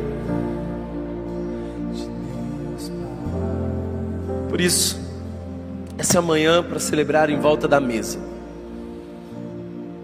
Por 4.48 4.60
isso, 4.60 5.01
essa 6.02 6.18
é 6.18 6.18
a 6.18 6.22
manhã 6.22 6.64
para 6.64 6.80
celebrar 6.80 7.30
em 7.30 7.38
volta 7.38 7.68
da 7.68 7.78
mesa. 7.80 8.18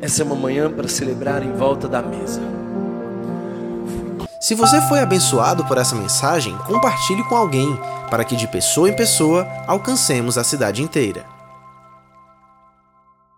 Essa 0.00 0.22
é 0.22 0.24
uma 0.24 0.36
manhã 0.36 0.70
para 0.70 0.86
celebrar 0.86 1.42
em 1.42 1.52
volta 1.52 1.88
da 1.88 2.00
mesa. 2.00 2.40
Se 4.40 4.54
você 4.54 4.80
foi 4.82 5.00
abençoado 5.00 5.64
por 5.64 5.76
essa 5.76 5.96
mensagem, 5.96 6.56
compartilhe 6.58 7.24
com 7.24 7.34
alguém, 7.34 7.76
para 8.08 8.22
que 8.22 8.36
de 8.36 8.46
pessoa 8.46 8.88
em 8.88 8.94
pessoa 8.94 9.44
alcancemos 9.66 10.38
a 10.38 10.44
cidade 10.44 10.84
inteira. 10.84 11.37